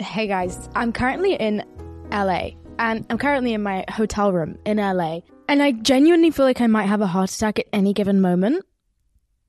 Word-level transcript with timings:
Hey 0.00 0.28
guys, 0.28 0.68
I'm 0.76 0.92
currently 0.92 1.34
in 1.34 1.64
LA 2.12 2.50
and 2.78 3.04
I'm 3.10 3.18
currently 3.18 3.52
in 3.52 3.64
my 3.64 3.84
hotel 3.90 4.32
room 4.32 4.56
in 4.64 4.76
LA 4.76 5.22
and 5.48 5.60
I 5.60 5.72
genuinely 5.72 6.30
feel 6.30 6.44
like 6.44 6.60
I 6.60 6.68
might 6.68 6.86
have 6.86 7.00
a 7.00 7.06
heart 7.08 7.34
attack 7.34 7.58
at 7.58 7.66
any 7.72 7.92
given 7.92 8.20
moment. 8.20 8.64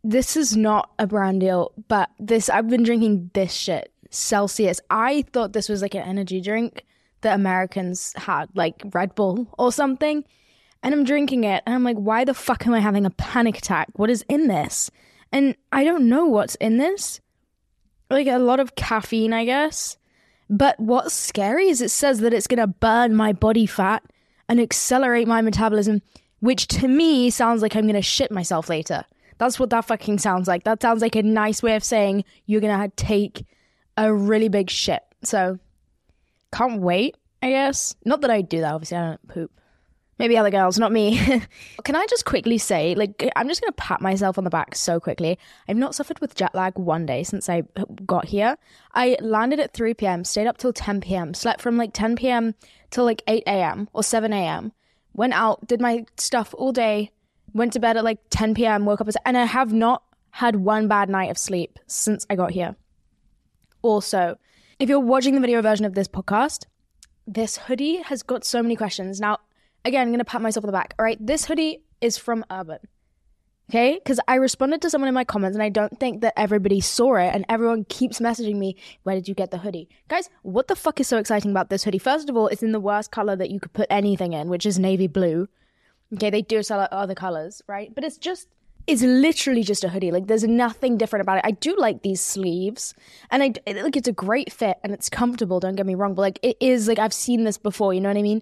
This 0.03 0.35
is 0.35 0.57
not 0.57 0.89
a 0.97 1.05
brand 1.05 1.41
deal, 1.41 1.71
but 1.87 2.09
this 2.17 2.49
I've 2.49 2.67
been 2.67 2.81
drinking 2.81 3.29
this 3.35 3.53
shit, 3.53 3.93
Celsius. 4.09 4.81
I 4.89 5.23
thought 5.33 5.53
this 5.53 5.69
was 5.69 5.83
like 5.83 5.93
an 5.93 6.01
energy 6.01 6.41
drink 6.41 6.83
that 7.21 7.35
Americans 7.35 8.13
had, 8.15 8.47
like 8.55 8.81
Red 8.91 9.13
Bull 9.13 9.53
or 9.59 9.71
something. 9.71 10.23
And 10.81 10.95
I'm 10.95 11.03
drinking 11.03 11.43
it 11.43 11.61
and 11.67 11.75
I'm 11.75 11.83
like, 11.83 11.97
why 11.97 12.25
the 12.25 12.33
fuck 12.33 12.65
am 12.65 12.73
I 12.73 12.79
having 12.79 13.05
a 13.05 13.11
panic 13.11 13.59
attack? 13.59 13.89
What 13.93 14.09
is 14.09 14.25
in 14.27 14.47
this? 14.47 14.89
And 15.31 15.55
I 15.71 15.83
don't 15.83 16.09
know 16.09 16.25
what's 16.25 16.55
in 16.55 16.77
this. 16.77 17.21
Like 18.09 18.25
a 18.25 18.39
lot 18.39 18.59
of 18.59 18.73
caffeine, 18.73 19.31
I 19.31 19.45
guess. 19.45 19.98
But 20.49 20.79
what's 20.79 21.13
scary 21.13 21.67
is 21.67 21.81
it 21.81 21.89
says 21.89 22.19
that 22.19 22.33
it's 22.33 22.47
going 22.47 22.59
to 22.59 22.67
burn 22.67 23.15
my 23.15 23.33
body 23.33 23.65
fat 23.65 24.03
and 24.47 24.59
accelerate 24.59 25.27
my 25.27 25.41
metabolism, 25.41 26.01
which 26.39 26.67
to 26.67 26.87
me 26.87 27.29
sounds 27.29 27.61
like 27.61 27.75
I'm 27.75 27.83
going 27.83 27.93
to 27.93 28.01
shit 28.01 28.31
myself 28.31 28.67
later. 28.67 29.05
That's 29.37 29.59
what 29.59 29.69
that 29.69 29.85
fucking 29.85 30.17
sounds 30.17 30.47
like. 30.47 30.63
That 30.63 30.81
sounds 30.81 31.01
like 31.01 31.15
a 31.15 31.23
nice 31.23 31.61
way 31.61 31.75
of 31.75 31.83
saying 31.83 32.25
you're 32.45 32.61
going 32.61 32.77
to 32.77 32.95
take 32.95 33.45
a 33.95 34.13
really 34.13 34.49
big 34.49 34.69
shit. 34.69 35.01
So, 35.23 35.59
can't 36.51 36.81
wait, 36.81 37.15
I 37.41 37.49
guess. 37.49 37.95
Not 38.03 38.21
that 38.21 38.31
I 38.31 38.41
do 38.41 38.61
that, 38.61 38.73
obviously, 38.73 38.97
I 38.97 39.07
don't 39.09 39.27
poop. 39.27 39.51
Maybe 40.19 40.37
other 40.37 40.51
girls, 40.51 40.77
not 40.77 40.91
me. 40.91 41.17
Can 41.85 41.95
I 41.95 42.05
just 42.09 42.25
quickly 42.25 42.57
say, 42.57 42.93
like, 42.93 43.31
I'm 43.37 43.47
just 43.47 43.61
going 43.61 43.71
to 43.71 43.77
pat 43.77 44.01
myself 44.01 44.37
on 44.37 44.43
the 44.43 44.49
back 44.49 44.75
so 44.75 44.99
quickly. 44.99 45.39
I've 45.67 45.77
not 45.77 45.95
suffered 45.95 46.19
with 46.19 46.35
jet 46.35 46.53
lag 46.53 46.77
one 46.77 47.05
day 47.05 47.23
since 47.23 47.47
I 47.47 47.63
got 48.05 48.25
here. 48.25 48.57
I 48.93 49.17
landed 49.21 49.61
at 49.61 49.73
3 49.73 49.93
p.m., 49.93 50.25
stayed 50.25 50.45
up 50.45 50.57
till 50.57 50.73
10 50.73 50.99
p.m., 50.99 51.33
slept 51.33 51.61
from 51.61 51.77
like 51.77 51.93
10 51.93 52.17
p.m. 52.17 52.53
till 52.91 53.05
like 53.05 53.23
8 53.27 53.43
a.m. 53.47 53.87
or 53.93 54.03
7 54.03 54.33
a.m., 54.33 54.73
went 55.13 55.33
out, 55.33 55.65
did 55.65 55.79
my 55.79 56.05
stuff 56.17 56.53
all 56.57 56.73
day, 56.73 57.11
went 57.53 57.71
to 57.73 57.79
bed 57.79 57.95
at 57.95 58.03
like 58.03 58.19
10 58.29 58.55
p.m., 58.55 58.85
woke 58.85 58.99
up, 58.99 59.07
and 59.25 59.37
I 59.37 59.45
have 59.45 59.71
not 59.71 60.03
had 60.31 60.57
one 60.57 60.89
bad 60.89 61.09
night 61.09 61.31
of 61.31 61.37
sleep 61.37 61.79
since 61.87 62.25
I 62.29 62.35
got 62.35 62.51
here. 62.51 62.75
Also, 63.81 64.37
if 64.79 64.89
you're 64.89 64.99
watching 64.99 65.35
the 65.35 65.41
video 65.41 65.61
version 65.61 65.85
of 65.85 65.93
this 65.93 66.09
podcast, 66.09 66.65
this 67.25 67.57
hoodie 67.57 68.01
has 68.01 68.21
got 68.21 68.43
so 68.43 68.61
many 68.61 68.75
questions. 68.75 69.19
Now, 69.19 69.37
again, 69.85 70.07
I'm 70.07 70.17
to 70.17 70.25
pat 70.25 70.41
myself 70.41 70.63
on 70.63 70.67
the 70.67 70.73
back. 70.73 70.93
All 70.97 71.03
right, 71.03 71.17
this 71.25 71.45
hoodie 71.45 71.83
is 72.01 72.17
from 72.17 72.45
Urban. 72.51 72.79
Okay, 73.69 73.99
because 74.03 74.19
I 74.27 74.35
responded 74.35 74.81
to 74.81 74.89
someone 74.89 75.09
in 75.09 75.13
my 75.13 75.23
comments 75.23 75.55
and 75.55 75.61
I 75.61 75.69
don't 75.69 75.99
think 75.99 76.21
that 76.21 76.33
everybody 76.35 76.81
saw 76.81 77.17
it 77.17 77.35
and 77.35 77.45
everyone 77.49 77.85
keeps 77.87 78.19
messaging 78.19 78.55
me, 78.55 78.75
Where 79.03 79.13
did 79.13 79.27
you 79.27 79.35
get 79.35 79.51
the 79.51 79.59
hoodie? 79.59 79.89
Guys, 80.07 80.27
what 80.41 80.67
the 80.67 80.75
fuck 80.75 80.99
is 80.99 81.07
so 81.07 81.17
exciting 81.17 81.51
about 81.51 81.69
this 81.69 81.83
hoodie? 81.83 81.99
First 81.99 82.29
of 82.29 82.35
all, 82.35 82.47
it's 82.47 82.63
in 82.63 82.71
the 82.71 82.79
worst 82.79 83.11
color 83.11 83.35
that 83.35 83.51
you 83.51 83.59
could 83.59 83.73
put 83.73 83.85
anything 83.91 84.33
in, 84.33 84.49
which 84.49 84.65
is 84.65 84.79
navy 84.79 85.05
blue. 85.05 85.47
Okay, 86.15 86.31
they 86.31 86.41
do 86.41 86.63
sell 86.63 86.87
other 86.91 87.13
colors, 87.13 87.61
right? 87.67 87.93
But 87.93 88.03
it's 88.03 88.17
just, 88.17 88.47
it's 88.87 89.03
literally 89.03 89.61
just 89.61 89.83
a 89.83 89.89
hoodie. 89.89 90.09
Like, 90.09 90.25
there's 90.25 90.45
nothing 90.45 90.97
different 90.97 91.21
about 91.21 91.37
it. 91.37 91.45
I 91.45 91.51
do 91.51 91.75
like 91.77 92.01
these 92.01 92.21
sleeves 92.21 92.95
and 93.29 93.43
I, 93.43 93.53
like, 93.71 93.95
it's 93.95 94.07
a 94.07 94.13
great 94.13 94.51
fit 94.51 94.77
and 94.83 94.91
it's 94.91 95.09
comfortable, 95.09 95.59
don't 95.59 95.75
get 95.75 95.85
me 95.85 95.93
wrong, 95.93 96.15
but 96.15 96.23
like, 96.23 96.39
it 96.41 96.57
is, 96.59 96.87
like, 96.87 96.97
I've 96.97 97.13
seen 97.13 97.43
this 97.43 97.59
before, 97.59 97.93
you 97.93 98.01
know 98.01 98.09
what 98.09 98.17
I 98.17 98.23
mean? 98.23 98.41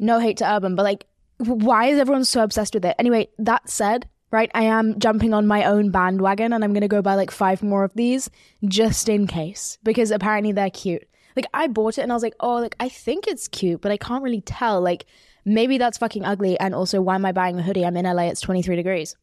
No 0.00 0.18
hate 0.18 0.38
to 0.38 0.50
Urban, 0.50 0.74
but 0.74 0.82
like, 0.82 1.06
why 1.38 1.86
is 1.86 1.98
everyone 1.98 2.24
so 2.24 2.42
obsessed 2.42 2.74
with 2.74 2.84
it? 2.84 2.96
Anyway, 2.98 3.28
that 3.38 3.68
said, 3.68 4.08
right, 4.30 4.50
I 4.54 4.64
am 4.64 4.98
jumping 4.98 5.32
on 5.34 5.46
my 5.46 5.64
own 5.64 5.90
bandwagon 5.90 6.52
and 6.52 6.62
I'm 6.62 6.72
going 6.72 6.82
to 6.82 6.88
go 6.88 7.02
buy 7.02 7.14
like 7.14 7.30
five 7.30 7.62
more 7.62 7.84
of 7.84 7.94
these 7.94 8.30
just 8.64 9.08
in 9.08 9.26
case 9.26 9.78
because 9.82 10.10
apparently 10.10 10.52
they're 10.52 10.70
cute. 10.70 11.06
Like, 11.36 11.46
I 11.54 11.68
bought 11.68 11.98
it 11.98 12.02
and 12.02 12.12
I 12.12 12.14
was 12.16 12.22
like, 12.22 12.34
oh, 12.40 12.56
like, 12.56 12.76
I 12.80 12.88
think 12.88 13.26
it's 13.26 13.48
cute, 13.48 13.80
but 13.80 13.92
I 13.92 13.96
can't 13.96 14.22
really 14.22 14.40
tell. 14.40 14.80
Like, 14.80 15.06
maybe 15.44 15.78
that's 15.78 15.98
fucking 15.98 16.24
ugly. 16.24 16.58
And 16.58 16.74
also, 16.74 17.00
why 17.00 17.14
am 17.14 17.24
I 17.24 17.32
buying 17.32 17.58
a 17.58 17.62
hoodie? 17.62 17.84
I'm 17.86 17.96
in 17.96 18.04
LA, 18.04 18.24
it's 18.24 18.40
23 18.40 18.76
degrees. 18.76 19.16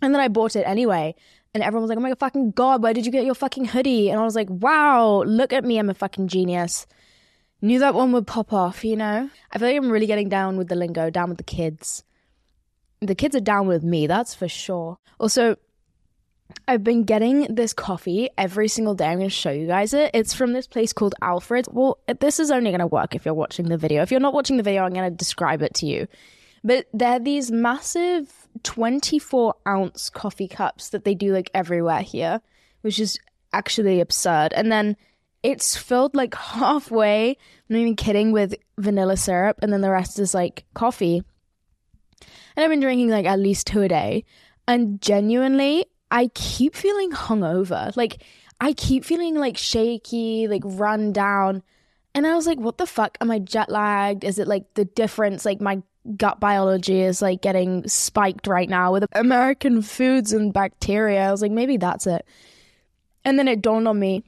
And 0.00 0.14
then 0.14 0.20
I 0.20 0.28
bought 0.28 0.56
it 0.56 0.66
anyway. 0.66 1.14
And 1.52 1.62
everyone 1.62 1.82
was 1.82 1.88
like, 1.88 1.98
oh 1.98 2.02
my 2.02 2.14
fucking 2.14 2.52
God, 2.52 2.82
where 2.82 2.94
did 2.94 3.06
you 3.06 3.12
get 3.12 3.24
your 3.24 3.34
fucking 3.34 3.64
hoodie? 3.64 4.10
And 4.10 4.20
I 4.20 4.24
was 4.24 4.36
like, 4.36 4.48
wow, 4.50 5.22
look 5.26 5.52
at 5.52 5.64
me. 5.64 5.78
I'm 5.78 5.90
a 5.90 5.94
fucking 5.94 6.28
genius 6.28 6.86
knew 7.62 7.78
that 7.78 7.94
one 7.94 8.12
would 8.12 8.26
pop 8.26 8.52
off, 8.52 8.84
you 8.84 8.96
know? 8.96 9.30
I 9.50 9.58
feel 9.58 9.68
like 9.68 9.76
I'm 9.76 9.90
really 9.90 10.06
getting 10.06 10.28
down 10.28 10.56
with 10.56 10.68
the 10.68 10.74
lingo, 10.74 11.10
down 11.10 11.28
with 11.28 11.38
the 11.38 11.44
kids. 11.44 12.04
The 13.00 13.14
kids 13.14 13.36
are 13.36 13.40
down 13.40 13.66
with 13.66 13.82
me, 13.82 14.06
that's 14.06 14.34
for 14.34 14.48
sure. 14.48 14.98
Also, 15.18 15.56
I've 16.68 16.84
been 16.84 17.04
getting 17.04 17.54
this 17.54 17.72
coffee 17.72 18.28
every 18.38 18.68
single 18.68 18.94
day. 18.94 19.06
I'm 19.06 19.18
going 19.18 19.28
to 19.28 19.34
show 19.34 19.50
you 19.50 19.66
guys 19.66 19.94
it. 19.94 20.10
It's 20.14 20.34
from 20.34 20.52
this 20.52 20.66
place 20.66 20.92
called 20.92 21.14
Alfred. 21.22 21.66
Well, 21.70 21.98
this 22.20 22.38
is 22.38 22.50
only 22.50 22.70
going 22.70 22.80
to 22.80 22.86
work 22.86 23.14
if 23.14 23.24
you're 23.24 23.34
watching 23.34 23.68
the 23.68 23.76
video. 23.76 24.02
If 24.02 24.10
you're 24.10 24.20
not 24.20 24.34
watching 24.34 24.56
the 24.56 24.62
video, 24.62 24.84
I'm 24.84 24.92
going 24.92 25.10
to 25.10 25.16
describe 25.16 25.62
it 25.62 25.74
to 25.74 25.86
you. 25.86 26.06
But 26.64 26.86
they're 26.92 27.18
these 27.20 27.50
massive 27.50 28.48
24 28.62 29.54
ounce 29.68 30.10
coffee 30.10 30.48
cups 30.48 30.88
that 30.90 31.04
they 31.04 31.14
do 31.14 31.32
like 31.32 31.50
everywhere 31.54 32.00
here, 32.00 32.40
which 32.80 32.98
is 32.98 33.18
actually 33.52 34.00
absurd. 34.00 34.52
And 34.52 34.70
then 34.70 34.96
it's 35.46 35.76
filled 35.76 36.16
like 36.16 36.34
halfway, 36.34 37.30
I'm 37.30 37.36
not 37.68 37.78
even 37.78 37.96
kidding, 37.96 38.32
with 38.32 38.54
vanilla 38.78 39.16
syrup, 39.16 39.60
and 39.62 39.72
then 39.72 39.80
the 39.80 39.90
rest 39.90 40.18
is 40.18 40.34
like 40.34 40.64
coffee. 40.74 41.22
And 42.56 42.64
I've 42.64 42.70
been 42.70 42.80
drinking 42.80 43.10
like 43.10 43.26
at 43.26 43.38
least 43.38 43.68
two 43.68 43.82
a 43.82 43.88
day. 43.88 44.24
And 44.66 45.00
genuinely, 45.00 45.86
I 46.10 46.28
keep 46.34 46.74
feeling 46.74 47.12
hungover. 47.12 47.96
Like, 47.96 48.22
I 48.60 48.72
keep 48.72 49.04
feeling 49.04 49.36
like 49.36 49.56
shaky, 49.56 50.48
like 50.48 50.62
run 50.64 51.12
down. 51.12 51.62
And 52.14 52.26
I 52.26 52.34
was 52.34 52.46
like, 52.46 52.58
what 52.58 52.78
the 52.78 52.86
fuck? 52.86 53.16
Am 53.20 53.30
I 53.30 53.38
jet 53.38 53.68
lagged? 53.68 54.24
Is 54.24 54.40
it 54.40 54.48
like 54.48 54.74
the 54.74 54.84
difference? 54.84 55.44
Like, 55.44 55.60
my 55.60 55.82
gut 56.16 56.40
biology 56.40 57.02
is 57.02 57.22
like 57.22 57.42
getting 57.42 57.86
spiked 57.86 58.46
right 58.48 58.68
now 58.68 58.92
with 58.92 59.06
American 59.12 59.82
foods 59.82 60.32
and 60.32 60.52
bacteria. 60.52 61.28
I 61.28 61.30
was 61.30 61.42
like, 61.42 61.52
maybe 61.52 61.76
that's 61.76 62.06
it. 62.08 62.26
And 63.24 63.38
then 63.38 63.46
it 63.46 63.62
dawned 63.62 63.86
on 63.86 63.98
me 63.98 64.24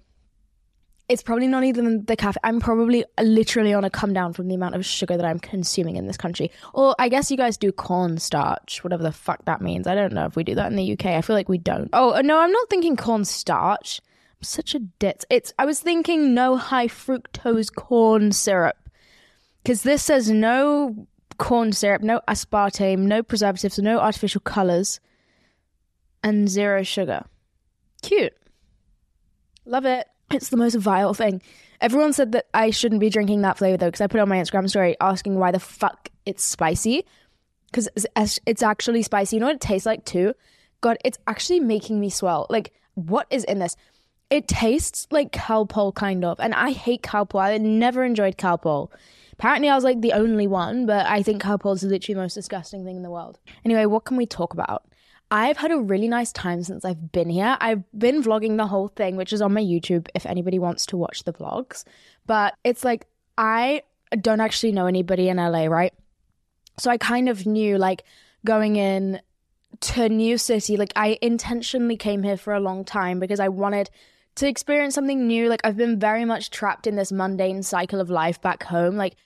it's 1.08 1.22
probably 1.22 1.46
not 1.46 1.64
even 1.64 2.04
the 2.04 2.16
cafe. 2.16 2.38
I'm 2.44 2.60
probably 2.60 3.04
literally 3.20 3.72
on 3.72 3.84
a 3.84 3.90
come 3.90 4.12
down 4.12 4.34
from 4.34 4.48
the 4.48 4.54
amount 4.54 4.74
of 4.74 4.84
sugar 4.84 5.16
that 5.16 5.24
I'm 5.24 5.38
consuming 5.38 5.96
in 5.96 6.06
this 6.06 6.18
country. 6.18 6.50
Or 6.74 6.94
I 6.98 7.08
guess 7.08 7.30
you 7.30 7.36
guys 7.36 7.56
do 7.56 7.72
cornstarch, 7.72 8.84
whatever 8.84 9.02
the 9.02 9.12
fuck 9.12 9.44
that 9.46 9.62
means. 9.62 9.86
I 9.86 9.94
don't 9.94 10.12
know 10.12 10.26
if 10.26 10.36
we 10.36 10.44
do 10.44 10.54
that 10.56 10.70
in 10.70 10.76
the 10.76 10.92
UK. 10.92 11.06
I 11.06 11.22
feel 11.22 11.34
like 11.34 11.48
we 11.48 11.58
don't. 11.58 11.88
Oh 11.92 12.12
uh, 12.12 12.22
no, 12.22 12.38
I'm 12.38 12.52
not 12.52 12.68
thinking 12.68 12.96
cornstarch. 12.96 14.00
I'm 14.38 14.42
such 14.42 14.74
a 14.74 14.80
ditz. 14.80 15.24
It's 15.30 15.52
I 15.58 15.64
was 15.64 15.80
thinking 15.80 16.34
no 16.34 16.56
high 16.56 16.88
fructose 16.88 17.74
corn 17.74 18.32
syrup 18.32 18.76
because 19.62 19.82
this 19.82 20.02
says 20.02 20.30
no 20.30 21.06
corn 21.38 21.72
syrup, 21.72 22.02
no 22.02 22.20
aspartame, 22.28 23.00
no 23.00 23.22
preservatives, 23.22 23.78
no 23.78 23.98
artificial 23.98 24.42
colors, 24.42 25.00
and 26.22 26.48
zero 26.48 26.82
sugar. 26.82 27.24
Cute. 28.02 28.34
Love 29.64 29.86
it. 29.86 30.06
It's 30.30 30.50
the 30.50 30.56
most 30.56 30.74
vile 30.74 31.14
thing. 31.14 31.42
Everyone 31.80 32.12
said 32.12 32.32
that 32.32 32.46
I 32.52 32.70
shouldn't 32.70 33.00
be 33.00 33.10
drinking 33.10 33.42
that 33.42 33.58
flavor 33.58 33.76
though, 33.76 33.86
because 33.86 34.00
I 34.00 34.06
put 34.06 34.20
on 34.20 34.28
my 34.28 34.38
Instagram 34.38 34.68
story 34.68 34.96
asking 35.00 35.36
why 35.36 35.52
the 35.52 35.60
fuck 35.60 36.08
it's 36.26 36.44
spicy. 36.44 37.04
Because 37.66 37.88
it's, 38.16 38.40
it's 38.46 38.62
actually 38.62 39.02
spicy. 39.02 39.36
You 39.36 39.40
know 39.40 39.46
what 39.46 39.56
it 39.56 39.60
tastes 39.60 39.86
like 39.86 40.04
too? 40.04 40.34
God, 40.80 40.96
it's 41.04 41.18
actually 41.26 41.60
making 41.60 42.00
me 42.00 42.10
swell. 42.10 42.46
Like, 42.48 42.72
what 42.94 43.26
is 43.30 43.44
in 43.44 43.58
this? 43.58 43.76
It 44.30 44.48
tastes 44.48 45.06
like 45.10 45.32
Calpol, 45.32 45.94
kind 45.94 46.24
of. 46.24 46.38
And 46.40 46.54
I 46.54 46.70
hate 46.70 47.02
Calpol. 47.02 47.40
I 47.40 47.56
never 47.58 48.04
enjoyed 48.04 48.36
Calpol. 48.36 48.90
Apparently, 49.32 49.68
I 49.68 49.74
was 49.74 49.84
like 49.84 50.00
the 50.00 50.12
only 50.12 50.46
one, 50.46 50.84
but 50.86 51.06
I 51.06 51.22
think 51.22 51.42
Calpol 51.42 51.74
is 51.74 51.82
literally 51.82 52.14
the 52.14 52.22
most 52.22 52.34
disgusting 52.34 52.84
thing 52.84 52.96
in 52.96 53.02
the 53.02 53.10
world. 53.10 53.38
Anyway, 53.64 53.86
what 53.86 54.04
can 54.04 54.16
we 54.16 54.26
talk 54.26 54.52
about? 54.52 54.84
I've 55.30 55.58
had 55.58 55.70
a 55.70 55.78
really 55.78 56.08
nice 56.08 56.32
time 56.32 56.62
since 56.62 56.84
I've 56.84 57.12
been 57.12 57.28
here. 57.28 57.56
I've 57.60 57.84
been 57.96 58.22
vlogging 58.22 58.56
the 58.56 58.66
whole 58.66 58.88
thing, 58.88 59.16
which 59.16 59.32
is 59.32 59.42
on 59.42 59.52
my 59.52 59.62
YouTube 59.62 60.08
if 60.14 60.24
anybody 60.24 60.58
wants 60.58 60.86
to 60.86 60.96
watch 60.96 61.24
the 61.24 61.32
vlogs. 61.32 61.84
But 62.26 62.54
it's 62.64 62.84
like, 62.84 63.06
I 63.36 63.82
don't 64.20 64.40
actually 64.40 64.72
know 64.72 64.86
anybody 64.86 65.28
in 65.28 65.36
LA, 65.36 65.66
right? 65.66 65.92
So 66.78 66.90
I 66.90 66.96
kind 66.96 67.28
of 67.28 67.46
knew, 67.46 67.76
like, 67.76 68.04
going 68.46 68.76
in 68.76 69.20
to 69.80 70.04
a 70.04 70.08
new 70.08 70.38
city, 70.38 70.76
like, 70.76 70.92
I 70.96 71.18
intentionally 71.20 71.96
came 71.96 72.22
here 72.22 72.38
for 72.38 72.54
a 72.54 72.60
long 72.60 72.84
time 72.84 73.20
because 73.20 73.40
I 73.40 73.48
wanted 73.48 73.90
to 74.36 74.48
experience 74.48 74.94
something 74.94 75.26
new. 75.26 75.48
Like, 75.48 75.60
I've 75.62 75.76
been 75.76 75.98
very 75.98 76.24
much 76.24 76.50
trapped 76.50 76.86
in 76.86 76.96
this 76.96 77.12
mundane 77.12 77.62
cycle 77.62 78.00
of 78.00 78.08
life 78.08 78.40
back 78.40 78.62
home. 78.62 78.96
Like, 78.96 79.16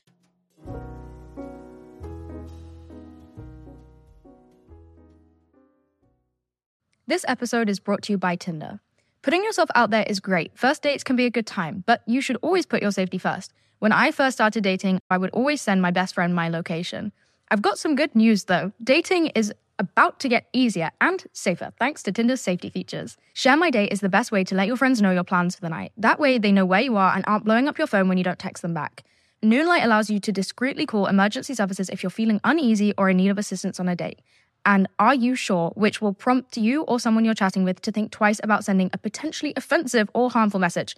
This 7.12 7.26
episode 7.28 7.68
is 7.68 7.78
brought 7.78 8.00
to 8.04 8.12
you 8.14 8.16
by 8.16 8.36
Tinder. 8.36 8.80
Putting 9.20 9.44
yourself 9.44 9.68
out 9.74 9.90
there 9.90 10.06
is 10.08 10.18
great. 10.18 10.50
First 10.54 10.80
dates 10.80 11.04
can 11.04 11.14
be 11.14 11.26
a 11.26 11.30
good 11.30 11.46
time, 11.46 11.84
but 11.86 12.00
you 12.06 12.22
should 12.22 12.38
always 12.40 12.64
put 12.64 12.80
your 12.80 12.90
safety 12.90 13.18
first. 13.18 13.52
When 13.80 13.92
I 13.92 14.10
first 14.12 14.38
started 14.38 14.64
dating, 14.64 14.98
I 15.10 15.18
would 15.18 15.28
always 15.32 15.60
send 15.60 15.82
my 15.82 15.90
best 15.90 16.14
friend 16.14 16.34
my 16.34 16.48
location. 16.48 17.12
I've 17.50 17.60
got 17.60 17.76
some 17.78 17.96
good 17.96 18.14
news 18.14 18.44
though. 18.44 18.72
Dating 18.82 19.26
is 19.26 19.52
about 19.78 20.20
to 20.20 20.28
get 20.30 20.46
easier 20.54 20.90
and 21.02 21.22
safer 21.34 21.74
thanks 21.78 22.02
to 22.04 22.12
Tinder's 22.12 22.40
safety 22.40 22.70
features. 22.70 23.18
Share 23.34 23.58
My 23.58 23.68
Date 23.68 23.92
is 23.92 24.00
the 24.00 24.08
best 24.08 24.32
way 24.32 24.42
to 24.44 24.54
let 24.54 24.66
your 24.66 24.78
friends 24.78 25.02
know 25.02 25.10
your 25.10 25.22
plans 25.22 25.54
for 25.54 25.60
the 25.60 25.68
night. 25.68 25.92
That 25.98 26.18
way, 26.18 26.38
they 26.38 26.50
know 26.50 26.64
where 26.64 26.80
you 26.80 26.96
are 26.96 27.14
and 27.14 27.24
aren't 27.26 27.44
blowing 27.44 27.68
up 27.68 27.76
your 27.76 27.88
phone 27.88 28.08
when 28.08 28.16
you 28.16 28.24
don't 28.24 28.38
text 28.38 28.62
them 28.62 28.72
back. 28.72 29.04
Noonlight 29.44 29.82
allows 29.82 30.08
you 30.08 30.20
to 30.20 30.30
discreetly 30.30 30.86
call 30.86 31.08
emergency 31.08 31.52
services 31.52 31.90
if 31.90 32.02
you're 32.02 32.10
feeling 32.10 32.40
uneasy 32.44 32.94
or 32.96 33.10
in 33.10 33.16
need 33.16 33.28
of 33.28 33.38
assistance 33.38 33.80
on 33.80 33.88
a 33.88 33.96
date. 33.96 34.20
And 34.64 34.88
Are 34.98 35.14
You 35.14 35.34
Sure, 35.34 35.70
which 35.74 36.00
will 36.00 36.12
prompt 36.12 36.56
you 36.56 36.82
or 36.82 37.00
someone 37.00 37.24
you're 37.24 37.34
chatting 37.34 37.64
with 37.64 37.80
to 37.82 37.92
think 37.92 38.10
twice 38.12 38.40
about 38.42 38.64
sending 38.64 38.90
a 38.92 38.98
potentially 38.98 39.52
offensive 39.56 40.08
or 40.14 40.30
harmful 40.30 40.60
message. 40.60 40.96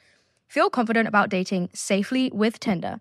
Feel 0.48 0.70
confident 0.70 1.08
about 1.08 1.30
dating 1.30 1.70
safely 1.72 2.30
with 2.32 2.60
Tinder. 2.60 3.00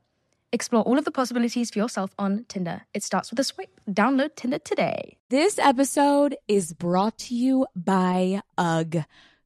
Explore 0.52 0.84
all 0.84 1.00
of 1.00 1.06
the 1.06 1.12
possibilities 1.12 1.72
for 1.72 1.80
yourself 1.80 2.14
on 2.20 2.46
Tinder. 2.48 2.84
It 2.94 3.04
starts 3.04 3.32
with 3.32 3.40
a 3.40 3.44
swipe. 3.44 3.80
Download 3.90 4.36
Tinder 4.36 4.60
today. 4.60 5.18
This 5.30 5.58
episode 5.58 6.36
is 6.48 6.74
brought 6.74 7.18
to 7.20 7.36
you 7.36 7.66
by 7.76 8.42
UGG. 8.58 9.04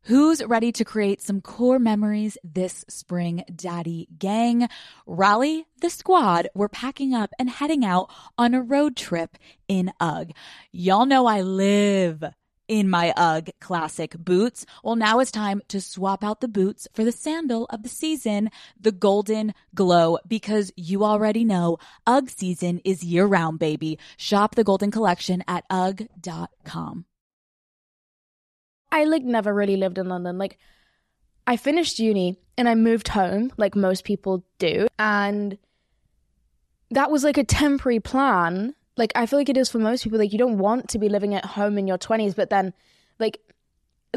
Who's 0.08 0.42
ready 0.42 0.72
to 0.72 0.86
create 0.86 1.22
some 1.22 1.42
core 1.42 1.80
memories 1.80 2.38
this 2.42 2.86
spring, 2.88 3.44
Daddy 3.54 4.08
Gang? 4.18 4.70
Rally 5.06 5.66
the 5.82 5.90
squad. 5.90 6.48
We're 6.56 6.70
packing 6.70 7.14
up 7.14 7.32
and 7.38 7.50
heading 7.50 7.84
out 7.84 8.10
on 8.38 8.54
a 8.54 8.62
road 8.62 8.96
trip 8.96 9.38
in 9.68 9.92
UGG. 10.00 10.34
Y'all 10.72 11.06
know 11.06 11.26
I 11.26 11.42
live 11.42 12.24
in 12.70 12.90
my 12.90 13.12
UGG 13.18 13.52
classic 13.60 14.18
boots. 14.18 14.66
Well, 14.82 14.96
now 14.96 15.20
it's 15.20 15.30
time 15.30 15.62
to 15.68 15.82
swap 15.82 16.24
out 16.24 16.40
the 16.40 16.48
boots 16.48 16.88
for 16.94 17.04
the 17.04 17.12
sandal 17.12 17.66
of 17.66 17.84
the 17.84 17.90
season, 17.90 18.50
the 18.80 18.94
Golden 18.94 19.54
Glow, 19.76 20.20
because 20.26 20.72
you 20.78 21.04
already 21.04 21.44
know 21.44 21.80
UGG 22.06 22.30
season 22.30 22.80
is 22.86 23.04
year 23.04 23.26
round, 23.26 23.60
baby. 23.60 24.00
Shop 24.16 24.56
the 24.56 24.64
Golden 24.64 24.90
Collection 24.90 25.44
at 25.50 25.66
UGG.com. 25.70 27.04
I 28.92 29.04
like 29.04 29.24
never 29.24 29.54
really 29.54 29.78
lived 29.78 29.98
in 29.98 30.08
London. 30.08 30.38
Like 30.38 30.58
I 31.46 31.58
finished 31.58 32.00
uni 32.00 32.40
and 32.58 32.68
I 32.68 32.76
moved 32.76 33.10
home 33.10 33.52
like 33.58 33.76
most 33.76 34.04
people 34.04 34.44
do. 34.60 34.88
And 34.98 35.58
that 36.92 37.12
was 37.12 37.24
like 37.24 37.38
a 37.38 37.44
temporary 37.44 38.00
plan. 38.00 38.76
Like 38.96 39.12
I 39.16 39.26
feel 39.26 39.40
like 39.40 39.50
it 39.50 39.58
is 39.58 39.70
for 39.70 39.80
most 39.80 40.04
people. 40.04 40.20
Like 40.20 40.32
you 40.32 40.40
don't 40.40 40.58
want 40.58 40.90
to 40.90 41.00
be 41.00 41.10
living 41.10 41.34
at 41.36 41.46
home 41.46 41.78
in 41.78 41.88
your 41.88 41.98
20s, 41.98 42.36
but 42.36 42.50
then 42.50 42.74
like 43.20 43.40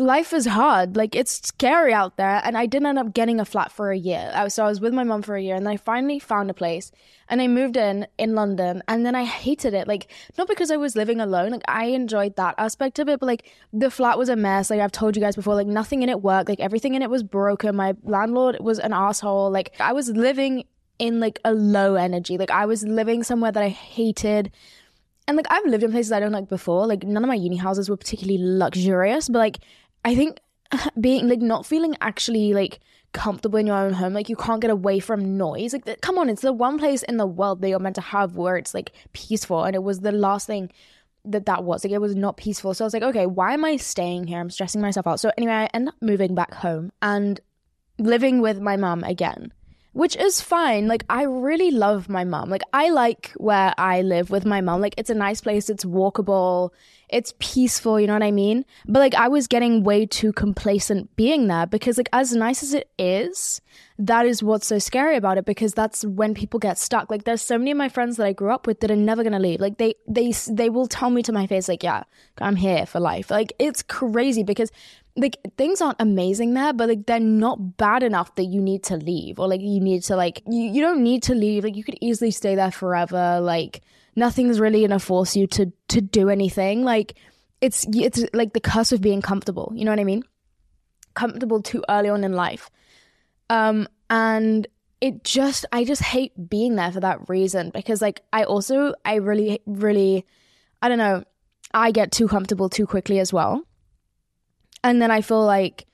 life 0.00 0.32
is 0.32 0.47
hard. 0.47 0.97
Like 0.97 1.14
it's 1.14 1.47
scary 1.47 1.93
out 1.93 2.17
there. 2.17 2.41
And 2.44 2.56
I 2.56 2.67
didn't 2.67 2.87
end 2.87 2.99
up 2.99 3.12
getting 3.12 3.38
a 3.38 3.44
flat 3.44 3.70
for 3.70 3.91
a 3.91 3.97
year. 3.97 4.32
So 4.49 4.64
I 4.64 4.69
was 4.69 4.81
with 4.81 4.93
my 4.93 5.05
mom 5.05 5.23
for 5.23 5.37
a 5.37 5.43
year 5.43 5.55
and 5.55 5.67
then 5.67 5.75
I 5.75 5.76
finally 5.76 6.19
found 6.19 6.50
a 6.50 6.55
place 6.55 6.91
and 7.29 7.41
I 7.41 7.47
moved 7.47 7.76
in 7.76 8.06
in 8.19 8.35
London 8.35 8.82
and 8.88 9.06
then 9.06 9.14
I 9.14 9.25
hated 9.25 9.75
it. 9.75 9.87
Like 9.87 10.11
not 10.38 10.49
because 10.49 10.70
I 10.70 10.76
was 10.76 10.97
living 10.97 11.20
alone. 11.20 11.50
Like 11.50 11.62
I 11.69 11.87
enjoyed 11.87 12.37
that 12.37 12.55
aspect 12.58 12.99
of 12.99 13.08
it, 13.08 13.20
but 13.20 13.26
like 13.26 13.52
the 13.73 13.91
flat 13.91 14.19
was 14.19 14.29
a 14.29 14.37
mess. 14.37 14.70
Like 14.70 14.81
I've 14.81 14.93
told 14.93 15.17
you 15.17 15.23
guys 15.23 15.37
before, 15.37 15.55
like 15.55 15.67
nothing 15.67 16.03
in 16.03 16.08
it 16.08 16.23
worked. 16.23 16.49
Like 16.49 16.61
everything 16.61 16.94
in 16.94 17.03
it 17.03 17.11
was 17.11 17.23
broken. 17.23 17.76
My 17.76 17.94
landlord 18.03 18.56
was 18.61 18.79
an 18.79 18.93
asshole. 18.93 19.50
Like 19.50 19.75
I 19.79 19.93
was 19.93 20.08
living 20.08 20.64
in 20.99 21.20
like 21.20 21.38
a 21.44 21.53
low 21.53 21.94
energy. 21.94 22.38
Like 22.38 22.50
I 22.50 22.67
was 22.67 22.85
living 22.85 23.23
somewhere 23.23 23.53
that 23.53 23.62
I 23.62 23.69
hated. 23.69 24.50
And 25.26 25.37
like 25.37 25.46
I've 25.49 25.64
lived 25.67 25.82
in 25.82 25.93
places 25.93 26.12
I 26.12 26.20
don't 26.20 26.32
like 26.32 26.49
before. 26.49 26.87
Like 26.87 27.05
none 27.05 27.23
of 27.23 27.29
my 27.29 27.35
uni 27.35 27.56
houses 27.56 27.88
were 27.88 27.96
particularly 27.96 28.43
luxurious, 28.43 29.29
but 29.29 29.38
like 29.38 29.58
I 30.05 30.14
think 30.14 30.41
being 31.00 31.29
like 31.29 31.41
not 31.41 31.67
feeling 31.67 31.97
actually 32.00 32.55
like 32.55 32.81
comfortable 33.12 33.58
in 33.58 33.67
your 33.67 33.76
own 33.76 33.93
home, 33.93 34.12
like 34.14 34.29
you 34.29 34.37
can't 34.37 34.61
get 34.61 34.70
away 34.70 35.00
from 35.00 35.37
noise. 35.37 35.73
Like 35.73 36.00
come 36.00 36.19
on, 36.19 36.29
it's 36.29 36.43
the 36.43 36.52
one 36.52 36.79
place 36.79 37.02
in 37.02 37.17
the 37.17 37.26
world 37.26 37.61
that 37.61 37.69
you're 37.69 37.79
meant 37.79 37.97
to 37.97 38.02
have 38.02 38.37
where 38.37 38.56
it's 38.56 38.75
like 38.75 38.93
peaceful, 39.12 39.64
and 39.64 39.75
it 39.75 39.82
was 39.82 40.00
the 40.00 40.12
last 40.12 40.47
thing 40.47 40.70
that 41.25 41.47
that 41.47 41.64
was 41.64 41.85
like 41.85 41.93
it 41.93 42.00
was 42.00 42.14
not 42.17 42.37
peaceful. 42.37 42.75
So 42.75 42.85
I 42.85 42.87
was 42.87 42.94
like, 42.94 43.02
okay, 43.02 43.26
why 43.26 43.52
am 43.52 43.64
I 43.64 43.76
staying 43.76 44.26
here? 44.26 44.41
I'm 44.41 44.50
stressing 44.50 44.81
myself 44.81 45.06
out. 45.06 45.20
So 45.20 45.32
anyway, 45.37 45.52
I 45.52 45.64
end 45.75 45.88
up 45.88 45.94
moving 46.00 46.35
back 46.35 46.55
home 46.55 46.93
and 47.03 47.41
living 47.99 48.41
with 48.41 48.61
my 48.61 48.76
mom 48.76 49.05
again 49.05 49.53
which 49.93 50.17
is 50.17 50.41
fine. 50.41 50.87
Like, 50.87 51.05
I 51.08 51.23
really 51.25 51.70
love 51.70 52.08
my 52.08 52.25
mom. 52.25 52.49
Like, 52.49 52.62
I 52.73 52.91
like 52.91 53.32
where 53.37 53.75
I 53.76 54.03
live 54.03 54.31
with 54.31 54.46
my 54.46 54.61
mom. 54.61 54.81
Like, 54.81 54.94
it's 54.96 55.11
a 55.11 55.14
nice 55.14 55.41
place, 55.41 55.69
it's 55.69 55.85
walkable, 55.85 56.70
it's 57.12 57.35
peaceful, 57.39 58.01
you 58.01 58.07
know 58.07 58.12
what 58.12 58.23
I 58.23 58.31
mean? 58.31 58.65
But, 58.87 59.01
like, 59.01 59.15
I 59.15 59.29
was 59.29 59.47
getting 59.47 59.83
way 59.83 60.07
too 60.07 60.33
complacent 60.33 61.15
being 61.17 61.49
there 61.49 61.67
because, 61.67 61.97
like, 61.97 62.09
as 62.12 62.35
nice 62.35 62.62
as 62.62 62.75
it 62.75 62.91
is, 62.99 63.61
that 63.99 64.27
is 64.27 64.43
what's 64.43 64.67
so 64.67 64.79
scary 64.79 65.17
about 65.17 65.39
it 65.39 65.45
because 65.45 65.75
that's 65.75 66.05
when 66.05 66.35
people 66.35 66.59
get 66.59 66.79
stuck. 66.79 67.11
Like, 67.11 67.25
there's 67.25 67.43
so 67.43 67.59
many 67.59 67.71
of 67.71 67.77
my 67.77 67.89
friends 67.89 68.17
that 68.17 68.27
I 68.27 68.33
grew 68.33 68.51
up 68.51 68.67
with 68.67 68.81
that 68.81 68.91
are 68.91 68.97
never 68.97 69.23
gonna 69.23 69.39
leave. 69.39 69.61
Like, 69.61 69.79
they, 69.79 69.95
they, 70.09 70.33
they 70.49 70.71
will 70.71 70.87
tell 70.87 71.11
me 71.11 71.23
to 71.23 71.33
my 71.33 71.47
face, 71.47 71.69
like, 71.69 71.83
yeah, 71.83 72.05
I'm 72.41 72.57
here 72.57 72.87
for 72.87 73.01
life. 73.01 73.31
Like, 73.31 73.53
it's 73.59 73.83
crazy 73.83 74.43
because 74.43 74.71
like 75.17 75.39
things 75.56 75.81
aren't 75.81 76.01
amazing 76.01 76.55
there, 76.55 76.73
but 76.73 76.89
like 76.89 77.06
they're 77.06 77.21
not 77.21 77.77
bad 77.77 78.03
enough 78.03 78.35
that 78.37 78.45
you 78.45 78.61
need 78.61 78.83
to 78.85 78.97
leave 78.97 79.39
or 79.39 79.49
like 79.49 79.61
you 79.61 79.81
need 79.81 80.03
to 80.05 80.17
like 80.17 80.43
you, 80.47 80.63
you 80.63 80.81
don't 80.81 81.03
need 81.03 81.23
to 81.25 81.35
leave. 81.35 81.65
Like 81.65 81.77
you 81.77 81.85
could 81.85 81.99
easily 82.01 82.31
stay 82.31 82.55
there 82.55 82.71
forever. 82.71 83.41
Like 83.41 83.83
nothing's 84.20 84.61
really 84.61 84.82
gonna 84.82 85.00
force 85.00 85.34
you 85.34 85.49
to 85.49 85.72
to 85.88 86.00
do 86.00 86.28
anything. 86.28 86.84
Like 86.84 87.14
it's 87.61 87.87
it's 87.93 88.25
like 88.32 88.52
the 88.52 88.61
curse 88.61 88.93
of 88.93 89.00
being 89.00 89.20
comfortable. 89.22 89.72
You 89.75 89.84
know 89.84 89.90
what 89.90 89.99
I 89.99 90.05
mean? 90.05 90.22
Comfortable 91.14 91.61
too 91.61 91.82
early 91.88 92.08
on 92.08 92.22
in 92.22 92.34
life. 92.34 92.70
Um 93.49 93.88
and 94.08 94.69
it 95.00 95.25
just 95.25 95.67
I 95.72 95.84
just 95.84 96.02
hate 96.02 96.32
being 96.49 96.76
there 96.76 96.93
for 96.93 97.00
that 97.00 97.28
reason 97.28 97.70
because 97.70 98.00
like 98.00 98.20
I 98.32 98.44
also 98.44 98.94
I 99.05 99.14
really 99.17 99.61
really 99.67 100.25
I 100.82 100.88
don't 100.88 100.99
know 100.99 101.25
I 101.72 101.90
get 101.90 102.12
too 102.12 102.28
comfortable 102.28 102.69
too 102.69 102.87
quickly 102.87 103.19
as 103.19 103.32
well 103.32 103.64
and 104.84 105.00
then 105.00 105.11
I 105.11 105.20
feel 105.22 105.44
like 105.44 105.87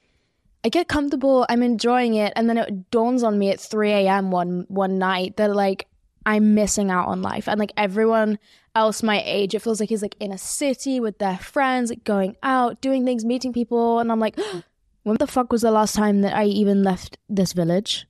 I 0.64 0.68
get 0.68 0.88
comfortable, 0.88 1.46
I'm 1.48 1.62
enjoying 1.62 2.14
it, 2.14 2.32
and 2.34 2.48
then 2.48 2.58
it 2.58 2.90
dawns 2.90 3.22
on 3.22 3.38
me 3.38 3.50
at 3.50 3.60
3 3.60 3.92
a.m. 3.92 4.32
one 4.32 4.64
one 4.66 4.98
night 4.98 5.36
that 5.36 5.54
like 5.54 5.86
I'm 6.26 6.54
missing 6.54 6.90
out 6.90 7.08
on 7.08 7.22
life. 7.22 7.48
And 7.48 7.58
like 7.58 7.72
everyone 7.76 8.38
else 8.74 9.02
my 9.02 9.22
age, 9.24 9.54
it 9.54 9.62
feels 9.62 9.80
like 9.80 9.88
he's 9.88 10.02
like 10.02 10.16
in 10.20 10.32
a 10.32 10.38
city 10.38 11.00
with 11.00 11.18
their 11.18 11.38
friends, 11.38 11.90
like 11.90 12.04
going 12.04 12.36
out, 12.42 12.80
doing 12.82 13.04
things, 13.04 13.24
meeting 13.24 13.52
people, 13.52 13.98
and 13.98 14.12
I'm 14.12 14.20
like, 14.20 14.38
when 15.04 15.16
the 15.16 15.26
fuck 15.26 15.52
was 15.52 15.62
the 15.62 15.70
last 15.70 15.94
time 15.94 16.20
that 16.20 16.36
I 16.36 16.44
even 16.44 16.82
left 16.82 17.16
this 17.28 17.52
village? 17.52 18.06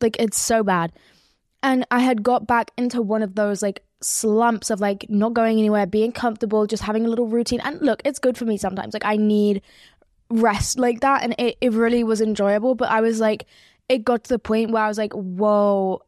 Like 0.00 0.16
it's 0.18 0.40
so 0.40 0.64
bad. 0.64 0.92
And 1.62 1.86
I 1.92 2.00
had 2.00 2.24
got 2.24 2.48
back 2.48 2.72
into 2.76 3.00
one 3.00 3.22
of 3.22 3.36
those 3.36 3.62
like 3.62 3.84
slumps 4.00 4.70
of 4.70 4.80
like 4.80 5.06
not 5.08 5.32
going 5.32 5.58
anywhere, 5.58 5.86
being 5.86 6.10
comfortable, 6.10 6.66
just 6.66 6.82
having 6.82 7.06
a 7.06 7.08
little 7.08 7.28
routine. 7.28 7.60
And 7.60 7.80
look, 7.80 8.02
it's 8.04 8.18
good 8.18 8.36
for 8.36 8.46
me 8.46 8.56
sometimes. 8.56 8.94
Like 8.94 9.04
I 9.04 9.16
need 9.16 9.62
rest 10.32 10.78
like 10.78 11.00
that 11.00 11.22
and 11.22 11.34
it, 11.38 11.56
it 11.60 11.72
really 11.72 12.02
was 12.02 12.20
enjoyable 12.20 12.74
but 12.74 12.88
i 12.88 13.00
was 13.00 13.20
like 13.20 13.46
it 13.88 14.04
got 14.04 14.24
to 14.24 14.30
the 14.30 14.38
point 14.38 14.70
where 14.70 14.82
i 14.82 14.88
was 14.88 14.98
like 14.98 15.12
whoa 15.12 16.00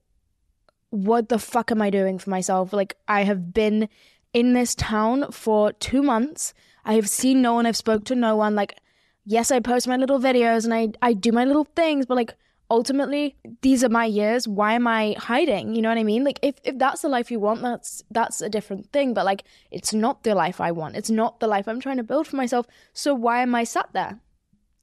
what 0.94 1.28
the 1.28 1.40
fuck 1.40 1.72
am 1.72 1.82
i 1.82 1.90
doing 1.90 2.18
for 2.18 2.30
myself? 2.30 2.72
Like 2.72 2.96
i 3.08 3.24
have 3.24 3.52
been 3.52 3.88
in 4.32 4.52
this 4.52 4.74
town 4.74 5.30
for 5.32 5.72
two 5.72 6.02
months. 6.02 6.54
I 6.84 6.94
have 6.94 7.08
seen 7.08 7.42
no 7.42 7.54
one. 7.54 7.66
I've 7.66 7.76
spoke 7.76 8.04
to 8.04 8.14
no 8.14 8.36
one. 8.36 8.54
Like 8.54 8.78
yes 9.26 9.50
i 9.50 9.58
post 9.58 9.88
my 9.88 9.96
little 9.96 10.20
videos 10.20 10.64
and 10.64 10.74
i 10.74 10.88
i 11.00 11.14
do 11.14 11.32
my 11.32 11.46
little 11.46 11.64
things 11.64 12.04
but 12.04 12.14
like 12.14 12.34
ultimately 12.70 13.34
these 13.62 13.82
are 13.82 13.88
my 13.88 14.04
years. 14.04 14.46
Why 14.46 14.74
am 14.74 14.86
i 14.86 15.16
hiding? 15.18 15.74
You 15.74 15.82
know 15.82 15.88
what 15.88 15.98
i 15.98 16.04
mean? 16.04 16.22
Like 16.22 16.38
if, 16.42 16.60
if 16.62 16.78
that's 16.78 17.02
the 17.02 17.08
life 17.08 17.30
you 17.30 17.40
want 17.40 17.62
that's 17.62 18.04
that's 18.10 18.40
a 18.40 18.48
different 18.48 18.92
thing. 18.92 19.14
But 19.14 19.24
like 19.24 19.42
it's 19.72 19.92
not 19.92 20.22
the 20.22 20.34
life 20.36 20.60
i 20.60 20.70
want. 20.70 20.96
It's 20.96 21.10
not 21.10 21.40
the 21.40 21.48
life 21.48 21.66
i'm 21.66 21.80
trying 21.80 21.96
to 21.96 22.04
build 22.04 22.28
for 22.28 22.36
myself. 22.36 22.66
So 22.92 23.14
why 23.14 23.42
am 23.42 23.54
i 23.54 23.64
sat 23.64 23.88
there 23.92 24.20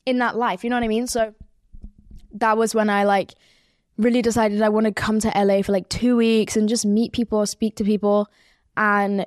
in 0.06 0.18
that 0.18 0.36
life? 0.36 0.64
You 0.64 0.70
know 0.70 0.76
what 0.76 0.84
i 0.84 0.90
mean? 0.90 1.08
So 1.08 1.34
that 2.34 2.58
was 2.58 2.76
when 2.76 2.90
i 2.90 3.06
like 3.06 3.34
really 4.02 4.22
decided 4.22 4.62
i 4.62 4.70
want 4.70 4.86
to 4.86 4.92
come 4.92 5.20
to 5.20 5.32
la 5.36 5.62
for 5.62 5.72
like 5.72 5.88
two 5.90 6.16
weeks 6.16 6.58
and 6.58 6.68
just 6.68 6.86
meet 6.86 7.12
people 7.14 7.46
speak 7.46 7.76
to 7.76 7.84
people 7.84 8.28
and 8.78 9.26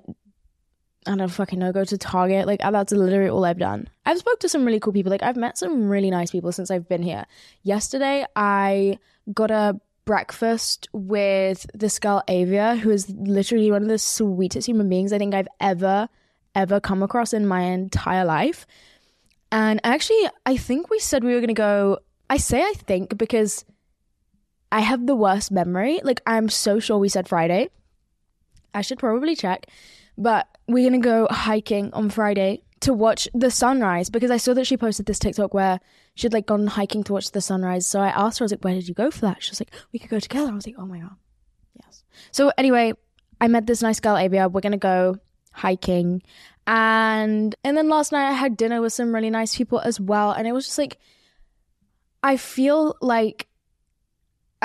I 1.06 1.16
don't 1.16 1.28
fucking 1.28 1.58
know, 1.58 1.72
go 1.72 1.84
to 1.84 1.98
Target. 1.98 2.46
Like 2.46 2.60
that's 2.60 2.92
literally 2.92 3.28
all 3.28 3.44
I've 3.44 3.58
done. 3.58 3.88
I've 4.06 4.18
spoke 4.18 4.40
to 4.40 4.48
some 4.48 4.64
really 4.64 4.80
cool 4.80 4.92
people. 4.92 5.10
Like 5.10 5.22
I've 5.22 5.36
met 5.36 5.58
some 5.58 5.88
really 5.88 6.10
nice 6.10 6.30
people 6.30 6.52
since 6.52 6.70
I've 6.70 6.88
been 6.88 7.02
here. 7.02 7.26
Yesterday 7.62 8.24
I 8.36 8.98
got 9.32 9.50
a 9.50 9.78
breakfast 10.04 10.88
with 10.92 11.66
this 11.74 11.98
girl 11.98 12.22
Avia, 12.28 12.76
who 12.76 12.90
is 12.90 13.10
literally 13.10 13.70
one 13.70 13.82
of 13.82 13.88
the 13.88 13.98
sweetest 13.98 14.66
human 14.66 14.88
beings 14.88 15.12
I 15.12 15.18
think 15.18 15.34
I've 15.34 15.48
ever, 15.60 16.08
ever 16.54 16.80
come 16.80 17.02
across 17.02 17.32
in 17.32 17.46
my 17.46 17.62
entire 17.62 18.24
life. 18.24 18.66
And 19.52 19.80
actually, 19.84 20.28
I 20.46 20.56
think 20.56 20.90
we 20.90 20.98
said 20.98 21.22
we 21.22 21.34
were 21.34 21.40
gonna 21.40 21.54
go. 21.54 21.98
I 22.30 22.38
say 22.38 22.62
I 22.62 22.72
think 22.76 23.16
because 23.16 23.64
I 24.74 24.80
have 24.80 25.06
the 25.06 25.14
worst 25.14 25.52
memory. 25.52 26.00
Like 26.02 26.20
I'm 26.26 26.48
so 26.48 26.80
sure 26.80 26.98
we 26.98 27.08
said 27.08 27.28
Friday. 27.28 27.70
I 28.74 28.82
should 28.82 28.98
probably 28.98 29.36
check. 29.36 29.66
But 30.18 30.48
we're 30.66 30.90
gonna 30.90 30.98
go 30.98 31.28
hiking 31.30 31.92
on 31.92 32.10
Friday 32.10 32.62
to 32.80 32.92
watch 32.92 33.28
the 33.32 33.52
sunrise 33.52 34.10
because 34.10 34.32
I 34.32 34.36
saw 34.36 34.52
that 34.54 34.66
she 34.66 34.76
posted 34.76 35.06
this 35.06 35.20
TikTok 35.20 35.54
where 35.54 35.78
she'd 36.16 36.32
like 36.32 36.46
gone 36.46 36.66
hiking 36.66 37.04
to 37.04 37.12
watch 37.12 37.30
the 37.30 37.40
sunrise. 37.40 37.86
So 37.86 38.00
I 38.00 38.08
asked 38.08 38.40
her, 38.40 38.42
I 38.42 38.46
was 38.46 38.52
like, 38.52 38.64
"Where 38.64 38.74
did 38.74 38.88
you 38.88 38.94
go 38.94 39.12
for 39.12 39.20
that?" 39.20 39.44
She 39.44 39.52
was 39.52 39.60
like, 39.60 39.70
"We 39.92 40.00
could 40.00 40.10
go 40.10 40.18
together." 40.18 40.50
I 40.50 40.54
was 40.54 40.66
like, 40.66 40.76
"Oh 40.76 40.86
my 40.86 40.98
god, 40.98 41.16
yes." 41.80 42.02
So 42.32 42.50
anyway, 42.58 42.94
I 43.40 43.46
met 43.46 43.68
this 43.68 43.80
nice 43.80 44.00
girl, 44.00 44.16
Avia. 44.16 44.48
We're 44.48 44.60
gonna 44.60 44.76
go 44.76 45.18
hiking, 45.52 46.20
And 46.66 47.54
and 47.62 47.76
then 47.76 47.88
last 47.88 48.10
night 48.10 48.28
I 48.28 48.32
had 48.32 48.56
dinner 48.56 48.80
with 48.80 48.92
some 48.92 49.14
really 49.14 49.30
nice 49.30 49.56
people 49.56 49.78
as 49.78 50.00
well. 50.00 50.32
And 50.32 50.48
it 50.48 50.52
was 50.52 50.66
just 50.66 50.78
like 50.78 50.98
I 52.24 52.36
feel 52.36 52.96
like 53.00 53.46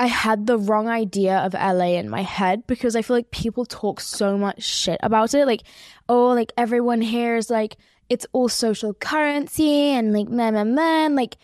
I 0.00 0.06
had 0.06 0.46
the 0.46 0.56
wrong 0.56 0.88
idea 0.88 1.36
of 1.40 1.52
LA 1.52 1.98
in 1.98 2.08
my 2.08 2.22
head 2.22 2.66
because 2.66 2.96
I 2.96 3.02
feel 3.02 3.16
like 3.16 3.30
people 3.32 3.66
talk 3.66 4.00
so 4.00 4.38
much 4.38 4.62
shit 4.62 4.98
about 5.02 5.34
it. 5.34 5.44
Like, 5.44 5.62
oh, 6.08 6.28
like 6.28 6.52
everyone 6.56 7.02
here 7.02 7.36
is 7.36 7.50
like 7.50 7.76
it's 8.08 8.26
all 8.32 8.48
social 8.48 8.94
currency 8.94 9.90
and 9.90 10.14
like 10.14 10.28
man 10.28 10.54
man 10.54 10.74
man 10.74 11.14
like 11.14 11.36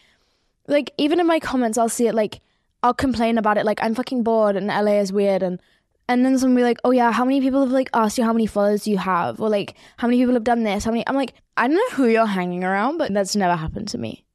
like 0.68 0.90
even 0.96 1.20
in 1.20 1.26
my 1.26 1.38
comments 1.38 1.76
I'll 1.76 1.90
see 1.90 2.08
it 2.08 2.14
like 2.14 2.40
I'll 2.82 2.94
complain 2.94 3.36
about 3.36 3.58
it 3.58 3.66
like 3.66 3.78
I'm 3.82 3.94
fucking 3.94 4.22
bored 4.22 4.56
and 4.56 4.68
LA 4.68 5.00
is 5.00 5.12
weird 5.12 5.42
and 5.42 5.60
and 6.08 6.24
then 6.24 6.38
someone 6.38 6.54
will 6.54 6.60
be 6.60 6.64
like, 6.64 6.78
oh 6.84 6.92
yeah, 6.92 7.12
how 7.12 7.26
many 7.26 7.42
people 7.42 7.60
have 7.60 7.72
like 7.72 7.90
asked 7.92 8.16
you 8.16 8.24
how 8.24 8.32
many 8.32 8.46
followers 8.46 8.86
you 8.88 8.96
have? 8.96 9.40
Or 9.40 9.50
like, 9.50 9.74
how 9.98 10.08
many 10.08 10.18
people 10.18 10.34
have 10.34 10.44
done 10.44 10.62
this? 10.62 10.84
How 10.84 10.92
many? 10.92 11.06
I'm 11.06 11.16
like, 11.16 11.34
I 11.58 11.68
don't 11.68 11.76
know 11.76 11.96
who 11.96 12.06
you're 12.06 12.26
hanging 12.26 12.64
around, 12.64 12.96
but 12.96 13.12
that's 13.12 13.36
never 13.36 13.56
happened 13.56 13.88
to 13.88 13.98
me. 13.98 14.25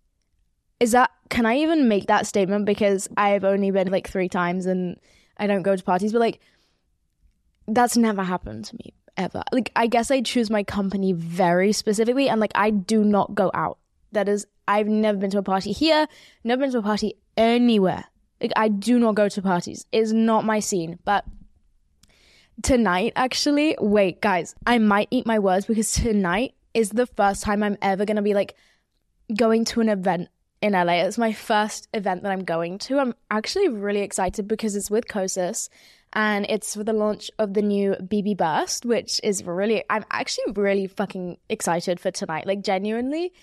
Is 0.82 0.94
that, 0.94 1.12
can 1.30 1.46
I 1.46 1.58
even 1.58 1.88
make 1.88 2.08
that 2.08 2.26
statement? 2.26 2.66
Because 2.66 3.08
I've 3.16 3.44
only 3.44 3.70
been 3.70 3.92
like 3.92 4.10
three 4.10 4.28
times 4.28 4.66
and 4.66 5.00
I 5.38 5.46
don't 5.46 5.62
go 5.62 5.76
to 5.76 5.84
parties, 5.84 6.12
but 6.12 6.18
like, 6.18 6.40
that's 7.68 7.96
never 7.96 8.24
happened 8.24 8.66
to 8.66 8.76
me 8.78 8.96
ever. 9.16 9.44
Like, 9.52 9.72
I 9.76 9.86
guess 9.86 10.10
I 10.10 10.22
choose 10.22 10.50
my 10.50 10.64
company 10.64 11.14
very 11.14 11.72
specifically 11.72 12.28
and 12.28 12.42
like, 12.42 12.52
I 12.56 12.72
do 12.72 13.04
not 13.04 13.36
go 13.36 13.52
out. 13.54 13.78
That 14.12 14.28
is, 14.28 14.48
I've 14.68 14.88
never 14.88 15.20
been 15.20 15.30
to 15.30 15.38
a 15.38 15.44
party 15.44 15.72
here, 15.72 16.08
never 16.44 16.62
been 16.62 16.72
to 16.72 16.80
a 16.80 16.82
party 16.82 17.14
anywhere. 17.38 18.06
Like, 18.42 18.54
I 18.56 18.68
do 18.68 18.98
not 18.98 19.14
go 19.14 19.30
to 19.30 19.40
parties. 19.40 19.86
It's 19.92 20.12
not 20.12 20.46
my 20.46 20.60
scene, 20.60 20.98
but 21.06 21.26
tonight 22.64 23.14
actually 23.16 23.76
wait 23.80 24.22
guys 24.22 24.54
i 24.68 24.78
might 24.78 25.08
eat 25.10 25.26
my 25.26 25.40
words 25.40 25.66
because 25.66 25.94
tonight 25.94 26.54
is 26.76 26.90
the 26.90 27.08
first 27.08 27.42
time 27.42 27.64
i'm 27.64 27.78
ever 27.82 28.06
to 28.06 28.22
be 28.22 28.36
like 28.36 28.56
going 29.36 29.66
to 29.66 29.82
an 29.82 29.90
event 29.90 30.28
in 30.62 30.74
la 30.74 30.82
it's 30.82 31.18
my 31.18 31.34
first 31.34 31.88
event 31.94 32.24
that 32.24 32.32
i'm 32.32 32.44
going 32.44 32.78
to 32.78 33.00
i'm 33.00 33.14
actually 33.30 33.68
really 33.68 34.02
excited 34.02 34.48
because 34.48 34.76
it's 34.76 34.92
with 34.92 35.08
Kosas 35.08 35.70
and 36.14 36.46
it's 36.50 36.76
for 36.76 36.84
the 36.84 36.94
launch 36.94 37.32
of 37.40 37.54
the 37.54 37.62
new 37.62 37.92
bb 37.94 38.36
burst 38.38 38.86
which 38.86 39.20
is 39.24 39.44
really 39.44 39.84
i'm 39.90 40.06
actually 40.12 40.52
really 40.54 40.88
fucking 40.88 41.38
excited 41.50 42.00
for 42.00 42.12
tonight 42.12 42.46
like 42.46 42.62
genuinely 42.64 43.34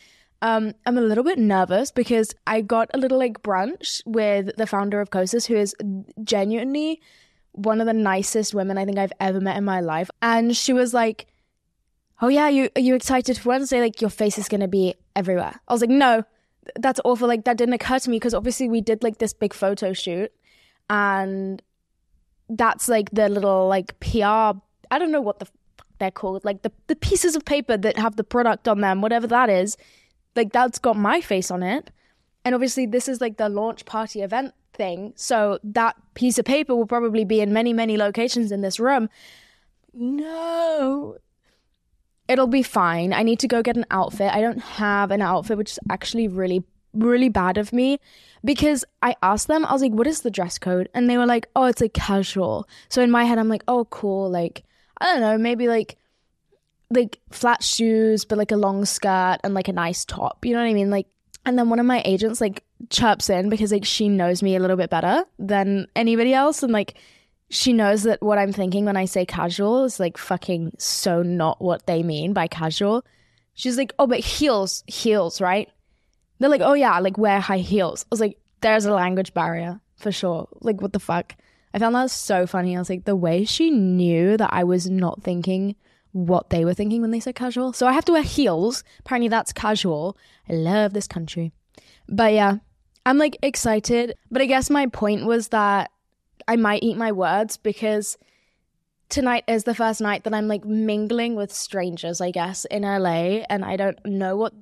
um, 0.41 0.75
I'm 0.87 0.97
a 0.97 1.03
little 1.03 1.25
bit 1.25 1.39
nervous 1.39 1.91
because 1.91 2.35
I 2.47 2.61
got 2.61 2.91
a 2.95 2.99
little 2.99 3.19
like 3.19 3.43
brunch 3.43 4.03
with 4.07 4.57
the 4.57 4.67
founder 4.67 5.01
of 5.01 5.11
Kosas, 5.11 5.47
who 5.47 5.57
is 5.57 5.75
genuinely 6.23 7.01
one 7.53 7.81
of 7.81 7.87
the 7.87 7.93
nicest 7.93 8.55
women 8.55 8.79
I 8.79 8.85
think 8.85 8.99
I've 8.99 9.13
ever 9.19 9.41
met 9.41 9.57
in 9.57 9.65
my 9.65 9.81
life. 9.81 10.11
And 10.23 10.57
she 10.57 10.73
was 10.73 10.95
like, 10.95 11.27
Oh 12.23 12.29
yeah, 12.29 12.49
you 12.49 12.69
are 12.77 12.81
you 12.81 12.95
excited 12.95 13.39
for 13.39 13.49
Wednesday? 13.51 13.81
Like 13.81 14.01
your 14.01 14.11
face 14.11 14.39
is 14.39 14.49
gonna 14.49 14.69
be 14.69 14.95
everywhere. 15.17 15.61
I 15.67 15.73
was 15.73 15.81
like, 15.81 15.91
No, 15.91 16.25
that's 16.77 17.01
awful. 17.05 17.29
Like 17.29 17.45
that 17.45 17.57
didn't 17.57 17.75
occur 17.75 17.99
to 17.99 18.11
me 18.11 18.17
because 18.17 18.35
obviously 18.35 18.69
we 18.69 18.81
did 18.81 19.03
like 19.03 19.19
this 19.19 19.33
big 19.33 19.55
photo 19.55 19.93
shoot 19.93 20.33
and 20.91 21.63
that's 22.49 22.89
like 22.89 23.11
the 23.11 23.29
little 23.29 23.69
like 23.69 23.99
PR 24.01 24.59
I 24.91 24.99
don't 24.99 25.13
know 25.13 25.21
what 25.21 25.39
the 25.39 25.47
they're 25.99 26.11
called, 26.11 26.45
like 26.45 26.63
the, 26.63 26.73
the 26.87 26.97
pieces 26.97 27.37
of 27.37 27.45
paper 27.45 27.77
that 27.77 27.99
have 27.99 28.17
the 28.17 28.25
product 28.25 28.69
on 28.69 28.81
them, 28.81 29.01
whatever 29.01 29.27
that 29.27 29.51
is, 29.51 29.77
like 30.37 30.53
that's 30.53 30.79
got 30.79 30.97
my 30.97 31.21
face 31.21 31.51
on 31.51 31.63
it. 31.63 31.91
And 32.45 32.55
obviously 32.55 32.87
this 32.87 33.09
is 33.09 33.21
like 33.21 33.37
the 33.37 33.49
launch 33.49 33.85
party 33.85 34.23
event 34.23 34.55
thing. 34.73 35.13
So 35.17 35.59
that 35.65 35.97
piece 36.15 36.39
of 36.39 36.45
paper 36.45 36.75
will 36.75 36.87
probably 36.87 37.25
be 37.25 37.41
in 37.41 37.53
many, 37.53 37.73
many 37.73 37.97
locations 37.97 38.53
in 38.53 38.61
this 38.61 38.79
room. 38.79 39.09
No. 39.93 41.17
It'll 42.29 42.47
be 42.47 42.63
fine. 42.63 43.13
I 43.13 43.23
need 43.23 43.41
to 43.41 43.49
go 43.49 43.63
get 43.63 43.77
an 43.77 43.87
outfit. 43.91 44.33
I 44.33 44.41
don't 44.41 44.61
have 44.61 45.11
an 45.11 45.23
outfit, 45.23 45.57
which 45.57 45.73
is 45.73 45.79
actually 45.91 46.29
really, 46.29 46.63
really 46.93 47.29
bad 47.29 47.57
of 47.57 47.73
me 47.73 47.99
because 48.45 48.85
I 49.03 49.17
asked 49.23 49.49
them, 49.49 49.65
I 49.65 49.73
was 49.73 49.83
like, 49.83 49.93
what 49.93 50.07
is 50.07 50.21
the 50.21 50.31
dress 50.31 50.59
code? 50.59 50.89
And 50.95 51.09
they 51.09 51.17
were 51.17 51.27
like, 51.27 51.49
oh, 51.57 51.65
it's 51.65 51.81
like 51.81 51.95
casual. 51.95 52.69
So 52.89 53.03
in 53.03 53.11
my 53.11 53.25
head, 53.25 53.39
I'm 53.39 53.49
like, 53.49 53.65
oh, 53.67 53.87
cool. 53.87 54.31
Like, 54.31 54.65
I 55.01 55.07
don't 55.07 55.21
know, 55.21 55.39
maybe 55.39 55.69
like, 55.69 55.97
like 56.91 57.19
flat 57.31 57.63
shoes, 57.63 58.25
but 58.25 58.39
like 58.39 58.53
a 58.53 58.57
long 58.57 58.85
skirt 58.85 59.39
and 59.43 59.55
like 59.55 59.69
a 59.69 59.73
nice 59.73 60.05
top. 60.05 60.45
You 60.45 60.53
know 60.53 60.61
what 60.61 60.69
I 60.69 60.75
mean? 60.75 60.91
Like, 60.91 61.07
and 61.45 61.59
then 61.59 61.71
one 61.71 61.79
of 61.79 61.87
my 61.87 62.03
agents 62.05 62.41
like 62.41 62.65
chirps 62.91 63.31
in 63.31 63.49
because 63.49 63.73
like 63.73 63.85
she 63.85 64.09
knows 64.09 64.43
me 64.43 64.55
a 64.55 64.61
little 64.61 64.77
bit 64.77 64.91
better 64.91 65.25
than 65.39 65.87
anybody 65.97 66.35
else 66.35 66.63
and 66.63 66.73
like 66.73 66.95
she 67.51 67.73
knows 67.73 68.03
that 68.03 68.23
what 68.23 68.39
I'm 68.39 68.53
thinking 68.53 68.85
when 68.85 68.97
I 68.97 69.07
say 69.07 69.25
casual 69.25 69.85
is 69.85 69.99
like 69.99 70.19
fucking 70.19 70.73
so 70.79 71.23
not 71.23 71.61
what 71.61 71.87
they 71.87 72.03
mean 72.03 72.33
by 72.33 72.47
casual. 72.47 73.05
She's 73.55 73.77
like, 73.77 73.93
"Oh, 73.99 74.07
but 74.07 74.21
heels, 74.21 74.85
heels, 74.87 75.41
right?" 75.41 75.69
They're 76.39 76.51
like, 76.51 76.61
"Oh 76.61 76.75
yeah, 76.75 76.99
like 76.99 77.19
wear 77.19 77.41
high 77.41 77.59
heels." 77.59 78.05
I 78.05 78.09
was 78.11 78.21
like, 78.21 78.39
"There's 78.61 78.85
a 78.85 78.93
language 78.93 79.35
barrier 79.35 79.81
for 79.97 80.13
sure." 80.13 80.49
Like, 80.61 80.81
what 80.81 80.93
the 80.93 81.01
fuck? 81.01 81.35
I 81.75 81.79
found 81.79 81.95
that 81.95 82.11
so 82.11 82.47
funny. 82.47 82.77
I 82.77 82.79
was 82.79 82.91
like, 82.91 83.05
the 83.05 83.17
way 83.17 83.45
she 83.45 83.71
knew 83.71 84.37
that 84.37 84.53
I 84.53 84.65
was 84.65 84.89
not 84.89 85.23
thinking 85.23 85.77
what 86.13 86.51
they 86.51 86.65
were 86.65 86.75
thinking 86.75 87.03
when 87.03 87.11
they 87.11 87.21
said 87.21 87.35
casual. 87.35 87.73
So 87.73 87.87
I 87.87 87.93
have 87.93 88.05
to 88.07 88.13
wear 88.13 88.23
heels. 88.23 88.83
Apparently, 89.01 89.29
that's 89.29 89.53
casual. 89.53 90.17
I 90.49 90.55
love 90.55 90.93
this 90.93 91.07
country. 91.07 91.53
But 92.09 92.33
yeah, 92.33 92.57
I'm 93.05 93.19
like 93.19 93.37
excited. 93.43 94.15
But 94.31 94.43
I 94.43 94.47
guess 94.47 94.71
my 94.71 94.87
point 94.87 95.27
was 95.27 95.49
that 95.49 95.91
I 96.49 96.57
might 96.57 96.83
eat 96.83 96.97
my 96.97 97.13
words 97.13 97.59
because 97.59 98.17
tonight 99.11 99.45
is 99.47 99.65
the 99.65 99.75
first 99.75 100.01
night 100.01 100.25
that 100.25 100.35
I'm 100.35 100.49
like 100.49 100.65
mingling 100.65 101.35
with 101.35 101.53
strangers, 101.53 102.21
I 102.21 102.31
guess, 102.31 102.65
in 102.65 102.83
LA. 102.83 103.45
And 103.51 103.65
I 103.65 103.77
don't 103.77 104.05
know 104.05 104.37
what 104.37 104.55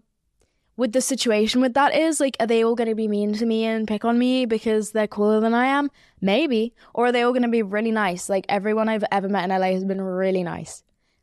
with 0.76 0.93
the 0.93 1.00
situation 1.00 1.61
with 1.61 1.75
that 1.75 1.95
is. 1.95 2.21
Like 2.21 2.37
are 2.40 2.47
they 2.47 2.64
all 2.64 2.75
going 2.75 2.88
to 2.88 2.95
be 2.95 3.09
mean 3.09 3.33
to 3.35 3.47
me 3.47 3.64
and 3.64 3.88
pick 3.88 4.05
on 4.05 4.19
me 4.19 4.47
because 4.47 4.93
they're 4.93 5.07
cooler 5.07 5.40
than 5.40 5.55
i 5.55 5.66
am? 5.66 5.90
Maybe. 6.21 6.75
Or 6.93 7.07
are 7.07 7.12
they 7.12 7.23
all 7.23 7.33
going 7.33 7.43
to 7.43 7.49
be 7.49 7.62
really 7.62 7.93
nice? 7.93 8.28
Like 8.28 8.47
everyone 8.49 8.88
i've 8.88 9.05
ever 9.11 9.28
met 9.28 9.45
in 9.45 9.50
la 9.50 9.66
has 9.66 9.85
been 9.85 10.00
really 10.00 10.43
nice. 10.43 10.83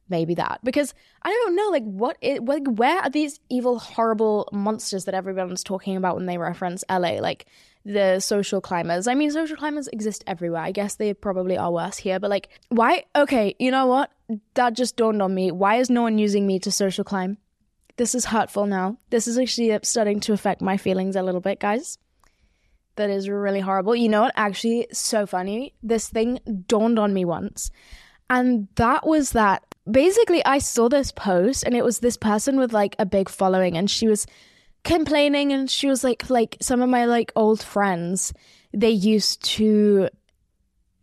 Maybe 0.10 0.36
that. 0.36 0.60
Because 0.64 0.94
I 1.24 1.30
don't 1.30 1.56
know 1.56 1.70
like 1.70 1.84
what 1.84 2.18
it 2.22 2.44
like 2.46 2.68
where 2.68 3.00
are 3.00 3.10
these 3.10 3.40
evil 3.50 3.80
horrible 3.80 4.50
monsters 4.52 5.06
that 5.06 5.14
everyone's 5.14 5.64
talking 5.64 5.98
about 5.98 6.16
when 6.16 6.26
they 6.26 6.38
reference 6.38 6.84
LA 6.90 7.20
like 7.20 7.46
the 7.86 8.20
social 8.20 8.62
climbers. 8.62 9.08
I 9.08 9.16
mean 9.16 9.32
social 9.32 9.58
climbers 9.58 9.88
exist 9.90 10.24
everywhere. 10.28 10.62
I 10.62 10.72
guess 10.72 10.96
they 10.96 11.14
probably 11.14 11.58
are 11.58 11.72
worse 11.72 11.98
here, 11.98 12.20
but 12.20 12.30
like 12.30 12.50
why 12.70 13.04
okay, 13.16 13.56
you 13.60 13.72
know 13.72 13.88
what? 13.88 14.12
That 14.54 14.74
just 14.74 14.96
dawned 14.96 15.22
on 15.22 15.34
me. 15.34 15.52
Why 15.52 15.76
is 15.76 15.90
no 15.90 16.02
one 16.02 16.18
using 16.18 16.48
me 16.48 16.60
to 16.60 16.72
social 16.72 17.04
climb? 17.04 17.38
This 17.98 18.16
is 18.16 18.26
hurtful 18.26 18.66
now. 18.66 18.98
This 19.10 19.28
is 19.28 19.38
actually 19.38 19.72
uh, 19.72 19.80
starting 19.84 20.20
to 20.22 20.34
affect 20.34 20.62
my 20.62 20.78
feelings 20.78 21.16
a 21.16 21.22
little 21.22 21.42
bit, 21.42 21.60
guys. 21.60 22.00
That 22.96 23.10
is 23.10 23.30
really 23.30 23.60
horrible. 23.60 23.96
You 23.96 24.10
know 24.10 24.22
what? 24.24 24.34
Actually, 24.36 24.88
so 24.92 25.26
funny. 25.26 25.74
This 25.84 26.10
thing 26.10 26.40
dawned 26.68 26.98
on 26.98 27.14
me 27.14 27.26
once. 27.26 27.70
And 28.30 28.68
that 28.76 29.06
was 29.06 29.32
that 29.32 29.64
basically 29.90 30.44
I 30.46 30.60
saw 30.60 30.90
this 30.90 31.12
post 31.12 31.64
and 31.64 31.76
it 31.76 31.84
was 31.84 32.00
this 32.00 32.18
person 32.18 32.58
with 32.58 32.74
like 32.74 32.96
a 32.98 33.06
big 33.06 33.30
following 33.30 33.78
and 33.78 33.90
she 33.90 34.08
was 34.08 34.26
complaining 34.84 35.52
and 35.52 35.70
she 35.70 35.88
was 35.88 36.04
like 36.04 36.30
like 36.30 36.58
some 36.62 36.82
of 36.82 36.90
my 36.90 37.06
like 37.06 37.32
old 37.36 37.62
friends 37.62 38.34
they 38.74 38.90
used 38.90 39.44
to 39.44 40.10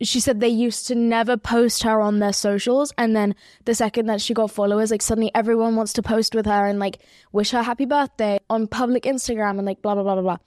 she 0.03 0.21
said 0.21 0.41
they 0.41 0.49
used 0.49 0.87
to 0.87 0.95
never 0.95 1.37
post 1.37 1.83
her 1.83 2.01
on 2.01 2.19
their 2.19 2.33
socials 2.33 2.93
and 2.99 3.15
then 3.15 3.35
the 3.65 3.75
second 3.75 4.07
that 4.07 4.21
she 4.21 4.35
got 4.35 4.51
followers 4.51 4.91
like 4.91 5.03
suddenly 5.03 5.31
everyone 5.35 5.77
wants 5.77 5.93
to 5.93 6.03
post 6.03 6.35
with 6.35 6.47
her 6.47 6.67
and 6.67 6.79
like 6.79 6.99
wish 7.33 7.51
her 7.51 7.63
happy 7.63 7.85
birthday 7.85 8.39
on 8.51 8.67
public 8.67 9.05
instagram 9.05 9.57
and 9.59 9.65
like 9.65 9.81
blah 9.83 9.95
blah 9.95 10.03
blah 10.03 10.15
blah 10.15 10.23
blah 10.23 10.39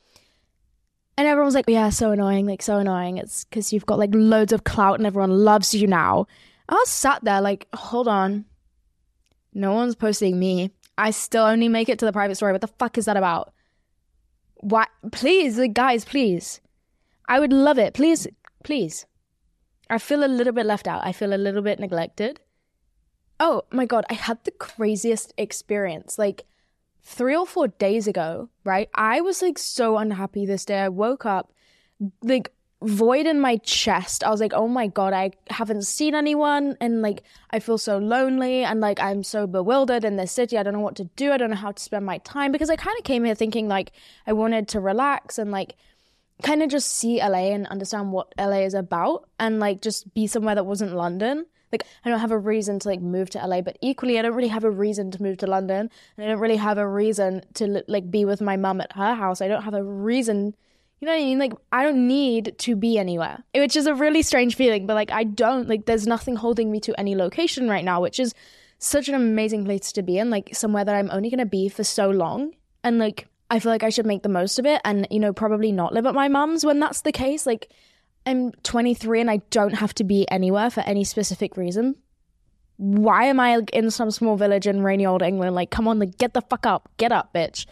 and 1.18 1.28
everyone's 1.28 1.56
like 1.56 1.66
yeah 1.68 1.90
so 1.90 2.12
annoying 2.12 2.46
like 2.46 2.62
so 2.62 2.78
annoying 2.78 3.18
it's 3.18 3.46
because 3.46 3.74
you've 3.74 3.86
got 3.86 4.00
like 4.00 4.12
loads 4.14 4.54
of 4.54 4.64
clout 4.64 5.00
and 5.00 5.08
everyone 5.08 5.32
loves 5.32 5.74
you 5.74 5.88
now 5.88 6.28
I 6.68 6.76
was 6.76 6.90
sat 6.90 7.24
there 7.24 7.42
like, 7.42 7.68
hold 7.74 8.08
on. 8.08 8.46
No 9.54 9.74
one's 9.74 9.96
posting 9.96 10.40
me. 10.40 10.72
I 10.98 11.12
still 11.12 11.46
only 11.46 11.68
make 11.68 11.90
it 11.90 12.00
to 12.00 12.06
the 12.06 12.14
private 12.14 12.36
story. 12.36 12.52
What 12.52 12.62
the 12.62 12.68
fuck 12.68 12.98
is 12.98 13.06
that 13.06 13.18
about? 13.18 13.54
Why? 14.56 14.88
Please, 15.12 15.60
guys, 15.74 16.06
please. 16.06 16.62
I 17.28 17.40
would 17.40 17.54
love 17.54 17.78
it. 17.78 17.94
Please, 17.94 18.28
please. 18.64 19.06
I 19.90 19.98
feel 19.98 20.24
a 20.24 20.28
little 20.28 20.54
bit 20.54 20.66
left 20.66 20.88
out. 20.88 21.06
I 21.06 21.12
feel 21.12 21.34
a 21.34 21.38
little 21.38 21.62
bit 21.62 21.80
neglected. 21.80 22.40
Oh 23.40 23.64
my 23.72 23.86
God, 23.86 24.06
I 24.10 24.14
had 24.14 24.44
the 24.44 24.52
craziest 24.52 25.34
experience. 25.38 26.18
Like 26.18 26.46
three 27.04 27.36
or 27.36 27.46
four 27.46 27.68
days 27.68 28.08
ago, 28.08 28.50
right? 28.64 28.90
I 28.96 29.22
was 29.22 29.42
like 29.42 29.58
so 29.58 29.98
unhappy 29.98 30.46
this 30.46 30.66
day. 30.66 30.80
I 30.80 30.90
woke 30.90 31.26
up 31.26 31.52
like 32.22 32.52
void 32.84 33.26
in 33.26 33.40
my 33.40 33.58
chest. 33.58 34.24
I 34.24 34.30
was 34.30 34.42
like, 34.42 34.54
oh 34.54 34.68
my 34.68 34.88
God, 34.88 35.14
I 35.14 35.32
haven't 35.50 35.84
seen 35.84 36.16
anyone. 36.16 36.78
And 36.80 37.02
like, 37.02 37.24
I 37.50 37.60
feel 37.60 37.78
so 37.78 37.98
lonely 37.98 38.64
and 38.64 38.82
like, 38.82 39.00
I'm 39.00 39.24
so 39.24 39.48
bewildered 39.48 40.04
in 40.04 40.18
this 40.18 40.32
city. 40.32 40.58
I 40.58 40.64
don't 40.64 40.74
know 40.74 40.80
what 40.80 40.96
to 40.98 41.06
do. 41.16 41.32
I 41.32 41.38
don't 41.38 41.50
know 41.50 41.56
how 41.56 41.72
to 41.72 41.82
spend 41.82 42.06
my 42.06 42.18
time 42.20 42.52
because 42.52 42.70
I 42.70 42.76
kind 42.76 42.98
of 42.98 43.04
came 43.04 43.24
here 43.24 43.36
thinking 43.36 43.68
like 43.68 43.92
I 44.28 44.34
wanted 44.34 44.68
to 44.70 44.80
relax 44.80 45.38
and 45.38 45.52
like 45.52 45.76
kind 46.42 46.62
of 46.62 46.70
just 46.70 46.92
see 46.92 47.20
LA 47.20 47.54
and 47.54 47.68
understand 47.68 48.12
what 48.12 48.34
LA 48.38 48.60
is 48.60 48.74
about 48.74 49.30
and 49.40 49.60
like 49.60 49.82
just 49.82 50.14
be 50.14 50.28
somewhere 50.28 50.56
that 50.56 50.66
wasn't 50.66 50.96
London. 50.96 51.46
Like 51.72 51.86
I 52.06 52.10
don't 52.10 52.20
have 52.20 52.32
a 52.32 52.38
reason 52.38 52.80
to 52.80 52.88
like 52.88 53.02
move 53.02 53.30
to 53.32 53.46
LA, 53.46 53.62
but 53.62 53.78
equally 53.82 54.20
I 54.20 54.22
don't 54.22 54.36
really 54.36 54.50
have 54.50 54.64
a 54.64 54.70
reason 54.70 55.10
to 55.12 55.24
move 55.24 55.38
to 55.38 55.48
London, 55.48 55.90
and 56.18 56.26
I 56.26 56.30
don't 56.30 56.40
really 56.40 56.58
have 56.58 56.78
a 56.78 56.88
reason 56.88 57.42
to 57.56 57.84
like 57.88 58.12
be 58.12 58.26
with 58.26 58.42
my 58.42 58.58
mum 58.58 58.80
at 58.80 58.92
her 58.92 59.16
house. 59.16 59.42
I 59.42 59.48
don't 59.48 59.64
have 59.64 59.74
a 59.74 59.84
reason 59.84 60.54
you 61.04 61.08
know 61.08 61.16
what 61.16 61.22
I 61.22 61.26
mean? 61.26 61.40
Like, 61.40 61.54
I 61.74 61.84
don't 61.84 62.08
need 62.08 62.56
to 62.60 62.78
be 62.78 62.98
anywhere, 62.98 63.44
which 63.54 63.76
is 63.76 63.88
a 63.88 63.94
really 63.94 64.22
strange 64.22 64.56
feeling, 64.56 64.88
but 64.88 64.94
like, 64.94 65.12
I 65.12 65.26
don't, 65.26 65.68
like, 65.68 65.86
there's 65.86 66.08
nothing 66.08 66.38
holding 66.38 66.72
me 66.72 66.80
to 66.80 66.98
any 66.98 67.14
location 67.14 67.68
right 67.68 67.84
now, 67.84 68.02
which 68.02 68.22
is 68.22 68.34
such 68.80 69.10
an 69.10 69.16
amazing 69.16 69.66
place 69.66 69.92
to 69.92 70.02
be 70.02 70.18
in, 70.18 70.30
like, 70.30 70.56
somewhere 70.56 70.86
that 70.86 70.96
I'm 70.96 71.12
only 71.12 71.30
to 71.32 71.46
be 71.46 71.68
for 71.68 71.84
so 71.84 72.10
long. 72.10 72.54
And 72.86 73.00
like, 73.00 73.28
I 73.52 73.60
feel 73.60 73.70
like 73.70 73.84
I 73.84 73.90
should 73.90 74.06
make 74.06 74.24
the 74.24 74.30
most 74.30 74.60
of 74.60 74.66
it 74.66 74.80
and, 74.86 75.06
you 75.12 75.20
know, 75.20 75.34
probably 75.34 75.74
not 75.74 75.94
live 75.94 76.06
at 76.06 76.16
my 76.16 76.30
mum's 76.30 76.66
when 76.66 76.80
that's 76.80 77.02
the 77.02 77.12
case. 77.12 77.46
Like, 77.46 77.70
I'm 78.26 78.54
23 78.64 79.20
and 79.20 79.30
I 79.30 79.42
don't 79.50 79.76
have 79.76 79.94
to 79.96 80.06
be 80.06 80.26
anywhere 80.32 80.70
for 80.70 80.82
any 80.82 81.04
specific 81.04 81.58
reason. 81.58 81.96
Why 82.78 83.26
am 83.26 83.42
I 83.42 83.58
like, 83.58 83.72
in 83.72 83.92
some 83.92 84.10
small 84.10 84.38
village 84.38 84.68
in 84.68 84.84
rainy 84.84 85.06
old 85.06 85.22
England? 85.22 85.54
Like, 85.54 85.70
come 85.70 85.90
on, 85.90 86.00
like, 86.00 86.18
get 86.18 86.34
the 86.34 86.42
fuck 86.44 86.66
up, 86.66 86.88
get 86.96 87.12
up, 87.12 87.34
bitch 87.34 87.66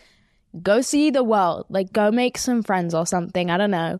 go 0.60 0.81
see 0.81 1.10
the 1.12 1.24
world. 1.24 1.65
Like, 1.70 1.93
go 1.93 2.12
make 2.12 2.38
some 2.38 2.63
friends 2.63 2.93
or 2.93 3.05
something. 3.05 3.50
I 3.50 3.58
don't 3.58 3.72
know. 3.72 4.00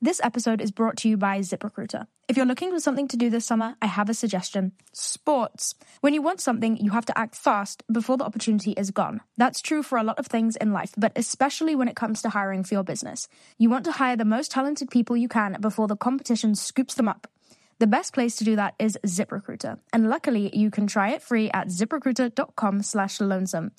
This 0.00 0.20
episode 0.22 0.60
is 0.60 0.70
brought 0.70 0.96
to 0.98 1.08
you 1.08 1.16
by 1.16 1.40
ZipRecruiter. 1.40 2.06
If 2.28 2.36
you're 2.36 2.46
looking 2.46 2.70
for 2.70 2.78
something 2.78 3.08
to 3.08 3.16
do 3.16 3.30
this 3.30 3.44
summer, 3.44 3.74
I 3.82 3.86
have 3.86 4.08
a 4.08 4.14
suggestion 4.14 4.72
sports. 4.92 5.74
When 6.02 6.14
you 6.14 6.22
want 6.22 6.40
something, 6.40 6.76
you 6.76 6.92
have 6.92 7.04
to 7.06 7.18
act 7.18 7.34
fast 7.34 7.82
before 7.90 8.16
the 8.16 8.24
opportunity 8.24 8.72
is 8.72 8.92
gone. 8.92 9.22
That's 9.36 9.60
true 9.60 9.82
for 9.82 9.98
a 9.98 10.04
lot 10.04 10.20
of 10.20 10.28
things 10.28 10.54
in 10.54 10.72
life, 10.72 10.94
but 10.96 11.10
especially 11.16 11.74
when 11.74 11.88
it 11.88 11.96
comes 11.96 12.22
to 12.22 12.28
hiring 12.28 12.62
for 12.62 12.74
your 12.74 12.84
business. 12.84 13.26
You 13.58 13.70
want 13.70 13.84
to 13.86 13.92
hire 13.92 14.16
the 14.16 14.24
most 14.24 14.52
talented 14.52 14.88
people 14.88 15.16
you 15.16 15.28
can 15.28 15.56
before 15.60 15.88
the 15.88 15.96
competition 15.96 16.54
scoops 16.54 16.94
them 16.94 17.08
up. 17.08 17.26
The 17.80 17.86
best 17.86 18.12
place 18.12 18.34
to 18.36 18.44
do 18.44 18.56
that 18.56 18.74
is 18.80 18.98
ZipRecruiter. 19.06 19.78
And 19.92 20.10
luckily, 20.10 20.50
you 20.52 20.70
can 20.70 20.88
try 20.88 21.10
it 21.10 21.22
free 21.22 21.48
at 21.52 21.68
ziprecruiter.com 21.68 22.82
slash 22.82 23.20
lonesome. 23.20 23.70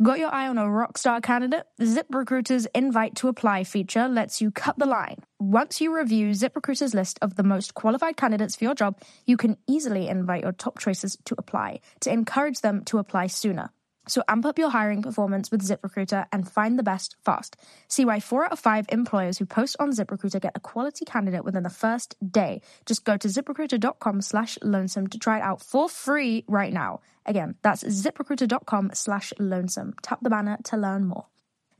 Got 0.00 0.20
your 0.20 0.32
eye 0.32 0.48
on 0.48 0.58
a 0.58 0.62
rockstar 0.62 1.20
candidate? 1.22 1.64
ZipRecruiter's 1.80 2.66
invite 2.74 3.16
to 3.16 3.28
apply 3.28 3.64
feature 3.64 4.06
lets 4.06 4.40
you 4.40 4.52
cut 4.52 4.78
the 4.78 4.86
line. 4.86 5.18
Once 5.40 5.80
you 5.80 5.96
review 5.96 6.30
ZipRecruiter's 6.30 6.94
list 6.94 7.18
of 7.20 7.34
the 7.34 7.42
most 7.42 7.74
qualified 7.74 8.16
candidates 8.16 8.54
for 8.54 8.64
your 8.64 8.74
job, 8.74 9.00
you 9.26 9.36
can 9.36 9.56
easily 9.68 10.08
invite 10.08 10.42
your 10.42 10.52
top 10.52 10.78
choices 10.78 11.16
to 11.24 11.34
apply 11.36 11.80
to 12.00 12.12
encourage 12.12 12.60
them 12.60 12.84
to 12.84 12.98
apply 12.98 13.26
sooner. 13.26 13.70
So 14.08 14.22
amp 14.28 14.44
up 14.46 14.58
your 14.58 14.70
hiring 14.70 15.02
performance 15.02 15.50
with 15.50 15.62
ZipRecruiter 15.62 16.26
and 16.32 16.48
find 16.48 16.78
the 16.78 16.82
best 16.82 17.16
fast. 17.24 17.56
See 17.88 18.04
why 18.04 18.20
four 18.20 18.44
out 18.44 18.52
of 18.52 18.58
five 18.58 18.86
employers 18.88 19.38
who 19.38 19.46
post 19.46 19.76
on 19.78 19.92
ZipRecruiter 19.92 20.40
get 20.40 20.56
a 20.56 20.60
quality 20.60 21.04
candidate 21.04 21.44
within 21.44 21.62
the 21.62 21.70
first 21.70 22.16
day. 22.32 22.62
Just 22.84 23.04
go 23.04 23.16
to 23.16 23.28
ziprecruiter.com 23.28 24.22
slash 24.22 24.58
lonesome 24.62 25.06
to 25.08 25.18
try 25.18 25.38
it 25.38 25.42
out 25.42 25.62
for 25.62 25.88
free 25.88 26.44
right 26.48 26.72
now. 26.72 27.00
Again, 27.26 27.54
that's 27.62 27.84
ziprecruiter.com 27.84 28.90
slash 28.94 29.32
lonesome. 29.38 29.94
Tap 30.02 30.18
the 30.22 30.30
banner 30.30 30.58
to 30.64 30.76
learn 30.76 31.04
more. 31.04 31.26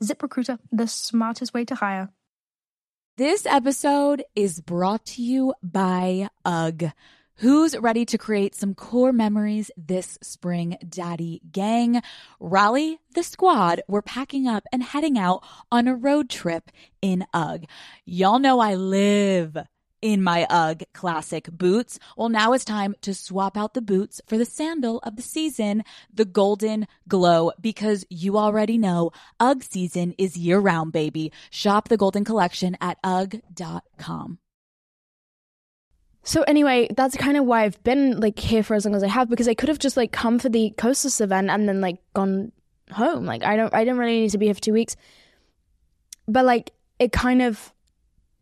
ZipRecruiter, 0.03 0.59
the 0.71 0.87
smartest 0.87 1.55
way 1.55 1.65
to 1.65 1.75
hire. 1.75 2.11
This 3.19 3.47
episode 3.47 4.25
is 4.35 4.61
brought 4.61 5.05
to 5.07 5.23
you 5.23 5.55
by 5.63 6.29
UGG. 6.45 6.93
Who's 7.37 7.77
ready 7.77 8.05
to 8.07 8.19
create 8.19 8.55
some 8.55 8.75
core 8.75 9.13
memories 9.13 9.71
this 9.77 10.19
spring, 10.23 10.77
Daddy 10.87 11.41
Gang? 11.51 12.03
Rally 12.39 12.99
the 13.15 13.23
squad. 13.23 13.83
We're 13.89 14.03
packing 14.03 14.47
up 14.47 14.65
and 14.71 14.83
heading 14.83 15.19
out 15.19 15.43
on 15.71 15.89
a 15.89 15.97
road 15.97 16.29
trip 16.29 16.71
in 17.01 17.25
UGG. 17.33 17.67
Y'all 18.05 18.39
know 18.39 18.61
I 18.61 18.75
live 18.75 19.57
in 20.03 20.23
my 20.23 20.47
UGG 20.51 20.85
classic 20.93 21.51
boots. 21.51 21.99
Well, 22.17 22.29
now 22.29 22.53
it's 22.53 22.65
time 22.65 22.95
to 23.01 23.15
swap 23.15 23.57
out 23.57 23.75
the 23.75 23.81
boots 23.81 24.21
for 24.27 24.37
the 24.37 24.45
sandal 24.45 24.99
of 24.99 25.17
the 25.17 25.23
season, 25.23 25.85
the 26.13 26.25
Golden 26.25 26.87
Glow, 27.09 27.53
because 27.61 28.05
you 28.11 28.37
already 28.37 28.77
know 28.77 29.11
UGG 29.41 29.63
season 29.63 30.15
is 30.19 30.37
year 30.37 30.59
round, 30.59 30.93
baby. 30.93 31.33
Shop 31.51 31.89
the 31.89 31.97
Golden 31.97 32.25
Collection 32.25 32.77
at 32.81 32.99
UGG.com. 33.03 34.39
So 36.25 36.43
anyway, 36.43 36.89
that's 36.95 37.17
kind 37.17 37.37
of 37.37 37.45
why 37.45 37.65
I've 37.65 37.83
been 37.83 38.21
like 38.21 38.39
here 38.39 38.63
for 38.63 38.75
as 38.75 38.85
long 38.85 38.95
as 38.95 39.03
I 39.03 39.09
have 39.09 39.29
because 39.29 39.49
I 39.49 39.55
could 39.55 39.69
have 39.69 39.79
just 39.79 39.97
like 39.97 40.13
come 40.13 40.39
for 40.39 40.49
the 40.49 40.73
Kosas 40.77 41.21
event 41.21 41.51
and 41.51 41.69
then 41.69 41.81
like 41.81 41.99
gone 42.15 42.53
home. 42.93 43.27
Like 43.27 43.43
I 43.43 43.57
don't 43.57 43.75
I 43.75 43.85
didn't 43.85 43.99
really 43.99 44.21
need 44.21 44.31
to 44.31 44.39
be 44.39 44.47
here 44.47 44.55
for 44.55 44.61
two 44.61 44.73
weeks. 44.73 44.97
But 46.29 46.45
like 46.45 46.73
it 47.01 47.11
kind 47.11 47.43
of 47.43 47.73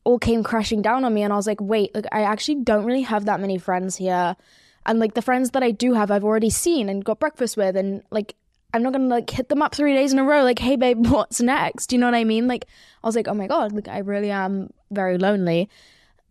all 0.05 0.19
came 0.19 0.43
crashing 0.43 0.83
down 0.83 1.05
on 1.05 1.15
me 1.15 1.23
and 1.23 1.33
I 1.33 1.37
was 1.37 1.47
like, 1.47 1.61
wait, 1.61 1.95
like 1.95 2.07
I 2.13 2.23
actually 2.23 2.57
don't 2.57 2.85
really 2.85 3.03
have 3.03 3.25
that 3.25 3.41
many 3.41 3.57
friends 3.57 3.97
here. 3.97 4.37
And 4.85 4.99
like 4.99 5.15
the 5.15 5.23
friends 5.23 5.51
that 5.51 5.63
I 5.63 5.71
do 5.71 5.95
have 5.95 6.11
I've 6.11 6.25
already 6.25 6.51
seen 6.51 6.91
and 6.91 7.05
got 7.05 7.19
breakfast 7.19 7.57
with 7.57 7.77
and 7.77 8.03
like 8.11 8.35
I'm 8.75 8.83
not 8.83 8.93
gonna 8.93 9.09
like 9.09 9.31
hit 9.31 9.49
them 9.49 9.63
up 9.63 9.75
three 9.75 9.95
days 9.95 10.13
in 10.13 10.19
a 10.19 10.25
row, 10.25 10.43
like, 10.43 10.59
hey 10.59 10.77
babe, 10.77 11.07
what's 11.07 11.41
next? 11.41 11.87
Do 11.87 11.97
you 11.97 12.01
know 12.01 12.09
what 12.09 12.15
I 12.15 12.25
mean? 12.25 12.47
Like 12.47 12.67
I 13.03 13.07
was 13.07 13.17
like, 13.17 13.27
oh 13.27 13.35
my 13.35 13.47
god, 13.47 13.73
like 13.73 13.89
I 13.89 13.99
really 14.01 14.31
am 14.31 14.71
very 14.91 15.17
lonely 15.17 15.71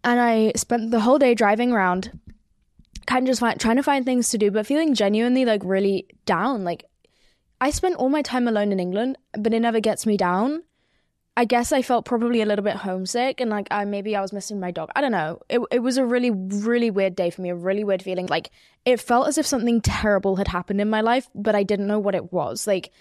and 0.03 0.19
I 0.19 0.53
spent 0.55 0.91
the 0.91 1.01
whole 1.01 1.19
day 1.19 1.35
driving 1.35 1.71
around, 1.71 2.19
kind 3.05 3.23
of 3.25 3.31
just 3.31 3.39
find, 3.39 3.59
trying 3.59 3.75
to 3.75 3.83
find 3.83 4.05
things 4.05 4.29
to 4.29 4.37
do, 4.37 4.51
but 4.51 4.65
feeling 4.65 4.93
genuinely 4.93 5.45
like 5.45 5.61
really 5.63 6.07
down. 6.25 6.63
Like 6.63 6.85
I 7.61 7.71
spent 7.71 7.95
all 7.95 8.09
my 8.09 8.21
time 8.21 8.47
alone 8.47 8.71
in 8.71 8.79
England, 8.79 9.17
but 9.33 9.53
it 9.53 9.59
never 9.59 9.79
gets 9.79 10.05
me 10.05 10.17
down. 10.17 10.63
I 11.35 11.45
guess 11.45 11.71
I 11.71 11.81
felt 11.81 12.03
probably 12.03 12.41
a 12.41 12.45
little 12.45 12.65
bit 12.65 12.75
homesick 12.75 13.39
and 13.39 13.49
like 13.49 13.67
I 13.71 13.85
maybe 13.85 14.13
I 14.13 14.19
was 14.19 14.33
missing 14.33 14.59
my 14.59 14.71
dog. 14.71 14.89
I 14.93 14.99
don't 14.99 15.13
know. 15.13 15.39
It 15.47 15.61
it 15.71 15.79
was 15.79 15.97
a 15.97 16.05
really 16.05 16.31
really 16.31 16.91
weird 16.91 17.15
day 17.15 17.29
for 17.29 17.41
me, 17.41 17.49
a 17.49 17.55
really 17.55 17.85
weird 17.85 18.03
feeling. 18.03 18.25
Like 18.27 18.51
it 18.83 18.99
felt 18.99 19.29
as 19.29 19.37
if 19.37 19.45
something 19.45 19.79
terrible 19.79 20.35
had 20.35 20.49
happened 20.49 20.81
in 20.81 20.89
my 20.89 20.99
life, 20.99 21.29
but 21.33 21.55
I 21.55 21.63
didn't 21.63 21.87
know 21.87 21.99
what 21.99 22.15
it 22.15 22.33
was. 22.33 22.67
Like 22.67 22.91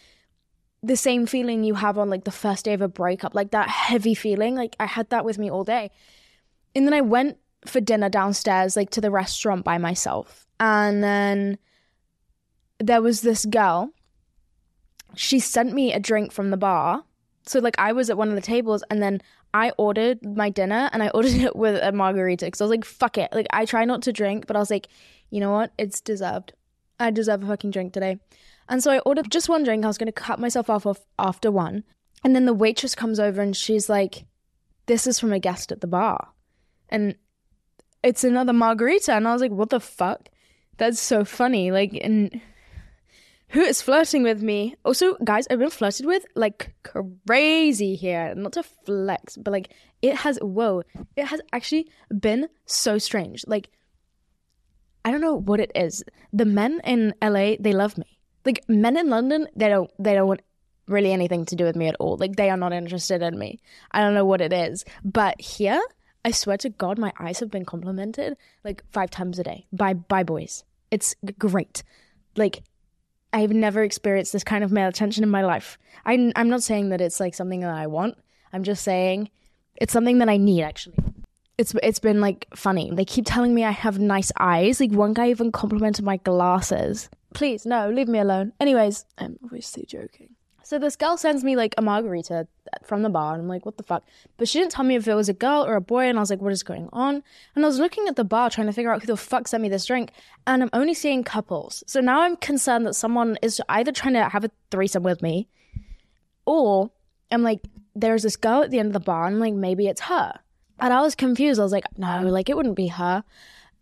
the 0.85 0.97
same 0.97 1.27
feeling 1.27 1.65
you 1.65 1.75
have 1.75 1.99
on 1.99 2.11
like 2.11 2.25
the 2.25 2.31
first 2.31 2.65
day 2.65 2.75
of 2.75 2.81
a 2.81 2.87
breakup, 2.87 3.35
like 3.35 3.51
that 3.51 3.69
heavy 3.69 4.15
feeling. 4.15 4.55
Like 4.55 4.77
I 4.79 4.87
had 4.87 5.11
that 5.11 5.25
with 5.25 5.39
me 5.39 5.51
all 5.51 5.65
day. 5.65 5.91
And 6.79 6.87
then 6.87 6.95
I 6.95 7.01
went 7.01 7.38
for 7.67 7.81
dinner 7.81 8.09
downstairs, 8.09 8.77
like 8.77 8.91
to 8.91 9.01
the 9.01 9.11
restaurant 9.11 9.64
by 9.64 9.79
myself. 9.79 10.47
And 10.61 11.03
then 11.03 11.59
there 12.79 13.03
was 13.03 13.23
this 13.23 13.45
girl. 13.45 13.91
She 15.17 15.41
sent 15.41 15.73
me 15.73 15.93
a 15.93 15.99
drink 15.99 16.31
from 16.31 16.51
the 16.51 16.57
bar. 16.57 17.03
So, 17.47 17.59
like, 17.59 17.75
I 17.79 17.91
was 17.91 18.11
at 18.11 18.17
one 18.17 18.29
of 18.29 18.37
the 18.37 18.41
tables 18.41 18.85
and 18.91 19.03
then 19.03 19.21
I 19.53 19.73
ordered 19.77 20.25
my 20.25 20.51
dinner 20.51 20.88
and 20.93 21.03
I 21.03 21.09
ordered 21.14 21.35
it 21.35 21.57
with 21.57 21.83
a 21.83 21.91
margarita 21.91 22.45
because 22.45 22.61
I 22.61 22.64
was 22.64 22.71
like, 22.71 22.85
fuck 22.85 23.19
it. 23.19 23.33
Like, 23.33 23.49
I 23.51 23.64
try 23.64 23.85
not 23.85 24.03
to 24.03 24.12
drink, 24.12 24.47
but 24.47 24.55
I 24.55 24.61
was 24.61 24.71
like, 24.71 24.87
you 25.31 25.41
know 25.41 25.51
what? 25.51 25.73
It's 25.79 26.01
deserved. 26.01 26.53
I 27.01 27.11
deserve 27.11 27.43
a 27.43 27.47
fucking 27.49 27.73
drink 27.73 27.93
today. 27.93 28.19
And 28.69 28.85
so 28.85 28.93
I 28.93 29.01
ordered 29.01 29.33
just 29.33 29.49
one 29.49 29.64
drink. 29.64 29.85
I 29.85 29.88
was 29.88 29.99
going 29.99 30.07
to 30.07 30.12
cut 30.12 30.38
myself 30.38 30.71
off 30.71 30.87
after 31.19 31.51
one. 31.51 31.83
And 32.23 32.37
then 32.37 32.47
the 32.47 32.55
waitress 32.55 32.95
comes 32.95 33.19
over 33.19 33.43
and 33.43 33.57
she's 33.57 33.88
like, 33.88 34.27
this 34.87 35.09
is 35.09 35.19
from 35.19 35.33
a 35.33 35.41
guest 35.41 35.73
at 35.73 35.81
the 35.81 35.88
bar 35.88 36.29
and 36.88 37.14
it's 38.03 38.24
another 38.24 38.53
margarita 38.53 39.12
and 39.12 39.27
i 39.27 39.33
was 39.33 39.42
like 39.42 39.51
what 39.51 39.70
the 39.70 39.81
fuck? 39.81 40.29
That's 40.79 41.01
so 41.01 41.24
funny. 41.24 41.70
Like 41.70 41.98
and 42.01 42.40
who 43.48 43.61
is 43.61 43.83
flirting 43.83 44.22
with 44.22 44.42
me? 44.42 44.77
Also 44.85 45.16
guys 45.24 45.46
i've 45.51 45.59
been 45.59 45.70
flirted 45.70 46.07
with 46.07 46.24
like 46.35 46.74
crazy 47.27 47.96
here. 47.96 48.35
Not 48.35 48.53
to 48.53 48.62
flex 48.62 49.37
but 49.37 49.51
like 49.51 49.74
it 50.01 50.14
has 50.16 50.38
whoa 50.40 50.83
it 51.16 51.27
has 51.27 51.40
actually 51.53 51.90
been 52.16 52.48
so 52.64 52.98
strange. 52.98 53.44
Like 53.46 53.68
i 55.05 55.11
don't 55.11 55.20
know 55.20 55.35
what 55.35 55.61
it 55.61 55.72
is. 55.74 56.05
The 56.33 56.46
men 56.46 56.81
in 56.85 57.12
la 57.20 57.57
they 57.59 57.72
love 57.72 57.98
me. 57.98 58.18
Like 58.44 58.64
men 58.68 58.96
in 58.96 59.11
london 59.11 59.48
they 59.57 59.68
don't 59.68 59.90
they 59.98 60.14
don't 60.14 60.29
want 60.29 60.42
really 60.87 61.12
anything 61.12 61.44
to 61.44 61.57
do 61.57 61.64
with 61.64 61.77
me 61.77 61.88
at 61.88 61.96
all. 61.98 62.16
Like 62.16 62.37
they 62.37 62.51
are 62.51 62.57
not 62.57 62.72
interested 62.72 63.20
in 63.20 63.37
me. 63.37 63.59
I 63.90 64.01
don't 64.01 64.14
know 64.14 64.24
what 64.24 64.40
it 64.40 64.53
is. 64.53 64.85
But 65.05 65.40
here 65.40 65.83
I 66.29 66.31
swear 66.31 66.59
to 66.59 66.69
God, 66.69 66.99
my 66.99 67.11
eyes 67.19 67.41
have 67.41 67.51
been 67.51 67.64
complimented 67.64 68.37
like 68.62 68.85
five 68.91 69.09
times 69.09 69.38
a 69.38 69.43
day 69.43 69.64
by 69.73 69.95
by 69.95 70.23
boys. 70.25 70.62
It's 70.91 71.17
great. 71.38 71.83
Like 72.37 72.62
I've 73.33 73.53
never 73.53 73.83
experienced 73.83 74.35
this 74.35 74.45
kind 74.45 74.62
of 74.62 74.71
male 74.71 74.88
attention 74.88 75.25
in 75.25 75.31
my 75.31 75.43
life. 75.43 75.79
I'm 76.05 76.33
I'm 76.37 76.51
not 76.51 76.62
saying 76.62 76.91
that 76.91 77.01
it's 77.01 77.19
like 77.19 77.35
something 77.35 77.61
that 77.61 77.75
I 77.75 77.87
want. 77.87 78.19
I'm 78.53 78.62
just 78.62 78.85
saying 78.85 79.31
it's 79.77 79.95
something 79.95 80.19
that 80.19 80.29
I 80.29 80.37
need 80.37 80.64
actually. 80.64 80.99
It's 81.57 81.75
it's 81.83 81.99
been 81.99 82.21
like 82.21 82.47
funny. 82.55 82.91
They 82.93 83.07
keep 83.07 83.25
telling 83.27 83.55
me 83.55 83.64
I 83.64 83.71
have 83.71 83.99
nice 83.99 84.31
eyes. 84.38 84.81
Like 84.81 84.93
one 84.93 85.14
guy 85.14 85.31
even 85.31 85.51
complimented 85.51 86.05
my 86.05 86.19
glasses. 86.19 87.09
Please, 87.33 87.64
no, 87.64 87.88
leave 87.88 88.09
me 88.09 88.19
alone. 88.19 88.53
Anyways, 88.61 89.07
I'm 89.17 89.38
obviously 89.43 89.87
joking. 89.87 90.35
So 90.62 90.79
this 90.79 90.97
girl 90.97 91.16
sends 91.16 91.42
me 91.44 91.57
like 91.57 91.75
a 91.79 91.83
margarita 91.83 92.47
from 92.85 93.03
the 93.03 93.09
bar, 93.09 93.33
and 93.33 93.42
I'm 93.42 93.49
like, 93.49 93.64
what 93.64 93.79
the 93.79 93.83
fuck? 93.83 94.05
But 94.37 94.49
she 94.49 94.59
didn't 94.59 94.73
tell 94.73 94.85
me 94.85 94.97
if 94.97 95.09
it 95.09 95.14
was 95.14 95.29
a 95.29 95.35
girl 95.35 95.64
or 95.64 95.77
a 95.77 95.81
boy, 95.81 96.05
and 96.05 96.18
I 96.18 96.21
was 96.21 96.29
like, 96.29 96.42
what 96.42 96.53
is 96.53 96.62
going 96.62 96.88
on? 96.92 97.23
And 97.55 97.64
I 97.64 97.68
was 97.68 97.79
looking 97.79 98.07
at 98.07 98.16
the 98.16 98.25
bar 98.25 98.51
trying 98.51 98.66
to 98.66 98.73
figure 98.73 98.92
out 98.92 99.01
who 99.01 99.07
the 99.07 99.16
fuck 99.16 99.49
sent 99.49 99.62
me 99.62 99.68
this 99.68 99.87
drink, 99.87 100.12
and 100.47 100.62
I'm 100.62 100.71
only 100.73 100.94
seeing 100.94 101.25
couples. 101.25 101.83
So 101.87 102.01
now 102.01 102.21
I'm 102.21 102.37
concerned 102.37 102.87
that 102.87 102.94
someone 102.94 103.38
is 103.40 103.62
either 103.68 103.92
trying 103.92 104.14
to 104.14 104.29
have 104.29 104.44
a 104.44 104.51
threesome 104.71 105.03
with 105.03 105.23
me, 105.23 105.49
or 106.44 106.90
I'm 107.31 107.42
like 107.42 107.61
there's 107.94 108.23
this 108.23 108.37
girl 108.37 108.62
at 108.62 108.71
the 108.71 108.79
end 108.79 108.88
of 108.88 108.92
the 108.92 109.01
bar, 109.01 109.27
and 109.27 109.37
I'm 109.37 109.40
like 109.40 109.55
maybe 109.55 109.87
it's 109.87 110.03
her. 110.03 110.38
And 110.81 110.92
I 110.92 111.01
was 111.01 111.14
confused. 111.14 111.59
I 111.59 111.64
was 111.64 111.73
like, 111.73 111.87
no, 111.99 112.23
like 112.23 112.49
it 112.49 112.57
wouldn't 112.57 112.77
be 112.77 112.88
her. 112.88 113.25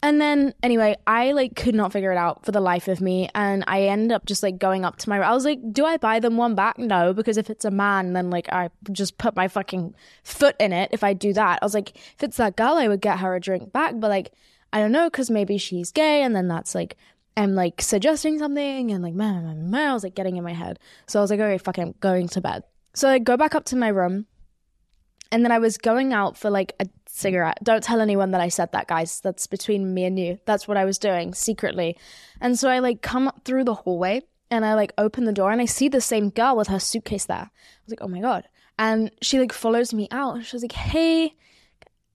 And 0.03 0.21
then 0.21 0.55
anyway, 0.63 0.97
I 1.07 1.33
like 1.33 1.57
could 1.57 1.75
not 1.75 1.93
figure 1.93 2.13
it 2.13 2.19
out 2.19 2.45
for 2.45 2.53
the 2.53 2.61
life 2.61 2.87
of 2.87 3.01
me. 3.01 3.29
And 3.35 3.65
I 3.67 3.83
ended 3.85 4.13
up 4.13 4.27
just 4.27 4.43
like 4.43 4.59
going 4.59 4.85
up 4.85 4.97
to 4.99 5.09
my 5.09 5.19
I 5.19 5.33
was 5.33 5.45
like, 5.45 5.59
do 5.73 5.85
I 5.85 5.97
buy 5.97 6.21
them 6.21 6.37
one 6.37 6.55
back? 6.55 6.79
No, 6.79 7.13
because 7.13 7.37
if 7.37 7.51
it's 7.51 7.65
a 7.65 7.71
man, 7.71 8.13
then 8.13 8.31
like 8.31 8.53
I 8.53 8.71
just 8.93 9.19
put 9.19 9.35
my 9.35 9.49
fucking 9.49 9.95
foot 10.23 10.55
in 10.61 10.73
it 10.73 10.91
if 10.93 11.03
I 11.03 11.13
do 11.13 11.33
that. 11.33 11.59
I 11.63 11.65
was 11.65 11.75
like, 11.75 11.97
if 11.97 12.23
it's 12.23 12.37
that 12.37 12.57
girl, 12.57 12.75
I 12.75 12.89
would 12.89 13.01
get 13.01 13.21
her 13.21 13.35
a 13.35 13.41
drink 13.41 13.73
back. 13.73 13.95
But 13.97 14.11
like, 14.11 14.33
I 14.73 14.81
don't 14.81 14.93
know, 14.93 15.09
because 15.09 15.31
maybe 15.31 15.59
she's 15.59 15.91
gay, 15.93 16.23
and 16.23 16.37
then 16.37 16.49
that's 16.49 16.75
like 16.75 16.97
I'm 17.37 17.55
like 17.55 17.81
suggesting 17.81 18.39
something 18.39 18.91
and 18.91 19.03
like 19.03 19.15
man, 19.15 19.45
man, 19.45 19.71
man, 19.71 19.91
I 19.91 19.95
was 19.95 20.05
like 20.05 20.15
getting 20.15 20.37
in 20.37 20.45
my 20.45 20.53
head. 20.53 20.79
So 21.07 21.19
I 21.19 21.23
was 21.23 21.31
like, 21.31 21.41
okay, 21.41 21.83
I'm 21.83 21.95
going 22.01 22.29
to 22.29 22.41
bed. 22.41 22.65
So 22.95 23.09
I 23.09 23.19
go 23.19 23.37
back 23.37 23.55
up 23.55 23.65
to 23.67 23.77
my 23.77 23.89
room 23.89 24.27
and 25.33 25.45
then 25.45 25.53
I 25.53 25.59
was 25.59 25.77
going 25.77 26.13
out 26.13 26.37
for 26.37 26.51
like 26.51 26.75
a 26.81 26.87
cigarette. 27.07 27.59
Don't 27.63 27.83
tell 27.83 28.01
anyone 28.01 28.31
that 28.33 28.41
I 28.41 28.49
said 28.49 28.73
that, 28.73 28.89
guys. 28.89 29.21
That's 29.21 29.47
between 29.47 29.93
me 29.95 30.05
and 30.05 30.19
you. 30.19 30.39
That's 30.45 30.69
what 30.69 30.77
I 30.77 30.85
was 30.85 30.99
doing 30.99 31.35
secretly. 31.35 31.97
And 32.41 32.59
so 32.59 32.69
I 32.69 32.79
like 32.79 33.03
come 33.03 33.29
up 33.29 33.43
through 33.45 33.65
the 33.65 33.75
hallway 33.75 34.23
and 34.51 34.65
I 34.65 34.75
like 34.75 34.93
open 34.99 35.25
the 35.25 35.33
door 35.33 35.51
and 35.51 35.61
I 35.61 35.65
see 35.65 35.89
the 35.89 36.01
same 36.01 36.31
girl 36.31 36.57
with 36.57 36.69
her 36.69 36.79
suitcase 36.79 37.27
there. 37.27 37.37
I 37.37 37.51
was 37.85 37.91
like, 37.91 38.03
oh 38.03 38.09
my 38.09 38.21
God. 38.21 38.49
And 38.79 39.11
she 39.23 39.39
like 39.39 39.53
follows 39.53 39.93
me 39.95 40.09
out. 40.11 40.45
She 40.45 40.55
was 40.55 40.63
like, 40.63 40.73
hey, 40.73 41.35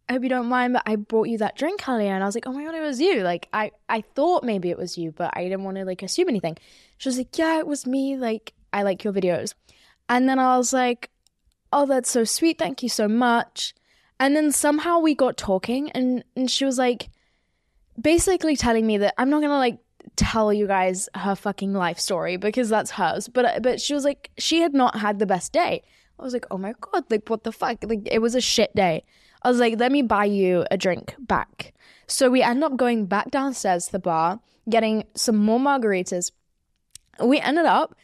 I 0.08 0.14
hope 0.14 0.24
you 0.24 0.30
don't 0.30 0.50
mind, 0.50 0.74
but 0.74 0.84
I 0.86 0.98
brought 0.98 1.30
you 1.30 1.38
that 1.40 1.58
drink 1.58 1.88
earlier. 1.88 2.14
And 2.14 2.24
I 2.24 2.26
was 2.26 2.36
like, 2.36 2.48
oh 2.48 2.54
my 2.54 2.64
God, 2.64 2.76
it 2.76 2.82
was 2.82 3.00
you. 3.00 3.22
Like, 3.22 3.48
I, 3.54 3.72
I 3.88 4.02
thought 4.02 4.44
maybe 4.44 4.70
it 4.70 4.78
was 4.78 4.98
you, 4.98 5.12
but 5.12 5.32
I 5.34 5.44
didn't 5.44 5.64
want 5.64 5.78
to 5.78 5.86
like 5.86 6.04
assume 6.04 6.30
anything. 6.30 6.58
She 6.98 7.10
was 7.10 7.18
like, 7.18 7.38
yeah, 7.38 7.60
it 7.60 7.68
was 7.68 7.88
me. 7.88 8.18
Like, 8.18 8.54
I 8.74 8.84
like 8.84 9.04
your 9.04 9.14
videos. 9.14 9.54
And 10.10 10.28
then 10.28 10.38
I 10.38 10.58
was 10.58 10.74
like, 10.74 11.10
oh, 11.74 11.86
that's 11.86 12.10
so 12.10 12.24
sweet. 12.24 12.58
Thank 12.58 12.84
you 12.84 12.90
so 12.90 13.08
much. 13.08 13.74
And 14.20 14.36
then 14.36 14.52
somehow 14.52 15.00
we 15.00 15.16
got 15.16 15.38
talking, 15.38 15.90
and, 15.92 16.24
and 16.36 16.50
she 16.50 16.66
was 16.66 16.78
like, 16.78 17.10
basically 18.00 18.56
telling 18.56 18.86
me 18.86 18.98
that 18.98 19.14
I'm 19.18 19.30
not 19.30 19.42
gonna 19.42 19.58
like 19.58 19.80
tell 20.16 20.52
you 20.54 20.68
guys 20.68 21.10
her 21.16 21.36
fucking 21.36 21.74
life 21.74 22.00
story 22.00 22.38
because 22.38 22.70
that's 22.70 22.92
hers. 22.92 23.28
But 23.28 23.64
but 23.64 23.82
she 23.82 23.94
was 23.94 24.06
like, 24.06 24.32
she 24.38 24.62
had 24.62 24.74
not 24.74 24.98
had 24.98 25.20
the 25.20 25.26
best 25.26 25.52
day. 25.52 25.84
I 26.20 26.24
was 26.24 26.34
like, 26.34 26.46
oh 26.52 26.58
my 26.58 26.74
god, 26.80 27.06
like 27.10 27.30
what 27.30 27.44
the 27.44 27.52
fuck? 27.52 27.84
Like 27.84 28.08
it 28.12 28.20
was 28.20 28.36
a 28.36 28.42
shit 28.42 28.76
day. 28.76 29.04
I 29.42 29.50
was 29.50 29.60
like, 29.60 29.80
let 29.80 29.92
me 29.92 30.04
buy 30.04 30.26
you 30.26 30.66
a 30.70 30.78
drink 30.78 31.16
back. 31.20 31.74
So 32.08 32.30
we 32.30 32.44
end 32.44 32.64
up 32.64 32.78
going 32.78 33.06
back 33.06 33.32
downstairs 33.32 33.86
to 33.86 33.94
the 33.94 34.00
bar, 34.00 34.40
getting 34.70 35.06
some 35.16 35.38
more 35.38 35.60
margaritas. 35.60 36.32
We 37.24 37.40
ended 37.40 37.66
up, 37.66 37.96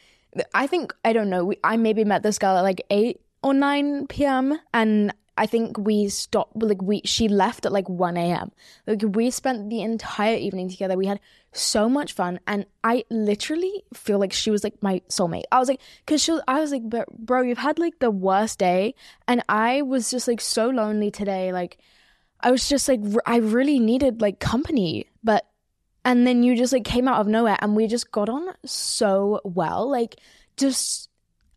I 0.54 0.66
think, 0.66 0.94
I 1.04 1.12
don't 1.12 1.30
know, 1.30 1.44
we, 1.44 1.58
I 1.62 1.76
maybe 1.76 2.04
met 2.04 2.22
this 2.22 2.38
girl 2.38 2.56
at 2.56 2.62
like 2.62 2.82
8 2.90 3.20
or 3.42 3.54
9 3.54 4.06
p.m. 4.08 4.58
and 4.72 5.12
I 5.38 5.46
think 5.46 5.78
we 5.78 6.08
stopped 6.08 6.60
like 6.60 6.82
we 6.82 7.00
she 7.04 7.28
left 7.28 7.64
at 7.64 7.72
like 7.72 7.88
1 7.88 8.16
a.m. 8.16 8.50
Like 8.86 9.02
we 9.02 9.30
spent 9.30 9.70
the 9.70 9.82
entire 9.82 10.36
evening 10.36 10.68
together. 10.68 10.96
We 10.96 11.06
had 11.06 11.20
so 11.52 11.88
much 11.88 12.12
fun 12.12 12.40
and 12.46 12.66
I 12.82 13.04
literally 13.08 13.84
feel 13.94 14.18
like 14.18 14.32
she 14.32 14.50
was 14.50 14.64
like 14.64 14.82
my 14.82 15.00
soulmate. 15.08 15.44
I 15.52 15.60
was 15.60 15.68
like 15.68 15.80
cuz 16.06 16.22
she 16.22 16.32
was, 16.32 16.42
I 16.48 16.60
was 16.60 16.72
like 16.72 16.90
but 16.90 17.08
bro, 17.16 17.42
you've 17.42 17.58
had 17.58 17.78
like 17.78 18.00
the 18.00 18.10
worst 18.10 18.58
day 18.58 18.96
and 19.28 19.42
I 19.48 19.82
was 19.82 20.10
just 20.10 20.26
like 20.26 20.40
so 20.40 20.68
lonely 20.68 21.10
today 21.10 21.52
like 21.52 21.78
I 22.40 22.50
was 22.50 22.68
just 22.68 22.88
like 22.88 23.00
I 23.24 23.36
really 23.36 23.78
needed 23.78 24.20
like 24.20 24.40
company. 24.40 25.06
But 25.22 25.46
and 26.04 26.26
then 26.26 26.42
you 26.42 26.56
just 26.56 26.72
like 26.72 26.84
came 26.84 27.06
out 27.06 27.20
of 27.20 27.28
nowhere 27.28 27.58
and 27.60 27.76
we 27.76 27.86
just 27.86 28.10
got 28.10 28.28
on 28.28 28.54
so 28.64 29.40
well. 29.44 29.88
Like 29.88 30.16
just 30.56 31.07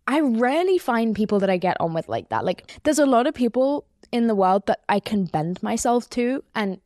I 0.07 0.19
rarely 0.19 0.77
find 0.77 1.15
people 1.15 1.39
that 1.39 1.49
I 1.49 1.57
get 1.57 1.77
on 1.79 1.93
with 1.93 2.09
like 2.09 2.29
that. 2.29 2.43
Like, 2.45 2.71
there's 2.83 2.99
a 2.99 3.05
lot 3.05 3.27
of 3.27 3.33
people 3.33 3.85
in 4.11 4.27
the 4.27 4.35
world 4.35 4.65
that 4.67 4.81
I 4.89 4.99
can 4.99 5.25
bend 5.25 5.61
myself 5.63 6.09
to 6.11 6.43
and 6.55 6.79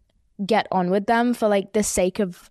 get 0.45 0.67
on 0.71 0.89
with 0.89 1.06
them 1.06 1.34
for 1.34 1.47
like 1.47 1.73
the 1.73 1.84
sake 1.84 2.19
of 2.19 2.49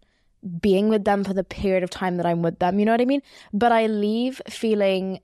being 0.60 0.88
with 0.88 1.04
them 1.04 1.24
for 1.24 1.34
the 1.34 1.44
period 1.44 1.82
of 1.82 1.90
time 1.90 2.16
that 2.16 2.26
I'm 2.26 2.42
with 2.42 2.58
them. 2.58 2.78
You 2.78 2.86
know 2.86 2.92
what 2.92 3.00
I 3.00 3.06
mean? 3.06 3.22
But 3.52 3.72
I 3.72 3.86
leave 3.86 4.40
feeling 4.48 5.20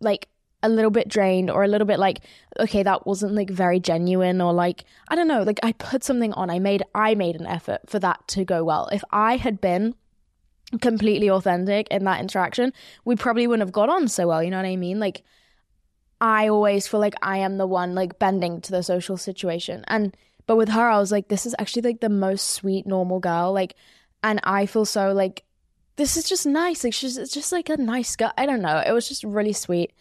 like 0.00 0.28
a 0.62 0.68
little 0.68 0.90
bit 0.90 1.08
drained 1.08 1.50
or 1.50 1.62
a 1.62 1.68
little 1.68 1.86
bit 1.86 1.98
like 1.98 2.20
okay 2.58 2.82
that 2.82 3.06
wasn't 3.06 3.34
like 3.34 3.50
very 3.50 3.78
genuine 3.78 4.40
or 4.40 4.50
like 4.50 4.84
i 5.08 5.14
don't 5.14 5.28
know 5.28 5.42
like 5.42 5.60
i 5.62 5.72
put 5.72 6.02
something 6.02 6.32
on 6.32 6.48
i 6.48 6.58
made 6.58 6.82
i 6.94 7.14
made 7.14 7.36
an 7.36 7.46
effort 7.46 7.80
for 7.86 7.98
that 7.98 8.26
to 8.26 8.46
go 8.46 8.64
well 8.64 8.88
if 8.90 9.04
i 9.10 9.36
had 9.36 9.60
been 9.60 9.94
completely 10.78 11.30
authentic 11.30 11.88
in 11.88 12.04
that 12.04 12.20
interaction, 12.20 12.72
we 13.04 13.16
probably 13.16 13.46
wouldn't 13.46 13.66
have 13.66 13.72
got 13.72 13.88
on 13.88 14.08
so 14.08 14.28
well. 14.28 14.42
You 14.42 14.50
know 14.50 14.58
what 14.58 14.66
I 14.66 14.76
mean? 14.76 15.00
Like, 15.00 15.22
I 16.20 16.48
always 16.48 16.86
feel 16.86 17.00
like 17.00 17.14
I 17.22 17.38
am 17.38 17.58
the 17.58 17.66
one 17.66 17.94
like 17.94 18.18
bending 18.18 18.60
to 18.62 18.70
the 18.70 18.82
social 18.82 19.16
situation. 19.16 19.84
And, 19.88 20.16
but 20.46 20.56
with 20.56 20.70
her, 20.70 20.88
I 20.88 20.98
was 20.98 21.12
like, 21.12 21.28
this 21.28 21.46
is 21.46 21.54
actually 21.58 21.82
like 21.82 22.00
the 22.00 22.08
most 22.08 22.50
sweet, 22.50 22.86
normal 22.86 23.20
girl. 23.20 23.52
Like, 23.52 23.74
and 24.22 24.40
I 24.44 24.66
feel 24.66 24.84
so 24.84 25.12
like, 25.12 25.44
this 25.96 26.16
is 26.16 26.24
just 26.24 26.46
nice. 26.46 26.82
Like, 26.82 26.94
she's 26.94 27.16
just 27.16 27.52
like 27.52 27.68
a 27.68 27.76
nice 27.76 28.16
girl. 28.16 28.32
I 28.36 28.46
don't 28.46 28.62
know. 28.62 28.82
It 28.84 28.92
was 28.92 29.08
just 29.08 29.22
really 29.22 29.52
sweet. 29.52 29.92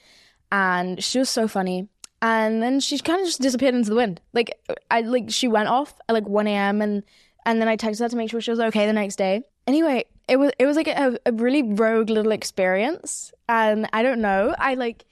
And 0.52 1.04
she 1.04 1.20
was 1.20 1.30
so 1.30 1.48
funny. 1.48 1.90
And 2.22 2.64
then 2.64 2.80
she 2.80 2.98
kind 3.00 3.20
of 3.20 3.28
just 3.28 3.42
disappeared 3.42 3.76
into 3.76 3.90
the 3.90 3.96
wind. 3.98 4.22
Like, 4.32 4.58
I 4.90 5.02
like, 5.02 5.30
she 5.30 5.48
went 5.48 5.68
off 5.68 5.94
at 6.08 6.14
like 6.14 6.28
1 6.28 6.48
a.m. 6.48 6.82
and, 6.82 7.04
and 7.46 7.60
then 7.60 7.68
I 7.68 7.76
texted 7.76 8.00
her 8.00 8.10
to 8.10 8.16
make 8.16 8.30
sure 8.30 8.40
she 8.40 8.52
was 8.52 8.62
okay 8.62 8.86
the 8.86 8.94
next 8.94 9.18
day. 9.18 9.44
Anyway, 9.66 10.06
it 10.28 10.38
was 10.38 10.52
it 10.60 10.66
was 10.66 10.76
like 10.76 10.88
a, 10.88 11.18
a 11.26 11.32
really 11.32 11.64
rogue 11.64 12.10
little 12.10 12.32
experience. 12.32 13.32
And 13.50 13.88
i 13.94 14.02
don't 14.02 14.22
know 14.22 14.56
i 14.58 14.74
like 14.74 15.06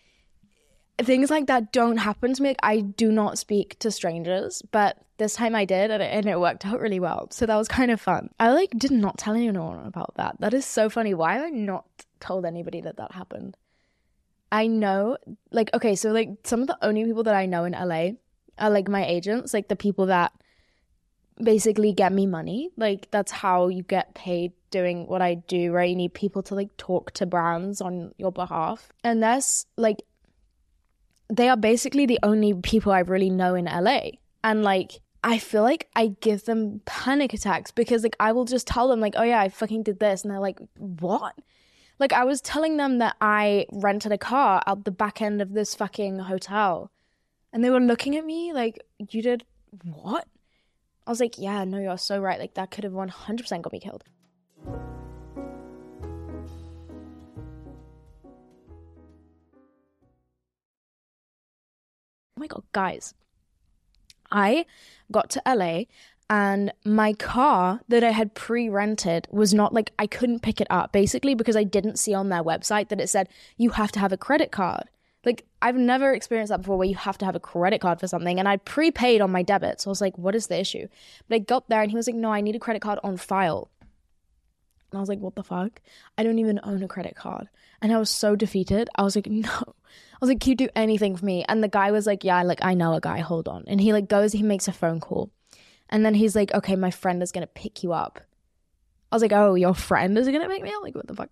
things 0.97 1.29
like 1.29 1.47
that 1.47 1.71
don't 1.71 1.97
happen 1.97 2.33
to 2.33 2.41
me. 2.41 2.49
Like, 2.49 2.59
i 2.63 2.79
do 2.81 3.11
not 3.11 3.37
speak 3.37 3.77
to 3.79 3.91
strangers 3.91 4.61
but 4.71 4.97
this 5.17 5.35
time 5.35 5.55
i 5.55 5.65
did 5.65 5.91
and 5.91 6.01
it, 6.01 6.13
and 6.13 6.25
it 6.27 6.39
worked 6.39 6.65
out 6.65 6.79
really 6.79 6.99
well. 6.99 7.27
So 7.31 7.45
that 7.45 7.55
was 7.55 7.67
kind 7.67 7.91
of 7.91 7.99
fun. 8.01 8.29
I 8.39 8.51
like 8.51 8.71
did 8.77 8.91
not 8.91 9.17
tell 9.17 9.35
anyone 9.35 9.85
about 9.85 10.13
that. 10.15 10.37
That 10.39 10.53
is 10.53 10.65
so 10.65 10.89
funny. 10.89 11.13
Why 11.13 11.33
have 11.35 11.43
i 11.45 11.49
not 11.49 11.85
told 12.19 12.45
anybody 12.45 12.81
that 12.81 12.97
that 12.97 13.13
happened? 13.13 13.57
I 14.51 14.67
know 14.67 15.17
like 15.51 15.69
okay 15.73 15.95
so 15.95 16.11
like 16.11 16.29
some 16.43 16.61
of 16.61 16.67
the 16.67 16.77
only 16.81 17.05
people 17.05 17.23
that 17.23 17.35
i 17.35 17.45
know 17.45 17.63
in 17.63 17.73
la 17.73 18.09
are 18.57 18.69
like 18.69 18.89
my 18.89 19.05
agents 19.05 19.53
like 19.53 19.69
the 19.69 19.75
people 19.77 20.07
that 20.07 20.33
basically 21.43 21.93
get 21.93 22.11
me 22.11 22.25
money 22.25 22.69
like 22.77 23.09
that's 23.11 23.31
how 23.31 23.67
you 23.67 23.83
get 23.83 24.13
paid 24.13 24.53
doing 24.71 25.05
what 25.05 25.21
I 25.21 25.35
do, 25.35 25.71
right? 25.71 25.89
You 25.89 25.95
need 25.95 26.13
people 26.13 26.41
to 26.43 26.55
like 26.55 26.75
talk 26.77 27.11
to 27.11 27.25
brands 27.25 27.81
on 27.81 28.13
your 28.17 28.31
behalf. 28.31 28.91
And 29.03 29.21
that's 29.21 29.67
like, 29.77 30.01
they 31.29 31.49
are 31.49 31.57
basically 31.57 32.05
the 32.05 32.19
only 32.23 32.53
people 32.53 32.91
I 32.91 32.99
really 32.99 33.29
know 33.29 33.53
in 33.53 33.65
LA. 33.65 34.11
And 34.43 34.63
like, 34.63 34.99
I 35.23 35.37
feel 35.37 35.61
like 35.61 35.87
I 35.95 36.15
give 36.21 36.45
them 36.45 36.81
panic 36.85 37.33
attacks 37.33 37.69
because 37.69 38.01
like 38.01 38.15
I 38.19 38.31
will 38.31 38.45
just 38.45 38.65
tell 38.65 38.87
them 38.87 38.99
like, 38.99 39.13
oh 39.15 39.23
yeah, 39.23 39.39
I 39.39 39.49
fucking 39.49 39.83
did 39.83 39.99
this. 39.99 40.23
And 40.23 40.31
they're 40.31 40.39
like, 40.39 40.59
what? 40.77 41.35
Like 41.99 42.13
I 42.13 42.23
was 42.23 42.41
telling 42.41 42.77
them 42.77 42.97
that 42.97 43.15
I 43.21 43.67
rented 43.71 44.11
a 44.11 44.17
car 44.17 44.63
out 44.65 44.85
the 44.85 44.91
back 44.91 45.21
end 45.21 45.41
of 45.41 45.53
this 45.53 45.75
fucking 45.75 46.17
hotel. 46.19 46.89
And 47.53 47.63
they 47.63 47.69
were 47.69 47.79
looking 47.79 48.15
at 48.15 48.25
me 48.25 48.53
like, 48.53 48.79
you 48.97 49.21
did 49.21 49.43
what? 49.83 50.25
I 51.05 51.09
was 51.09 51.19
like, 51.19 51.37
yeah, 51.37 51.63
no, 51.63 51.79
you're 51.79 51.97
so 51.97 52.19
right. 52.19 52.39
Like 52.39 52.53
that 52.53 52.71
could 52.71 52.83
have 52.83 52.93
100% 52.93 53.61
got 53.61 53.73
me 53.73 53.79
killed. 53.79 54.03
Oh 62.37 62.39
my 62.39 62.47
god, 62.47 62.63
guys, 62.71 63.13
I 64.31 64.65
got 65.11 65.29
to 65.31 65.41
LA 65.45 65.83
and 66.29 66.71
my 66.85 67.11
car 67.11 67.81
that 67.89 68.05
I 68.05 68.11
had 68.11 68.33
pre 68.33 68.69
rented 68.69 69.27
was 69.31 69.53
not 69.53 69.73
like 69.73 69.91
I 69.99 70.07
couldn't 70.07 70.39
pick 70.39 70.61
it 70.61 70.67
up 70.69 70.93
basically 70.93 71.35
because 71.35 71.57
I 71.57 71.65
didn't 71.65 71.99
see 71.99 72.13
on 72.13 72.29
their 72.29 72.41
website 72.41 72.87
that 72.87 73.01
it 73.01 73.09
said 73.09 73.27
you 73.57 73.71
have 73.71 73.91
to 73.91 73.99
have 73.99 74.13
a 74.13 74.17
credit 74.17 74.49
card. 74.49 74.85
Like, 75.25 75.45
I've 75.61 75.75
never 75.75 76.13
experienced 76.13 76.49
that 76.49 76.61
before 76.61 76.77
where 76.77 76.87
you 76.87 76.95
have 76.95 77.17
to 77.19 77.25
have 77.25 77.35
a 77.35 77.39
credit 77.39 77.79
card 77.79 77.99
for 77.99 78.07
something. 78.07 78.39
And 78.39 78.47
I'd 78.47 78.65
prepaid 78.65 79.21
on 79.21 79.31
my 79.31 79.43
debit. 79.43 79.79
So 79.81 79.89
I 79.89 79.91
was 79.91 80.01
like, 80.01 80.17
what 80.17 80.35
is 80.35 80.47
the 80.47 80.59
issue? 80.59 80.87
But 81.27 81.35
I 81.35 81.39
got 81.39 81.69
there 81.69 81.81
and 81.81 81.91
he 81.91 81.97
was 81.97 82.07
like, 82.07 82.15
no, 82.15 82.31
I 82.31 82.41
need 82.41 82.55
a 82.55 82.59
credit 82.59 82.81
card 82.81 82.99
on 83.03 83.17
file. 83.17 83.69
And 84.91 84.97
I 84.97 84.99
was 84.99 85.09
like, 85.09 85.19
what 85.19 85.35
the 85.35 85.43
fuck? 85.43 85.79
I 86.17 86.23
don't 86.23 86.39
even 86.39 86.59
own 86.63 86.81
a 86.83 86.87
credit 86.87 87.15
card. 87.15 87.49
And 87.81 87.93
I 87.93 87.97
was 87.97 88.09
so 88.09 88.35
defeated. 88.35 88.89
I 88.95 89.03
was 89.03 89.15
like, 89.15 89.27
no, 89.29 89.49
I 90.21 90.25
was 90.25 90.29
like, 90.29 90.39
"Can 90.39 90.51
you 90.51 90.55
do 90.55 90.69
anything 90.75 91.15
for 91.15 91.25
me?" 91.25 91.43
And 91.49 91.63
the 91.63 91.67
guy 91.67 91.91
was 91.91 92.05
like, 92.05 92.23
"Yeah, 92.23 92.43
like 92.43 92.63
I 92.63 92.75
know 92.75 92.93
a 92.93 93.01
guy. 93.01 93.19
Hold 93.19 93.47
on." 93.47 93.63
And 93.65 93.81
he 93.81 93.91
like 93.91 94.07
goes, 94.07 94.33
he 94.33 94.43
makes 94.43 94.67
a 94.67 94.71
phone 94.71 94.99
call, 94.99 95.31
and 95.89 96.05
then 96.05 96.13
he's 96.13 96.35
like, 96.35 96.53
"Okay, 96.53 96.75
my 96.75 96.91
friend 96.91 97.23
is 97.23 97.31
gonna 97.31 97.47
pick 97.47 97.81
you 97.81 97.91
up." 97.91 98.19
I 99.11 99.15
was 99.15 99.23
like, 99.23 99.33
"Oh, 99.33 99.55
your 99.55 99.73
friend 99.73 100.15
is 100.17 100.27
gonna 100.27 100.47
pick 100.47 100.61
me 100.61 100.71
up?" 100.71 100.83
Like, 100.83 100.95
what 100.95 101.07
the 101.07 101.15
fuck? 101.15 101.29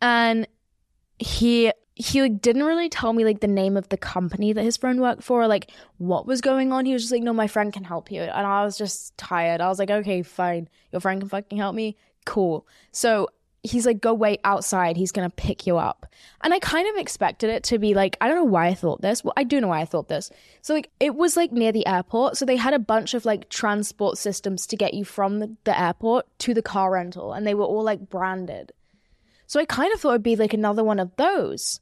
And 0.00 0.48
he 1.18 1.70
he 2.00 2.22
like 2.22 2.40
didn't 2.40 2.64
really 2.64 2.88
tell 2.88 3.12
me 3.12 3.24
like 3.24 3.40
the 3.40 3.46
name 3.46 3.76
of 3.76 3.88
the 3.88 3.96
company 3.96 4.52
that 4.52 4.62
his 4.62 4.76
friend 4.76 5.00
worked 5.00 5.22
for, 5.22 5.42
or, 5.42 5.46
like 5.46 5.70
what 5.98 6.26
was 6.26 6.40
going 6.40 6.72
on. 6.72 6.86
He 6.86 6.92
was 6.92 7.02
just 7.02 7.12
like, 7.12 7.22
"No, 7.22 7.32
my 7.32 7.46
friend 7.46 7.72
can 7.72 7.84
help 7.84 8.10
you," 8.10 8.22
and 8.22 8.46
I 8.46 8.64
was 8.64 8.76
just 8.78 9.16
tired. 9.18 9.60
I 9.60 9.68
was 9.68 9.78
like, 9.78 9.90
"Okay, 9.90 10.22
fine, 10.22 10.68
your 10.92 11.00
friend 11.00 11.20
can 11.20 11.28
fucking 11.28 11.58
help 11.58 11.74
me." 11.74 11.96
Cool. 12.24 12.66
So 12.92 13.28
he's 13.62 13.86
like, 13.86 14.00
go 14.00 14.14
wait 14.14 14.40
outside. 14.44 14.96
He's 14.96 15.12
to 15.12 15.28
pick 15.30 15.66
you 15.66 15.76
up. 15.76 16.06
And 16.42 16.54
I 16.54 16.58
kind 16.58 16.88
of 16.88 16.96
expected 16.96 17.50
it 17.50 17.64
to 17.64 17.78
be 17.78 17.94
like, 17.94 18.16
I 18.20 18.28
don't 18.28 18.36
know 18.36 18.44
why 18.44 18.68
I 18.68 18.74
thought 18.74 19.02
this. 19.02 19.22
Well, 19.22 19.34
I 19.36 19.44
do 19.44 19.60
know 19.60 19.68
why 19.68 19.80
I 19.80 19.84
thought 19.84 20.08
this. 20.08 20.30
So, 20.62 20.74
like, 20.74 20.90
it 20.98 21.14
was 21.14 21.36
like 21.36 21.52
near 21.52 21.72
the 21.72 21.86
airport. 21.86 22.36
So 22.36 22.44
they 22.44 22.56
had 22.56 22.74
a 22.74 22.78
bunch 22.78 23.14
of 23.14 23.24
like 23.24 23.48
transport 23.48 24.18
systems 24.18 24.66
to 24.68 24.76
get 24.76 24.94
you 24.94 25.04
from 25.04 25.40
the, 25.40 25.54
the 25.64 25.78
airport 25.78 26.26
to 26.40 26.54
the 26.54 26.62
car 26.62 26.92
rental. 26.92 27.32
And 27.32 27.46
they 27.46 27.54
were 27.54 27.64
all 27.64 27.82
like 27.82 28.08
branded. 28.08 28.72
So 29.46 29.60
I 29.60 29.64
kind 29.64 29.92
of 29.92 30.00
thought 30.00 30.10
it'd 30.10 30.22
be 30.22 30.36
like 30.36 30.54
another 30.54 30.84
one 30.84 31.00
of 31.00 31.14
those 31.16 31.80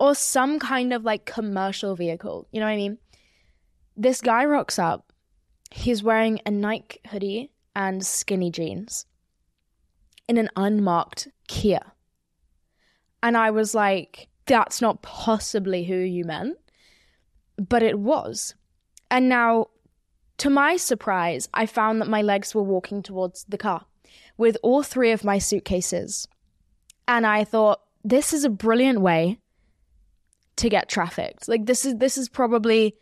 or 0.00 0.14
some 0.14 0.58
kind 0.58 0.92
of 0.94 1.04
like 1.04 1.26
commercial 1.26 1.94
vehicle. 1.94 2.48
You 2.50 2.58
know 2.58 2.66
what 2.66 2.72
I 2.72 2.76
mean? 2.76 2.98
This 3.96 4.22
guy 4.22 4.46
rocks 4.46 4.78
up. 4.78 5.12
He's 5.70 6.02
wearing 6.02 6.40
a 6.46 6.50
Nike 6.50 7.00
hoodie 7.10 7.52
and 7.76 8.04
skinny 8.04 8.50
jeans 8.50 9.06
in 10.26 10.38
an 10.38 10.48
unmarked 10.56 11.28
Kia. 11.46 11.92
And 13.22 13.36
I 13.36 13.50
was 13.50 13.74
like, 13.74 14.28
that's 14.46 14.80
not 14.80 15.02
possibly 15.02 15.84
who 15.84 15.96
you 15.96 16.24
meant. 16.24 16.56
But 17.56 17.82
it 17.82 17.98
was. 17.98 18.54
And 19.10 19.28
now, 19.28 19.66
to 20.38 20.48
my 20.48 20.78
surprise, 20.78 21.48
I 21.52 21.66
found 21.66 22.00
that 22.00 22.08
my 22.08 22.22
legs 22.22 22.54
were 22.54 22.62
walking 22.62 23.02
towards 23.02 23.44
the 23.44 23.58
car 23.58 23.84
with 24.38 24.56
all 24.62 24.82
three 24.82 25.12
of 25.12 25.24
my 25.24 25.38
suitcases. 25.38 26.26
And 27.06 27.26
I 27.26 27.44
thought, 27.44 27.80
this 28.02 28.32
is 28.32 28.44
a 28.44 28.50
brilliant 28.50 29.02
way 29.02 29.38
to 30.60 30.68
get 30.68 30.88
trafficked. 30.88 31.48
Like 31.48 31.66
this 31.66 31.84
is 31.84 31.96
this 31.96 32.18
is 32.18 32.28
probably 32.28 32.94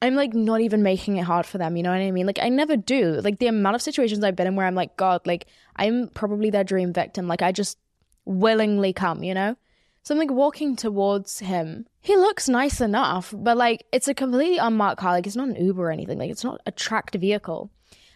I'm 0.00 0.14
like 0.14 0.34
not 0.34 0.60
even 0.60 0.82
making 0.82 1.16
it 1.16 1.24
hard 1.24 1.46
for 1.46 1.58
them, 1.58 1.76
you 1.76 1.82
know 1.82 1.90
what 1.90 2.00
I 2.00 2.10
mean? 2.10 2.26
Like 2.26 2.38
I 2.40 2.48
never 2.48 2.76
do. 2.76 3.20
Like 3.22 3.38
the 3.38 3.48
amount 3.48 3.76
of 3.76 3.82
situations 3.82 4.22
I've 4.22 4.36
been 4.36 4.46
in 4.46 4.56
where 4.56 4.66
I'm 4.66 4.74
like, 4.74 4.96
God, 4.96 5.26
like 5.26 5.46
I'm 5.76 6.08
probably 6.08 6.50
their 6.50 6.64
dream 6.64 6.92
victim. 6.92 7.26
Like 7.26 7.42
I 7.42 7.50
just 7.50 7.78
willingly 8.24 8.92
come, 8.92 9.22
you 9.22 9.34
know? 9.34 9.56
So 10.02 10.14
I'm 10.14 10.18
like 10.18 10.30
walking 10.30 10.76
towards 10.76 11.40
him. 11.40 11.86
He 12.00 12.14
looks 12.16 12.48
nice 12.48 12.80
enough, 12.80 13.34
but 13.36 13.56
like 13.56 13.84
it's 13.92 14.08
a 14.08 14.14
completely 14.14 14.58
unmarked 14.58 15.00
car. 15.00 15.12
Like 15.12 15.26
it's 15.26 15.36
not 15.36 15.48
an 15.48 15.56
Uber 15.56 15.82
or 15.82 15.90
anything. 15.90 16.18
Like 16.18 16.30
it's 16.30 16.44
not 16.44 16.60
a 16.66 16.72
tracked 16.72 17.14
vehicle. 17.14 17.70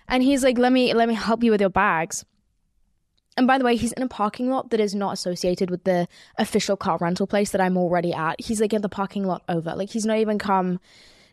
And 0.07 0.23
he's 0.23 0.45
like, 0.45 0.59
let 0.59 0.73
me 0.73 0.95
let 0.95 1.09
me 1.09 1.15
help 1.15 1.43
you 1.43 1.51
with 1.51 1.61
your 1.61 1.71
bags. 1.71 2.25
And 3.37 3.47
by 3.47 3.59
the 3.59 3.65
way, 3.65 3.77
he's 3.77 3.93
in 3.93 4.03
a 4.03 4.09
parking 4.09 4.51
lot 4.51 4.71
that 4.71 4.81
is 4.81 4.95
not 4.95 5.15
associated 5.15 5.71
with 5.71 5.85
the 5.85 6.07
official 6.37 6.77
car 6.77 6.99
rental 7.01 7.27
place 7.27 7.51
that 7.51 7.61
I'm 7.61 7.79
already 7.79 8.13
at. 8.13 8.41
He's 8.41 8.61
like 8.61 8.73
in 8.73 8.83
the 8.83 8.89
parking 8.89 9.25
lot 9.25 9.43
over. 9.49 9.75
Like 9.75 9.91
he's 9.91 10.05
not 10.05 10.19
even 10.19 10.39
come 10.39 10.81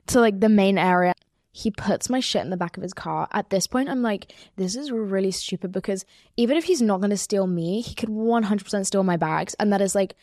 to 0.08 0.20
like 0.20 0.40
the 0.40 0.50
main 0.50 0.78
area. 0.78 1.14
He 1.52 1.72
puts 1.72 2.10
my 2.10 2.20
shit 2.22 2.42
in 2.42 2.52
the 2.52 2.58
back 2.58 2.78
of 2.78 2.84
his 2.84 2.94
car. 2.94 3.28
At 3.34 3.50
this 3.50 3.68
point, 3.68 3.90
I'm 3.90 4.02
like, 4.02 4.34
this 4.56 4.76
is 4.76 4.92
really 4.92 5.32
stupid 5.32 5.72
because 5.72 6.06
even 6.38 6.56
if 6.56 6.64
he's 6.64 6.82
not 6.82 7.02
going 7.02 7.10
to 7.10 7.18
steal 7.18 7.48
me, 7.48 7.82
he 7.82 7.96
could 7.96 8.10
100% 8.10 8.86
steal 8.86 9.04
my 9.04 9.18
bags. 9.18 9.56
And 9.60 9.74
that 9.74 9.82
is 9.82 9.94
like 9.94 10.16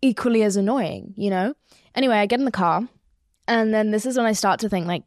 equally 0.00 0.42
as 0.44 0.56
annoying, 0.56 1.12
you 1.16 1.30
know? 1.30 1.54
Anyway, 1.94 2.16
I 2.16 2.26
get 2.26 2.38
in 2.38 2.46
the 2.46 2.50
car. 2.50 2.88
And 3.46 3.74
then 3.74 3.90
this 3.90 4.06
is 4.06 4.16
when 4.16 4.26
I 4.26 4.32
start 4.32 4.60
to 4.60 4.68
think, 4.68 4.86
like, 4.86 5.02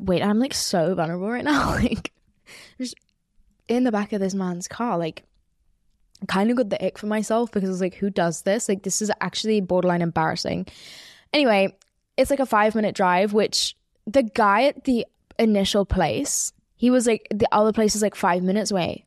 wait, 0.00 0.22
I'm 0.22 0.38
like 0.38 0.54
so 0.54 0.94
vulnerable 0.94 1.28
right 1.28 1.44
now. 1.44 1.70
like, 1.74 2.12
just 2.78 2.94
in 3.68 3.84
the 3.84 3.92
back 3.92 4.12
of 4.12 4.20
this 4.20 4.34
man's 4.34 4.66
car. 4.66 4.98
Like, 4.98 5.24
kind 6.28 6.50
of 6.50 6.56
got 6.56 6.70
the 6.70 6.84
ick 6.84 6.98
for 6.98 7.06
myself 7.06 7.50
because 7.50 7.68
I 7.68 7.72
was 7.72 7.80
like, 7.80 7.94
who 7.94 8.10
does 8.10 8.42
this? 8.42 8.68
Like, 8.68 8.82
this 8.82 9.02
is 9.02 9.10
actually 9.20 9.60
borderline 9.60 10.02
embarrassing. 10.02 10.66
Anyway, 11.32 11.76
it's 12.16 12.30
like 12.30 12.40
a 12.40 12.46
five 12.46 12.74
minute 12.74 12.94
drive, 12.94 13.32
which 13.32 13.76
the 14.06 14.22
guy 14.22 14.64
at 14.64 14.84
the 14.84 15.06
initial 15.38 15.84
place, 15.84 16.52
he 16.76 16.90
was 16.90 17.06
like, 17.06 17.26
the 17.30 17.48
other 17.52 17.72
place 17.72 17.94
is 17.96 18.02
like 18.02 18.14
five 18.14 18.42
minutes 18.42 18.70
away. 18.70 19.06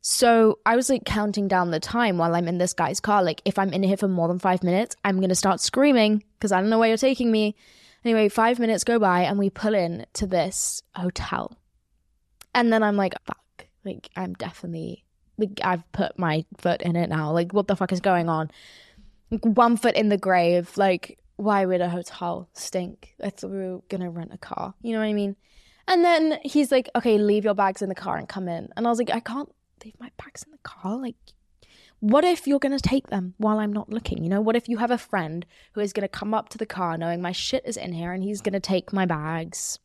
So 0.00 0.60
I 0.64 0.76
was 0.76 0.88
like 0.88 1.04
counting 1.04 1.48
down 1.48 1.72
the 1.72 1.80
time 1.80 2.16
while 2.16 2.34
I'm 2.36 2.46
in 2.46 2.58
this 2.58 2.72
guy's 2.72 3.00
car. 3.00 3.24
Like, 3.24 3.42
if 3.44 3.58
I'm 3.58 3.72
in 3.72 3.82
here 3.82 3.96
for 3.96 4.06
more 4.06 4.28
than 4.28 4.38
five 4.38 4.62
minutes, 4.62 4.94
I'm 5.04 5.16
going 5.16 5.30
to 5.30 5.34
start 5.34 5.60
screaming 5.60 6.22
because 6.38 6.52
I 6.52 6.60
don't 6.60 6.70
know 6.70 6.78
where 6.78 6.88
you're 6.88 6.96
taking 6.96 7.32
me. 7.32 7.56
Anyway, 8.04 8.28
five 8.28 8.60
minutes 8.60 8.84
go 8.84 9.00
by 9.00 9.22
and 9.22 9.36
we 9.36 9.50
pull 9.50 9.74
in 9.74 10.06
to 10.12 10.28
this 10.28 10.82
hotel. 10.94 11.56
And 12.54 12.72
then 12.72 12.84
I'm 12.84 12.96
like, 12.96 13.14
fuck, 13.24 13.66
like, 13.84 14.08
I'm 14.14 14.34
definitely 14.34 15.04
I've 15.62 15.90
put 15.92 16.18
my 16.18 16.44
foot 16.58 16.82
in 16.82 16.96
it 16.96 17.08
now. 17.08 17.32
Like, 17.32 17.52
what 17.52 17.68
the 17.68 17.76
fuck 17.76 17.92
is 17.92 18.00
going 18.00 18.28
on? 18.28 18.50
One 19.42 19.76
foot 19.76 19.96
in 19.96 20.08
the 20.08 20.16
grave. 20.16 20.76
Like, 20.76 21.18
why 21.36 21.66
would 21.66 21.80
a 21.80 21.88
hotel 21.88 22.48
stink? 22.54 23.14
I 23.22 23.30
thought 23.30 23.50
we 23.50 23.58
were 23.58 23.80
gonna 23.88 24.10
rent 24.10 24.32
a 24.32 24.38
car. 24.38 24.74
You 24.82 24.92
know 24.92 25.00
what 25.00 25.06
I 25.06 25.12
mean? 25.12 25.36
And 25.88 26.04
then 26.04 26.38
he's 26.42 26.72
like, 26.72 26.88
okay, 26.96 27.18
leave 27.18 27.44
your 27.44 27.54
bags 27.54 27.82
in 27.82 27.88
the 27.88 27.94
car 27.94 28.16
and 28.16 28.28
come 28.28 28.48
in. 28.48 28.68
And 28.76 28.86
I 28.86 28.90
was 28.90 28.98
like, 28.98 29.10
I 29.10 29.20
can't 29.20 29.52
leave 29.84 29.94
my 30.00 30.10
bags 30.16 30.42
in 30.42 30.50
the 30.50 30.58
car. 30.58 30.96
Like, 30.96 31.14
what 32.00 32.24
if 32.24 32.46
you're 32.46 32.58
gonna 32.58 32.78
take 32.78 33.08
them 33.08 33.34
while 33.36 33.58
I'm 33.58 33.72
not 33.72 33.90
looking? 33.90 34.22
You 34.22 34.30
know, 34.30 34.40
what 34.40 34.56
if 34.56 34.68
you 34.68 34.78
have 34.78 34.90
a 34.90 34.98
friend 34.98 35.46
who 35.72 35.80
is 35.80 35.92
gonna 35.92 36.08
come 36.08 36.34
up 36.34 36.48
to 36.50 36.58
the 36.58 36.66
car 36.66 36.96
knowing 36.98 37.20
my 37.20 37.32
shit 37.32 37.64
is 37.66 37.76
in 37.76 37.92
here 37.92 38.12
and 38.12 38.22
he's 38.22 38.40
gonna 38.40 38.60
take 38.60 38.92
my 38.92 39.06
bags 39.06 39.78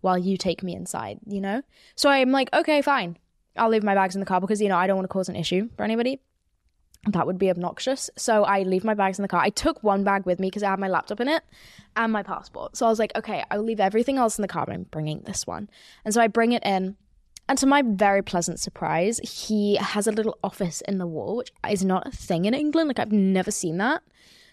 while 0.00 0.18
you 0.18 0.36
take 0.36 0.62
me 0.62 0.74
inside, 0.74 1.18
you 1.26 1.40
know? 1.40 1.62
So 1.96 2.08
I'm 2.08 2.30
like, 2.30 2.50
okay, 2.52 2.82
fine. 2.82 3.18
I'll 3.58 3.68
leave 3.68 3.84
my 3.84 3.94
bags 3.94 4.14
in 4.14 4.20
the 4.20 4.26
car 4.26 4.40
because, 4.40 4.60
you 4.60 4.68
know, 4.68 4.76
I 4.76 4.86
don't 4.86 4.96
want 4.96 5.04
to 5.04 5.12
cause 5.12 5.28
an 5.28 5.36
issue 5.36 5.68
for 5.76 5.82
anybody. 5.82 6.20
That 7.06 7.26
would 7.26 7.38
be 7.38 7.48
obnoxious. 7.50 8.10
So 8.16 8.44
I 8.44 8.62
leave 8.62 8.84
my 8.84 8.94
bags 8.94 9.18
in 9.18 9.22
the 9.22 9.28
car. 9.28 9.40
I 9.40 9.50
took 9.50 9.82
one 9.82 10.04
bag 10.04 10.26
with 10.26 10.40
me 10.40 10.48
because 10.48 10.62
I 10.62 10.70
had 10.70 10.80
my 10.80 10.88
laptop 10.88 11.20
in 11.20 11.28
it 11.28 11.42
and 11.96 12.12
my 12.12 12.22
passport. 12.22 12.76
So 12.76 12.86
I 12.86 12.88
was 12.88 12.98
like, 12.98 13.12
okay, 13.16 13.44
I'll 13.50 13.62
leave 13.62 13.80
everything 13.80 14.18
else 14.18 14.38
in 14.38 14.42
the 14.42 14.48
car, 14.48 14.66
but 14.66 14.74
I'm 14.74 14.82
bringing 14.84 15.20
this 15.20 15.46
one. 15.46 15.70
And 16.04 16.12
so 16.12 16.20
I 16.20 16.26
bring 16.26 16.52
it 16.52 16.62
in. 16.64 16.96
And 17.48 17.56
to 17.58 17.66
my 17.66 17.82
very 17.82 18.22
pleasant 18.22 18.60
surprise, 18.60 19.20
he 19.22 19.76
has 19.76 20.06
a 20.06 20.12
little 20.12 20.38
office 20.44 20.82
in 20.82 20.98
the 20.98 21.06
wall, 21.06 21.36
which 21.36 21.52
is 21.70 21.84
not 21.84 22.06
a 22.06 22.10
thing 22.10 22.44
in 22.44 22.52
England. 22.52 22.88
Like, 22.88 22.98
I've 22.98 23.12
never 23.12 23.50
seen 23.50 23.78
that. 23.78 24.02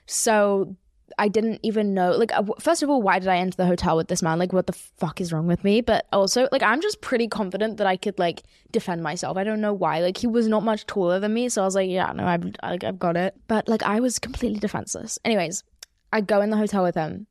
So 0.05 0.77
I 1.17 1.27
didn't 1.27 1.59
even 1.63 1.93
know. 1.93 2.11
Like, 2.11 2.33
uh, 2.33 2.43
first 2.59 2.83
of 2.83 2.89
all, 2.89 3.01
why 3.01 3.19
did 3.19 3.27
I 3.27 3.37
enter 3.37 3.57
the 3.57 3.65
hotel 3.65 3.95
with 3.95 4.07
this 4.07 4.21
man? 4.21 4.39
Like, 4.39 4.53
what 4.53 4.67
the 4.67 4.73
fuck 4.73 5.21
is 5.21 5.31
wrong 5.31 5.47
with 5.47 5.63
me? 5.63 5.81
But 5.81 6.07
also, 6.11 6.47
like, 6.51 6.63
I'm 6.63 6.81
just 6.81 7.01
pretty 7.01 7.27
confident 7.27 7.77
that 7.77 7.87
I 7.87 7.95
could 7.95 8.17
like 8.19 8.43
defend 8.71 9.03
myself. 9.03 9.37
I 9.37 9.43
don't 9.43 9.61
know 9.61 9.73
why. 9.73 9.99
Like, 9.99 10.17
he 10.17 10.27
was 10.27 10.47
not 10.47 10.63
much 10.63 10.85
taller 10.85 11.19
than 11.19 11.33
me, 11.33 11.49
so 11.49 11.61
I 11.61 11.65
was 11.65 11.75
like, 11.75 11.89
yeah, 11.89 12.11
no, 12.11 12.25
I've 12.25 12.43
like, 12.63 12.83
I've 12.83 12.99
got 12.99 13.17
it. 13.17 13.35
But 13.47 13.67
like, 13.67 13.83
I 13.83 13.99
was 13.99 14.19
completely 14.19 14.59
defenseless. 14.59 15.19
Anyways, 15.23 15.63
I 16.11 16.21
go 16.21 16.41
in 16.41 16.49
the 16.49 16.57
hotel 16.57 16.83
with 16.83 16.95
him, 16.95 17.27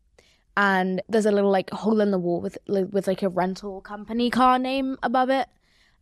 and 0.56 1.02
there's 1.08 1.26
a 1.26 1.32
little 1.32 1.50
like 1.50 1.70
hole 1.70 2.00
in 2.00 2.10
the 2.10 2.18
wall 2.18 2.40
with 2.40 2.56
like, 2.68 2.86
with 2.92 3.06
like 3.06 3.22
a 3.22 3.28
rental 3.28 3.80
company 3.80 4.30
car 4.30 4.58
name 4.58 4.96
above 5.02 5.30
it, 5.30 5.48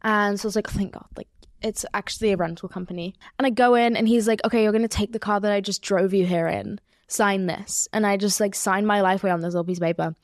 and 0.03 0.39
so 0.39 0.47
I 0.47 0.49
was 0.49 0.57
like, 0.57 0.69
thank 0.69 0.93
God, 0.93 1.07
like 1.17 1.29
it's 1.63 1.87
actually 1.95 2.33
a 2.33 2.37
rental 2.37 2.69
company. 2.69 3.15
And 3.39 3.47
I 3.47 3.51
go 3.51 3.75
in, 3.75 3.97
and 3.97 4.07
he's 4.07 4.29
like, 4.29 4.41
okay, 4.45 4.63
you're 4.63 4.73
gonna 4.73 4.89
take 4.89 5.13
the 5.13 5.19
car 5.19 5.41
that 5.41 5.53
I 5.53 5.61
just 5.61 5.81
drove 5.81 6.13
you 6.13 6.27
here 6.27 6.49
in 6.49 6.81
sign 7.13 7.47
this. 7.47 7.89
And 7.93 8.07
I 8.07 8.17
just 8.17 8.41
like 8.41 8.55
signed 8.55 8.87
my 8.87 9.01
life 9.01 9.23
away 9.23 9.33
on 9.33 9.41
this 9.41 9.55
little 9.55 9.65
piece 9.65 9.79
of 9.79 9.83
paper. 9.83 10.15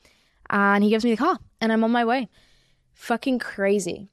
And 0.49 0.83
he 0.83 0.89
gives 0.89 1.05
me 1.05 1.11
the 1.11 1.17
car 1.17 1.37
and 1.61 1.71
I'm 1.71 1.83
on 1.83 1.91
my 1.91 2.05
way. 2.05 2.29
Fucking 2.93 3.39
crazy. 3.39 4.09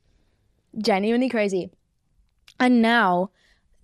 Genuinely 0.78 1.28
crazy. 1.28 1.70
And 2.60 2.82
now 2.82 3.30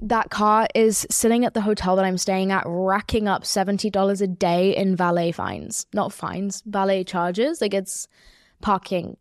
that 0.01 0.31
car 0.31 0.67
is 0.75 1.07
sitting 1.11 1.45
at 1.45 1.55
the 1.55 1.61
hotel 1.61 1.97
that 1.97 2.05
I'm 2.05 2.19
staying 2.19 2.53
at, 2.53 2.65
racking 2.67 3.29
up 3.29 3.45
$70 3.45 4.21
a 4.21 4.27
day 4.27 4.77
in 4.77 4.97
valet 4.97 5.33
fines. 5.33 5.87
Not 5.93 6.13
fines, 6.13 6.63
valet 6.67 7.05
charges. 7.05 7.61
Like 7.61 7.75
it's 7.75 8.09
parking 8.61 9.17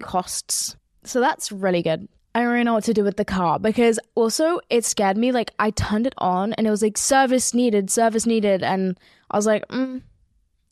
costs. 0.00 0.76
So 1.04 1.20
that's 1.20 1.52
really 1.52 1.82
good. 1.82 2.08
I 2.36 2.40
don't 2.40 2.48
really 2.48 2.64
know 2.64 2.74
what 2.74 2.84
to 2.84 2.92
do 2.92 3.02
with 3.02 3.16
the 3.16 3.24
car 3.24 3.58
because 3.58 3.98
also 4.14 4.60
it 4.68 4.84
scared 4.84 5.16
me. 5.16 5.32
Like 5.32 5.54
I 5.58 5.70
turned 5.70 6.06
it 6.06 6.12
on 6.18 6.52
and 6.52 6.66
it 6.66 6.70
was 6.70 6.82
like 6.82 6.98
service 6.98 7.54
needed, 7.54 7.90
service 7.90 8.26
needed, 8.26 8.62
and 8.62 9.00
I 9.30 9.38
was 9.38 9.46
like, 9.46 9.66
mm, 9.68 10.02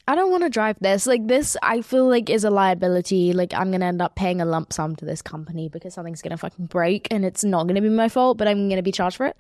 I 0.07 0.15
don't 0.15 0.31
want 0.31 0.43
to 0.43 0.51
drive 0.51 0.77
this. 0.81 1.07
Like 1.07 1.27
this, 1.27 1.57
I 1.63 1.81
feel 1.81 2.07
like 2.07 2.29
is 2.29 2.45
a 2.45 2.51
liability. 2.51 3.33
Like 3.33 3.55
I'm 3.55 3.71
gonna 3.71 3.87
end 3.87 4.03
up 4.03 4.15
paying 4.15 4.43
a 4.43 4.45
lump 4.45 4.75
sum 4.75 4.95
to 4.97 5.07
this 5.07 5.23
company 5.23 5.71
because 5.71 5.95
something's 5.95 6.21
gonna 6.21 6.37
fucking 6.37 6.67
break 6.67 7.09
and 7.11 7.25
it's 7.25 7.45
not 7.45 7.67
gonna 7.67 7.81
be 7.81 7.89
my 7.89 8.11
fault, 8.11 8.37
but 8.37 8.47
I'm 8.47 8.69
gonna 8.69 8.83
be 8.83 8.93
charged 8.93 9.17
for 9.17 9.25
it. 9.25 9.37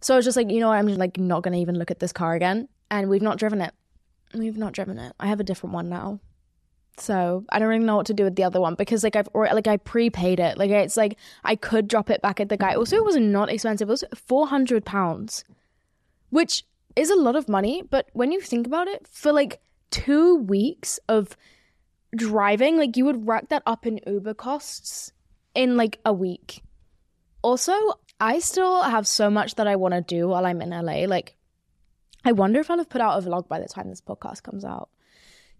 So 0.00 0.14
I 0.14 0.16
was 0.16 0.24
just 0.24 0.36
like, 0.36 0.50
you 0.50 0.58
know 0.58 0.70
what? 0.70 0.78
I'm 0.78 0.88
just 0.88 0.98
like 0.98 1.16
not 1.16 1.44
gonna 1.44 1.58
even 1.58 1.78
look 1.78 1.92
at 1.92 2.00
this 2.00 2.12
car 2.12 2.34
again. 2.34 2.68
And 2.90 3.08
we've 3.08 3.22
not 3.22 3.38
driven 3.38 3.60
it. 3.60 3.72
We've 4.34 4.58
not 4.58 4.72
driven 4.72 4.98
it. 4.98 5.12
I 5.20 5.28
have 5.28 5.38
a 5.38 5.44
different 5.44 5.74
one 5.74 5.88
now. 5.88 6.18
So 6.98 7.44
I 7.50 7.58
don't 7.58 7.68
really 7.68 7.84
know 7.84 7.96
what 7.96 8.06
to 8.06 8.14
do 8.14 8.24
with 8.24 8.36
the 8.36 8.44
other 8.44 8.60
one 8.60 8.74
because 8.74 9.02
like 9.02 9.16
I've 9.16 9.28
already 9.28 9.54
like 9.54 9.66
I 9.66 9.78
prepaid 9.78 10.38
it. 10.40 10.58
Like 10.58 10.70
it's 10.70 10.96
like 10.96 11.18
I 11.42 11.56
could 11.56 11.88
drop 11.88 12.10
it 12.10 12.22
back 12.22 12.40
at 12.40 12.48
the 12.48 12.56
guy. 12.56 12.74
Also, 12.74 12.96
it 12.96 13.04
was 13.04 13.16
not 13.16 13.50
expensive. 13.50 13.88
It 13.88 13.90
was 13.90 14.04
four 14.14 14.48
hundred 14.48 14.84
pounds, 14.84 15.44
which 16.30 16.64
is 16.94 17.10
a 17.10 17.16
lot 17.16 17.36
of 17.36 17.48
money. 17.48 17.82
But 17.82 18.08
when 18.12 18.30
you 18.30 18.40
think 18.40 18.66
about 18.66 18.88
it, 18.88 19.06
for 19.06 19.32
like 19.32 19.60
two 19.90 20.36
weeks 20.36 21.00
of 21.08 21.36
driving, 22.14 22.76
like 22.76 22.96
you 22.96 23.06
would 23.06 23.26
rack 23.26 23.48
that 23.48 23.62
up 23.64 23.86
in 23.86 24.00
Uber 24.06 24.34
costs 24.34 25.12
in 25.54 25.76
like 25.76 25.98
a 26.04 26.12
week. 26.12 26.62
Also, 27.40 27.74
I 28.20 28.38
still 28.38 28.82
have 28.82 29.06
so 29.06 29.30
much 29.30 29.56
that 29.56 29.66
I 29.66 29.76
want 29.76 29.94
to 29.94 30.00
do 30.00 30.28
while 30.28 30.46
I'm 30.46 30.60
in 30.60 30.70
LA. 30.70 31.06
Like, 31.06 31.36
I 32.24 32.32
wonder 32.32 32.60
if 32.60 32.70
I'll 32.70 32.78
have 32.78 32.88
put 32.88 33.00
out 33.00 33.20
a 33.20 33.26
vlog 33.26 33.48
by 33.48 33.58
the 33.58 33.66
time 33.66 33.88
this 33.88 34.00
podcast 34.00 34.44
comes 34.44 34.64
out 34.64 34.90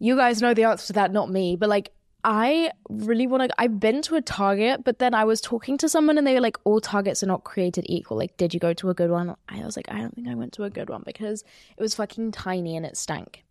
you 0.03 0.17
guys 0.17 0.43
know 0.43 0.53
the 0.53 0.65
answer 0.65 0.89
to 0.89 0.93
that, 0.95 1.13
not 1.13 1.31
me. 1.31 1.55
But 1.55 1.69
like, 1.69 1.93
I 2.25 2.73
really 2.89 3.29
want 3.29 3.49
to. 3.49 3.61
I've 3.61 3.79
been 3.79 4.03
to 4.03 4.17
a 4.17 4.21
Target, 4.21 4.83
but 4.83 4.99
then 4.99 5.15
I 5.15 5.23
was 5.23 5.41
talking 5.41 5.79
to 5.79 5.89
someone 5.89 6.19
and 6.19 6.27
they 6.27 6.35
were 6.35 6.41
like, 6.41 6.57
all 6.65 6.81
Targets 6.81 7.23
are 7.23 7.27
not 7.27 7.45
created 7.45 7.87
equal. 7.89 8.17
Like, 8.17 8.37
did 8.37 8.53
you 8.53 8.59
go 8.59 8.73
to 8.75 8.91
a 8.91 8.95
good 8.95 9.11
one? 9.11 9.37
I 9.49 9.61
was 9.61 9.77
like, 9.77 9.87
I 9.89 10.01
don't 10.01 10.13
think 10.13 10.27
I 10.27 10.35
went 10.35 10.55
to 10.55 10.65
a 10.65 10.71
good 10.71 10.91
one 10.91 11.05
because 11.07 11.45
it 11.77 11.81
was 11.81 11.95
fucking 11.95 12.33
tiny 12.33 12.77
and 12.77 12.85
it 12.85 12.97
stank. 12.97 13.45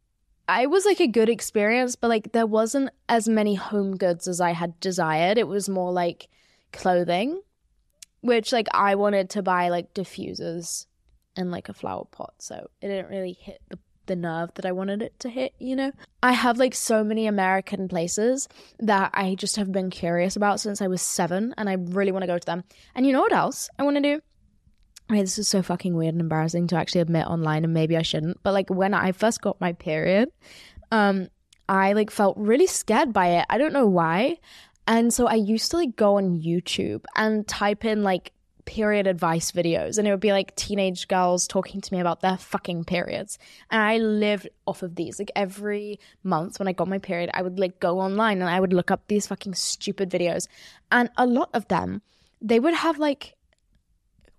I 0.50 0.66
was 0.66 0.84
like 0.84 1.00
a 1.00 1.08
good 1.08 1.30
experience, 1.30 1.96
but 1.96 2.10
like 2.10 2.34
there 2.34 2.46
wasn't 2.46 2.90
as 3.08 3.30
many 3.30 3.56
home 3.56 3.96
goods 3.96 4.28
as 4.28 4.42
I 4.42 4.52
had 4.52 4.78
desired. 4.82 5.38
It 5.38 5.48
was 5.48 5.70
more 5.70 5.94
like 5.94 6.28
clothing, 6.74 7.42
which 8.20 8.52
like 8.52 8.68
I 8.74 8.96
wanted 8.96 9.30
to 9.32 9.42
buy 9.42 9.70
like 9.70 9.94
diffusers 9.94 10.86
and 11.38 11.50
like 11.50 11.70
a 11.70 11.74
flower 11.74 12.04
pot. 12.12 12.34
So 12.40 12.70
it 12.82 12.90
didn't 12.90 13.10
really 13.10 13.38
hit 13.40 13.62
the 13.70 13.80
the 14.12 14.16
nerve 14.16 14.54
that 14.56 14.66
I 14.66 14.74
wanted 14.74 15.02
it 15.02 15.18
to 15.22 15.30
hit, 15.30 15.54
you 15.58 15.76
know? 15.76 15.92
I 16.22 16.34
have 16.34 16.58
like 16.58 16.76
so 16.76 17.04
many 17.04 17.28
American 17.28 17.88
places 17.88 18.50
that 18.80 19.12
I 19.14 19.36
just 19.36 19.56
have 19.56 19.72
been 19.72 19.90
curious 19.90 20.36
about 20.36 20.60
since 20.60 20.82
I 20.82 20.88
was 20.88 21.02
seven 21.02 21.56
and 21.58 21.70
I 21.70 21.74
really 21.74 22.12
want 22.12 22.24
to 22.24 22.28
go 22.28 22.38
to 22.38 22.46
them. 22.46 22.64
And 22.94 23.08
you 23.08 23.14
know 23.14 23.22
what 23.22 23.34
else 23.34 23.70
I 23.80 23.84
want 23.84 23.96
to 23.96 24.02
do? 24.02 24.22
I 25.10 25.14
mean, 25.14 25.24
this 25.24 25.40
is 25.40 25.48
so 25.48 25.62
fucking 25.62 25.96
weird 25.96 26.14
and 26.14 26.22
embarrassing 26.22 26.68
to 26.68 26.78
actually 26.78 27.02
admit 27.02 27.28
online, 27.28 27.66
and 27.66 27.74
maybe 27.74 27.98
I 27.98 28.02
shouldn't. 28.02 28.42
But 28.44 28.54
like 28.54 28.70
when 28.70 28.94
I 28.94 29.12
first 29.12 29.42
got 29.42 29.60
my 29.60 29.74
period, 29.74 30.30
um, 30.92 31.28
I 31.68 31.94
like 31.94 32.12
felt 32.12 32.38
really 32.38 32.68
scared 32.68 33.12
by 33.12 33.40
it. 33.40 33.46
I 33.50 33.58
don't 33.58 33.74
know 33.74 33.88
why. 33.88 34.38
And 34.88 35.14
so 35.14 35.28
I 35.28 35.36
used 35.36 35.72
to 35.72 35.78
like 35.78 35.96
go 35.96 36.18
on 36.18 36.42
YouTube 36.42 37.04
and 37.16 37.48
type 37.48 37.86
in 37.86 38.04
like 38.04 38.32
period 38.66 39.08
advice 39.08 39.52
videos 39.52 39.98
and 39.98 40.08
it 40.08 40.12
would 40.12 40.20
be 40.20 40.32
like 40.32 40.56
teenage 40.56 41.08
girls 41.08 41.48
talking 41.48 41.82
to 41.82 41.94
me 41.94 42.00
about 42.00 42.22
their 42.22 42.38
fucking 42.38 42.84
periods. 42.84 43.38
And 43.70 43.82
i 43.82 43.98
lived 43.98 44.50
off 44.66 44.84
of 44.84 44.96
these. 44.96 45.20
Like 45.20 45.32
every 45.36 46.00
month 46.24 46.60
when 46.60 46.68
i 46.68 46.74
got 46.74 46.88
my 46.88 47.00
period 47.00 47.30
i 47.34 47.42
would 47.42 47.60
like 47.60 47.80
go 47.80 48.00
online 48.00 48.42
and 48.42 48.50
i 48.50 48.60
would 48.60 48.74
look 48.74 48.92
up 48.92 49.08
these 49.08 49.28
fucking 49.28 49.56
stupid 49.56 50.10
videos. 50.10 50.48
And 50.92 51.10
a 51.18 51.26
lot 51.26 51.50
of 51.54 51.68
them 51.68 52.02
they 52.42 52.60
would 52.60 52.74
have 52.74 52.98
like 52.98 53.36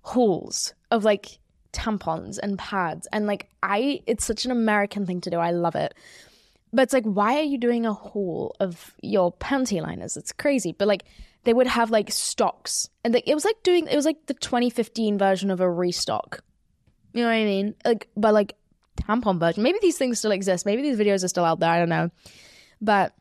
hauls 0.02 0.74
of 0.90 1.04
like 1.04 1.38
tampons 1.72 2.38
and 2.42 2.58
pads. 2.58 3.08
And 3.12 3.26
like 3.26 3.48
i 3.62 4.02
it's 4.06 4.24
such 4.24 4.44
an 4.44 4.50
american 4.50 5.06
thing 5.06 5.20
to 5.22 5.30
do. 5.30 5.38
I 5.38 5.50
love 5.50 5.74
it. 5.74 5.94
But 6.72 6.82
it's 6.82 6.92
like 6.92 7.04
why 7.04 7.38
are 7.38 7.44
you 7.44 7.58
doing 7.58 7.87
a 7.87 7.92
haul 7.92 8.54
of 8.61 8.94
your 9.02 9.32
panty 9.32 9.82
liners? 9.82 10.16
It's 10.16 10.32
crazy. 10.32 10.72
But 10.72 10.88
like 10.88 11.04
they 11.44 11.52
would 11.52 11.66
have 11.66 11.90
like 11.90 12.11
stocks. 12.11 12.88
And 13.05 13.14
it 13.14 13.35
was 13.35 13.44
like 13.44 13.62
doing 13.62 13.87
it 13.87 13.96
was 13.96 14.05
like 14.05 14.26
the 14.26 14.35
2015 14.35 15.18
version 15.18 15.50
of 15.50 15.61
a 15.61 15.70
restock. 15.70 16.42
You 17.12 17.22
know 17.22 17.28
what 17.28 17.35
i 17.35 17.44
mean? 17.44 17.74
Like 17.85 18.09
but 18.16 18.35
like 18.35 18.57
tampon 19.00 19.38
version. 19.38 19.62
Maybe 19.62 19.78
these 19.83 19.98
things 19.98 20.18
still 20.18 20.31
exist. 20.31 20.66
Maybe 20.66 20.83
these 20.83 20.98
videos 20.98 21.24
are 21.24 21.28
still 21.28 21.44
out 21.44 21.61
there. 21.61 21.70
I 21.70 21.78
don't 21.78 21.88
know. 21.88 22.11
But 22.81 23.14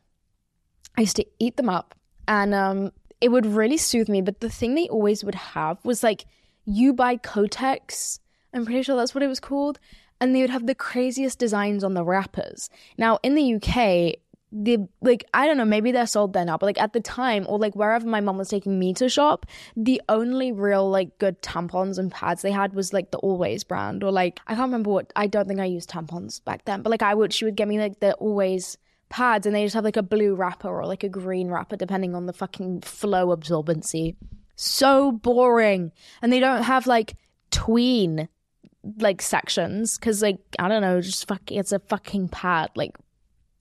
i 0.96 1.00
used 1.02 1.16
to 1.16 1.26
eat 1.38 1.56
them 1.56 1.68
up. 1.68 1.94
And 2.28 2.54
um 2.54 2.92
it 3.20 3.30
would 3.30 3.46
really 3.46 3.76
soothe 3.76 4.08
me. 4.08 4.20
But 4.20 4.40
the 4.40 4.50
thing 4.50 4.74
they 4.74 4.88
always 4.88 5.24
would 5.24 5.34
have 5.34 5.78
was 5.84 6.02
like 6.02 6.26
U 6.64 6.92
by 6.92 7.16
Kotex. 7.16 8.18
I'm 8.54 8.64
pretty 8.64 8.82
sure 8.82 8.96
that's 8.96 9.14
what 9.14 9.22
it 9.22 9.28
was 9.28 9.40
called. 9.40 9.78
And 10.20 10.34
they 10.34 10.40
would 10.40 10.50
have 10.50 10.66
the 10.66 10.74
craziest 10.74 11.38
designs 11.38 11.82
on 11.82 11.94
the 11.94 12.04
wrappers. 12.04 12.70
Now 12.96 13.18
in 13.22 13.34
the 13.34 13.54
uk 13.54 14.21
the 14.52 14.86
like 15.00 15.24
I 15.32 15.46
don't 15.46 15.56
know, 15.56 15.64
maybe 15.64 15.92
they're 15.92 16.06
sold 16.06 16.34
there 16.34 16.44
now, 16.44 16.58
but 16.58 16.66
like 16.66 16.80
at 16.80 16.92
the 16.92 17.00
time 17.00 17.46
or 17.48 17.58
like 17.58 17.74
wherever 17.74 18.06
my 18.06 18.20
mom 18.20 18.36
was 18.36 18.50
taking 18.50 18.78
me 18.78 18.92
to 18.94 19.08
shop, 19.08 19.46
the 19.74 20.00
only 20.08 20.52
real 20.52 20.88
like 20.88 21.18
good 21.18 21.40
tampons 21.42 21.98
and 21.98 22.12
pads 22.12 22.42
they 22.42 22.52
had 22.52 22.74
was 22.74 22.92
like 22.92 23.10
the 23.10 23.18
Always 23.18 23.64
brand 23.64 24.04
or 24.04 24.12
like 24.12 24.40
I 24.46 24.54
can't 24.54 24.66
remember 24.66 24.90
what 24.90 25.12
I 25.16 25.26
don't 25.26 25.48
think 25.48 25.60
I 25.60 25.64
used 25.64 25.90
tampons 25.90 26.44
back 26.44 26.66
then, 26.66 26.82
but 26.82 26.90
like 26.90 27.02
I 27.02 27.14
would 27.14 27.32
she 27.32 27.46
would 27.46 27.56
get 27.56 27.66
me 27.66 27.78
like 27.78 28.00
the 28.00 28.12
Always 28.14 28.76
pads 29.08 29.46
and 29.46 29.54
they 29.54 29.64
just 29.64 29.74
have 29.74 29.84
like 29.84 29.96
a 29.96 30.02
blue 30.02 30.34
wrapper 30.34 30.68
or 30.68 30.86
like 30.86 31.04
a 31.04 31.08
green 31.08 31.48
wrapper 31.48 31.76
depending 31.76 32.14
on 32.14 32.26
the 32.26 32.32
fucking 32.32 32.82
flow 32.82 33.34
absorbency. 33.34 34.16
So 34.56 35.12
boring. 35.12 35.92
And 36.20 36.32
they 36.32 36.40
don't 36.40 36.62
have 36.62 36.86
like 36.86 37.14
tween 37.50 38.28
like 38.98 39.22
sections 39.22 39.98
because 39.98 40.22
like 40.22 40.40
I 40.58 40.68
don't 40.68 40.82
know, 40.82 41.00
just 41.00 41.26
fuck 41.26 41.50
it's 41.50 41.72
a 41.72 41.78
fucking 41.78 42.28
pad. 42.28 42.70
Like 42.74 42.96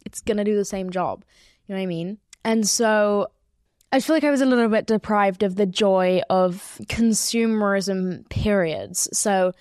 it's 0.05 0.21
gonna 0.21 0.43
do 0.43 0.55
the 0.55 0.65
same 0.65 0.89
job. 0.89 1.23
You 1.67 1.75
know 1.75 1.79
what 1.79 1.83
I 1.83 1.87
mean? 1.87 2.17
And 2.43 2.67
so 2.67 3.27
I 3.91 3.99
feel 3.99 4.15
like 4.15 4.23
I 4.23 4.31
was 4.31 4.41
a 4.41 4.45
little 4.45 4.69
bit 4.69 4.87
deprived 4.87 5.43
of 5.43 5.55
the 5.55 5.65
joy 5.65 6.21
of 6.29 6.79
consumerism 6.83 8.27
periods. 8.29 9.09
So 9.11 9.51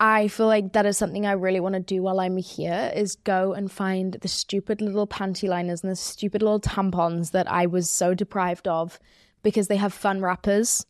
I 0.00 0.28
feel 0.28 0.46
like 0.46 0.72
that 0.72 0.86
is 0.86 0.96
something 0.96 1.26
I 1.26 1.32
really 1.32 1.60
want 1.60 1.74
to 1.74 1.80
do 1.80 2.02
while 2.02 2.20
I'm 2.20 2.38
here 2.38 2.90
is 2.96 3.16
go 3.16 3.52
and 3.52 3.70
find 3.70 4.14
the 4.14 4.28
stupid 4.28 4.80
little 4.80 5.06
panty 5.06 5.46
liners 5.46 5.82
and 5.82 5.92
the 5.92 5.96
stupid 5.96 6.40
little 6.40 6.60
tampons 6.60 7.32
that 7.32 7.50
I 7.50 7.66
was 7.66 7.90
so 7.90 8.14
deprived 8.14 8.66
of 8.66 8.98
because 9.42 9.68
they 9.68 9.76
have 9.76 9.92
fun 9.92 10.22
wrappers 10.22 10.86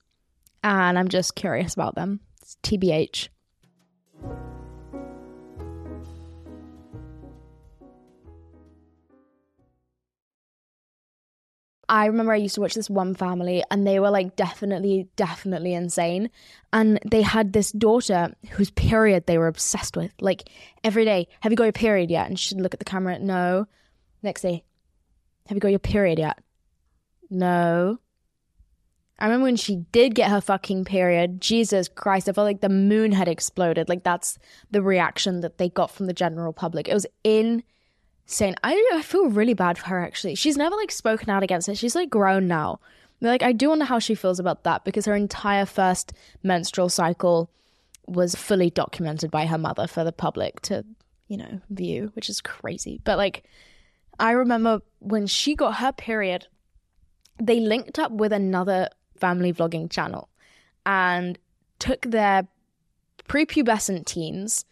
and 0.62 0.96
I'm 0.96 1.08
just 1.08 1.34
curious 1.34 1.74
about 1.74 1.96
them. 1.96 2.20
It's 2.40 2.56
TBH. 2.62 3.30
I 11.90 12.06
remember 12.06 12.32
I 12.32 12.36
used 12.36 12.54
to 12.54 12.60
watch 12.60 12.74
this 12.74 12.88
one 12.88 13.16
family 13.16 13.64
and 13.68 13.84
they 13.84 13.98
were 13.98 14.10
like 14.10 14.36
definitely, 14.36 15.08
definitely 15.16 15.74
insane. 15.74 16.30
And 16.72 17.00
they 17.04 17.20
had 17.20 17.52
this 17.52 17.72
daughter 17.72 18.32
whose 18.52 18.70
period 18.70 19.26
they 19.26 19.38
were 19.38 19.48
obsessed 19.48 19.96
with. 19.96 20.12
Like 20.20 20.48
every 20.84 21.04
day, 21.04 21.26
have 21.40 21.50
you 21.50 21.56
got 21.56 21.64
your 21.64 21.72
period 21.72 22.08
yet? 22.08 22.28
And 22.28 22.38
she'd 22.38 22.60
look 22.60 22.74
at 22.74 22.78
the 22.78 22.84
camera, 22.84 23.18
no. 23.18 23.66
Next 24.22 24.42
day, 24.42 24.62
have 25.48 25.56
you 25.56 25.60
got 25.60 25.70
your 25.70 25.80
period 25.80 26.20
yet? 26.20 26.38
No. 27.28 27.98
I 29.18 29.24
remember 29.24 29.46
when 29.46 29.56
she 29.56 29.84
did 29.90 30.14
get 30.14 30.30
her 30.30 30.40
fucking 30.40 30.84
period, 30.84 31.40
Jesus 31.40 31.88
Christ, 31.88 32.28
I 32.28 32.32
felt 32.32 32.46
like 32.46 32.60
the 32.60 32.68
moon 32.68 33.10
had 33.10 33.26
exploded. 33.26 33.88
Like 33.88 34.04
that's 34.04 34.38
the 34.70 34.80
reaction 34.80 35.40
that 35.40 35.58
they 35.58 35.68
got 35.68 35.90
from 35.90 36.06
the 36.06 36.12
general 36.12 36.52
public. 36.52 36.86
It 36.86 36.94
was 36.94 37.06
in 37.24 37.64
saying 38.30 38.54
I 38.62 38.90
I 38.94 39.02
feel 39.02 39.28
really 39.28 39.54
bad 39.54 39.76
for 39.76 39.88
her 39.88 40.00
actually. 40.00 40.34
She's 40.36 40.56
never 40.56 40.76
like 40.76 40.92
spoken 40.92 41.30
out 41.30 41.42
against 41.42 41.68
it. 41.68 41.76
She's 41.76 41.96
like 41.96 42.10
grown 42.10 42.46
now. 42.46 42.80
Like 43.20 43.42
I 43.42 43.52
do 43.52 43.68
wonder 43.68 43.84
how 43.84 43.98
she 43.98 44.14
feels 44.14 44.38
about 44.38 44.64
that 44.64 44.84
because 44.84 45.04
her 45.06 45.16
entire 45.16 45.66
first 45.66 46.12
menstrual 46.42 46.88
cycle 46.88 47.50
was 48.06 48.34
fully 48.34 48.70
documented 48.70 49.30
by 49.30 49.46
her 49.46 49.58
mother 49.58 49.86
for 49.86 50.04
the 50.04 50.12
public 50.12 50.60
to, 50.62 50.84
you 51.28 51.36
know, 51.36 51.60
view, 51.70 52.10
which 52.14 52.30
is 52.30 52.40
crazy. 52.40 53.00
But 53.04 53.18
like 53.18 53.44
I 54.18 54.32
remember 54.32 54.80
when 55.00 55.26
she 55.26 55.54
got 55.54 55.76
her 55.76 55.92
period, 55.92 56.46
they 57.42 57.58
linked 57.58 57.98
up 57.98 58.12
with 58.12 58.32
another 58.32 58.88
family 59.18 59.52
vlogging 59.52 59.90
channel 59.90 60.28
and 60.86 61.36
took 61.78 62.02
their 62.02 62.46
prepubescent 63.28 64.06
teens 64.06 64.64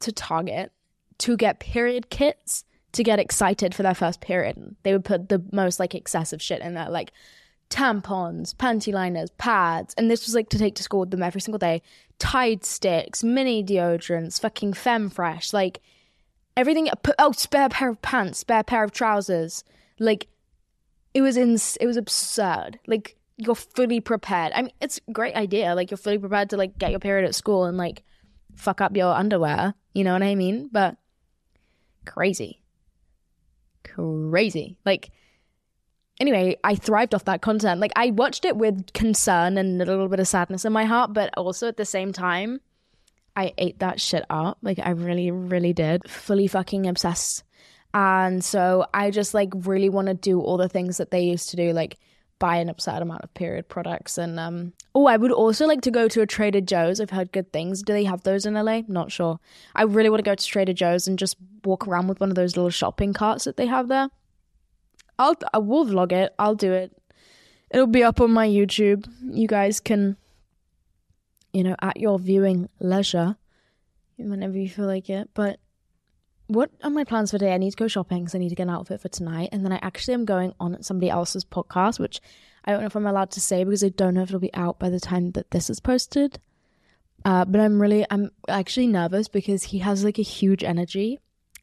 to 0.00 0.10
Target 0.10 0.72
to 1.18 1.36
get 1.36 1.60
period 1.60 2.08
kits 2.08 2.64
to 2.94 3.04
get 3.04 3.18
excited 3.18 3.74
for 3.74 3.82
their 3.82 3.94
first 3.94 4.20
period. 4.20 4.76
They 4.82 4.92
would 4.92 5.04
put 5.04 5.28
the 5.28 5.42
most 5.52 5.78
like 5.78 5.94
excessive 5.94 6.40
shit 6.40 6.62
in 6.62 6.74
there, 6.74 6.88
like 6.88 7.12
tampons, 7.70 8.54
panty 8.54 8.92
liners, 8.92 9.30
pads, 9.30 9.94
and 9.94 10.10
this 10.10 10.26
was 10.26 10.34
like 10.34 10.48
to 10.50 10.58
take 10.58 10.74
to 10.76 10.82
school 10.82 11.00
with 11.00 11.10
them 11.10 11.22
every 11.22 11.40
single 11.40 11.58
day. 11.58 11.82
Tide 12.18 12.64
sticks, 12.64 13.24
mini 13.24 13.62
deodorants, 13.64 14.40
fucking 14.40 14.72
Femfresh, 14.72 15.52
like 15.52 15.80
everything. 16.56 16.88
Oh, 17.18 17.32
spare 17.32 17.68
pair 17.68 17.90
of 17.90 18.00
pants, 18.02 18.38
spare 18.38 18.62
pair 18.62 18.84
of 18.84 18.92
trousers. 18.92 19.64
Like 19.98 20.28
it 21.12 21.22
was 21.22 21.36
in, 21.36 21.54
it 21.80 21.86
was 21.86 21.96
absurd. 21.96 22.78
Like 22.86 23.16
you're 23.36 23.54
fully 23.54 24.00
prepared. 24.00 24.52
I 24.54 24.62
mean, 24.62 24.72
it's 24.80 25.00
a 25.08 25.12
great 25.12 25.34
idea. 25.34 25.74
Like 25.74 25.90
you're 25.90 25.98
fully 25.98 26.18
prepared 26.18 26.50
to 26.50 26.56
like 26.56 26.78
get 26.78 26.90
your 26.90 27.00
period 27.00 27.26
at 27.26 27.34
school 27.34 27.64
and 27.64 27.76
like 27.76 28.04
fuck 28.54 28.80
up 28.80 28.96
your 28.96 29.12
underwear. 29.12 29.74
You 29.94 30.04
know 30.04 30.12
what 30.12 30.22
I 30.22 30.34
mean? 30.36 30.68
But 30.72 30.96
crazy 32.04 32.60
crazy. 33.84 34.76
Like, 34.84 35.10
anyway, 36.18 36.56
I 36.64 36.74
thrived 36.74 37.14
off 37.14 37.26
that 37.26 37.42
content. 37.42 37.80
Like, 37.80 37.92
I 37.96 38.10
watched 38.10 38.44
it 38.44 38.56
with 38.56 38.92
concern 38.92 39.58
and 39.58 39.80
a 39.80 39.84
little 39.84 40.08
bit 40.08 40.20
of 40.20 40.28
sadness 40.28 40.64
in 40.64 40.72
my 40.72 40.84
heart, 40.84 41.12
but 41.12 41.30
also 41.36 41.68
at 41.68 41.76
the 41.76 41.84
same 41.84 42.12
time, 42.12 42.60
I 43.36 43.52
ate 43.58 43.80
that 43.80 44.00
shit 44.00 44.24
up. 44.30 44.58
Like, 44.62 44.78
I 44.78 44.90
really, 44.90 45.30
really 45.30 45.72
did. 45.72 46.08
Fully 46.08 46.46
fucking 46.46 46.86
obsessed. 46.86 47.44
And 47.92 48.44
so 48.44 48.86
I 48.92 49.12
just 49.12 49.34
like 49.34 49.50
really 49.54 49.88
want 49.88 50.08
to 50.08 50.14
do 50.14 50.40
all 50.40 50.56
the 50.56 50.68
things 50.68 50.96
that 50.96 51.12
they 51.12 51.22
used 51.22 51.50
to 51.50 51.56
do, 51.56 51.72
like 51.72 51.96
buy 52.38 52.56
an 52.56 52.68
absurd 52.68 53.02
amount 53.02 53.22
of 53.22 53.32
period 53.34 53.68
products. 53.68 54.18
And 54.18 54.38
um, 54.38 54.72
oh, 54.94 55.06
I 55.06 55.16
would 55.16 55.32
also 55.32 55.66
like 55.66 55.80
to 55.82 55.90
go 55.90 56.08
to 56.08 56.20
a 56.20 56.26
Trader 56.26 56.60
Joe's. 56.60 57.00
I've 57.00 57.10
heard 57.10 57.32
good 57.32 57.52
things. 57.52 57.82
Do 57.82 57.92
they 57.92 58.04
have 58.04 58.22
those 58.22 58.46
in 58.46 58.54
LA? 58.54 58.82
Not 58.88 59.12
sure. 59.12 59.38
I 59.74 59.82
really 59.82 60.10
want 60.10 60.18
to 60.18 60.30
go 60.30 60.34
to 60.34 60.46
Trader 60.46 60.72
Joe's 60.72 61.06
and 61.06 61.18
just 61.18 61.36
walk 61.64 61.86
around 61.86 62.08
with 62.08 62.20
one 62.20 62.30
of 62.30 62.36
those 62.36 62.56
little 62.56 62.70
shopping 62.70 63.12
carts 63.12 63.44
that 63.44 63.56
they 63.56 63.66
have 63.66 63.88
there. 63.88 64.08
I'll 65.18 65.36
I 65.52 65.58
will 65.58 65.86
vlog 65.86 66.12
it. 66.12 66.34
I'll 66.38 66.56
do 66.56 66.72
it. 66.72 66.96
It'll 67.70 67.86
be 67.86 68.04
up 68.04 68.20
on 68.20 68.32
my 68.32 68.46
YouTube. 68.46 69.08
You 69.22 69.48
guys 69.48 69.80
can, 69.80 70.16
you 71.52 71.62
know, 71.62 71.76
at 71.80 71.98
your 71.98 72.18
viewing 72.18 72.68
leisure, 72.80 73.36
whenever 74.16 74.58
you 74.58 74.68
feel 74.68 74.86
like 74.86 75.08
it. 75.10 75.30
But 75.34 75.58
what 76.46 76.70
are 76.82 76.90
my 76.90 77.04
plans 77.04 77.30
for 77.30 77.38
today? 77.38 77.54
I 77.54 77.58
need 77.58 77.70
to 77.70 77.76
go 77.76 77.88
shopping 77.88 78.20
because 78.20 78.34
I 78.34 78.38
need 78.38 78.50
to 78.50 78.54
get 78.54 78.64
an 78.64 78.70
outfit 78.70 79.00
for 79.00 79.08
tonight. 79.08 79.48
And 79.52 79.64
then 79.64 79.72
I 79.72 79.78
actually 79.82 80.14
am 80.14 80.24
going 80.24 80.52
on 80.60 80.82
somebody 80.82 81.10
else's 81.10 81.44
podcast, 81.44 81.98
which 81.98 82.20
I 82.64 82.72
don't 82.72 82.80
know 82.80 82.86
if 82.86 82.96
I'm 82.96 83.06
allowed 83.06 83.30
to 83.32 83.40
say 83.40 83.64
because 83.64 83.84
I 83.84 83.88
don't 83.88 84.14
know 84.14 84.22
if 84.22 84.28
it'll 84.28 84.40
be 84.40 84.54
out 84.54 84.78
by 84.78 84.90
the 84.90 85.00
time 85.00 85.32
that 85.32 85.50
this 85.50 85.70
is 85.70 85.80
posted. 85.80 86.38
Uh, 87.24 87.44
but 87.44 87.60
I'm 87.60 87.80
really, 87.80 88.04
I'm 88.10 88.30
actually 88.48 88.86
nervous 88.86 89.28
because 89.28 89.64
he 89.64 89.78
has 89.78 90.04
like 90.04 90.18
a 90.18 90.22
huge 90.22 90.62
energy 90.62 91.20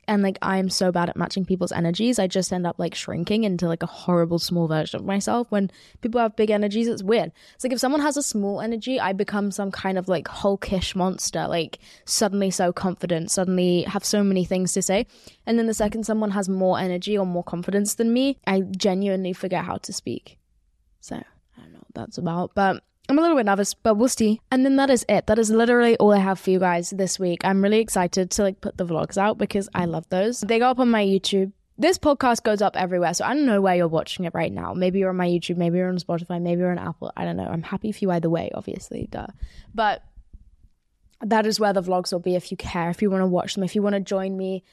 and 0.08 0.24
like 0.24 0.38
I'm 0.42 0.70
so 0.70 0.92
bad 0.92 1.10
at 1.10 1.18
matching 1.18 1.46
people's 1.46 1.72
energies. 1.72 2.20
I 2.20 2.28
just 2.28 2.52
end 2.52 2.66
up 2.66 2.80
like 2.80 2.96
shrinking 2.96 3.44
into 3.44 3.68
like 3.68 3.84
a 3.84 3.88
horrible 3.88 4.40
small 4.40 4.68
version 4.68 5.00
of 5.00 5.06
myself. 5.06 5.48
When 5.52 5.72
people 6.02 6.20
have 6.20 6.36
big 6.36 6.50
energies, 6.50 6.88
it's 6.88 7.04
weird. 7.04 7.32
It's 7.56 7.64
like 7.64 7.74
if 7.74 7.80
someone 7.80 8.02
has 8.02 8.18
a 8.18 8.24
small 8.24 8.62
energy, 8.62 9.00
I 9.00 9.14
become 9.14 9.52
some 9.52 9.72
kind 9.72 9.98
of 9.98 10.08
like 10.08 10.28
hulkish 10.28 10.96
monster, 10.96 11.48
like 11.48 11.80
suddenly 12.06 12.52
so 12.52 12.74
confident, 12.74 13.32
suddenly 13.32 13.84
have 13.84 14.04
so 14.04 14.24
many 14.24 14.44
things 14.44 14.74
to 14.74 14.82
say. 14.82 15.06
And 15.46 15.58
then 15.58 15.68
the 15.68 15.74
second 15.74 16.06
someone 16.06 16.32
has 16.32 16.50
more 16.50 16.80
energy 16.80 17.18
or 17.18 17.26
more 17.26 17.44
confidence 17.44 17.96
than 17.96 18.14
me, 18.14 18.38
I 18.48 18.62
genuinely 18.62 19.34
forget 19.34 19.66
how 19.66 19.78
to 19.78 19.94
speak. 19.94 20.38
So 21.00 21.16
I 21.16 21.62
don't 21.62 21.74
know 21.74 21.80
what 21.80 21.94
that's 21.94 22.18
about, 22.18 22.52
but 22.56 22.84
I'm 23.10 23.18
a 23.18 23.22
little 23.22 23.36
bit 23.36 23.46
nervous, 23.46 23.74
but 23.74 23.96
we'll 23.96 24.10
see. 24.10 24.40
And 24.52 24.64
then 24.64 24.78
that 24.78 24.90
is 24.90 25.06
it. 25.10 25.28
That 25.28 25.40
is 25.40 25.50
literally 25.50 25.98
all 25.98 26.14
I 26.14 26.20
have 26.20 26.40
for 26.40 26.50
you 26.50 26.60
guys 26.60 26.92
this 26.92 27.20
week. 27.20 27.44
I'm 27.44 27.62
really 27.62 27.80
excited 27.80 28.32
to 28.32 28.44
like 28.44 28.62
put 28.62 28.78
the 28.78 28.86
vlogs 28.86 29.18
out 29.18 29.38
because 29.38 29.68
I 29.74 29.86
love 29.86 30.08
those. 30.10 30.42
They 30.42 30.60
go 30.60 30.70
up 30.70 30.80
on 30.80 30.90
my 30.90 31.04
YouTube. 31.04 31.52
This 31.78 31.98
podcast 31.98 32.44
goes 32.44 32.62
up 32.62 32.76
everywhere, 32.76 33.14
so 33.14 33.26
I 33.26 33.34
don't 33.34 33.46
know 33.46 33.60
where 33.60 33.76
you're 33.76 33.88
watching 33.88 34.26
it 34.26 34.34
right 34.36 34.52
now. 34.52 34.74
Maybe 34.74 35.00
you're 35.00 35.10
on 35.10 35.18
my 35.18 35.28
YouTube, 35.28 35.58
maybe 35.58 35.80
you're 35.80 35.90
on 35.90 35.98
Spotify, 35.98 36.40
maybe 36.40 36.60
you're 36.60 36.72
on 36.72 36.78
Apple. 36.78 37.12
I 37.18 37.26
don't 37.26 37.38
know. 37.38 37.48
I'm 37.48 37.64
happy 37.64 37.92
for 37.92 38.00
you 38.00 38.12
either 38.12 38.30
way, 38.30 38.52
obviously, 38.54 39.08
duh. 39.10 39.28
But 39.74 40.04
that 41.22 41.46
is 41.46 41.60
where 41.60 41.74
the 41.74 41.82
vlogs 41.82 42.12
will 42.12 42.20
be 42.20 42.36
if 42.36 42.52
you 42.52 42.58
care, 42.58 42.90
if 42.90 43.02
you 43.02 43.10
want 43.10 43.22
to 43.22 43.28
watch 43.28 43.56
them, 43.56 43.64
if 43.64 43.76
you 43.76 43.82
want 43.82 43.96
to 43.96 44.00
join 44.00 44.38
me 44.38 44.64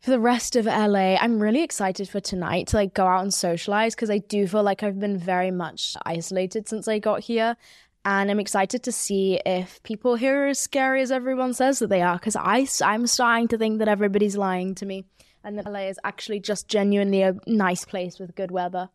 for 0.00 0.10
the 0.10 0.20
rest 0.20 0.54
of 0.56 0.66
LA, 0.66 1.16
I'm 1.16 1.40
really 1.40 1.62
excited 1.62 2.08
for 2.08 2.20
tonight 2.20 2.68
to 2.68 2.76
like 2.76 2.94
go 2.94 3.06
out 3.06 3.22
and 3.22 3.34
socialize 3.34 3.94
because 3.94 4.10
I 4.10 4.18
do 4.18 4.46
feel 4.46 4.62
like 4.62 4.82
I've 4.82 5.00
been 5.00 5.18
very 5.18 5.50
much 5.50 5.96
isolated 6.06 6.68
since 6.68 6.86
I 6.86 6.98
got 6.98 7.20
here. 7.20 7.56
And 8.04 8.30
I'm 8.30 8.40
excited 8.40 8.82
to 8.84 8.92
see 8.92 9.40
if 9.44 9.82
people 9.82 10.14
here 10.14 10.44
are 10.44 10.48
as 10.48 10.58
scary 10.58 11.02
as 11.02 11.10
everyone 11.10 11.52
says 11.52 11.80
that 11.80 11.88
they 11.88 12.00
are 12.00 12.16
because 12.16 12.36
I'm 12.36 13.06
starting 13.06 13.48
to 13.48 13.58
think 13.58 13.80
that 13.80 13.88
everybody's 13.88 14.36
lying 14.36 14.74
to 14.76 14.86
me 14.86 15.04
and 15.44 15.58
that 15.58 15.70
LA 15.70 15.88
is 15.88 15.98
actually 16.04 16.40
just 16.40 16.68
genuinely 16.68 17.22
a 17.22 17.36
nice 17.46 17.84
place 17.84 18.18
with 18.18 18.36
good 18.36 18.50
weather. 18.50 18.88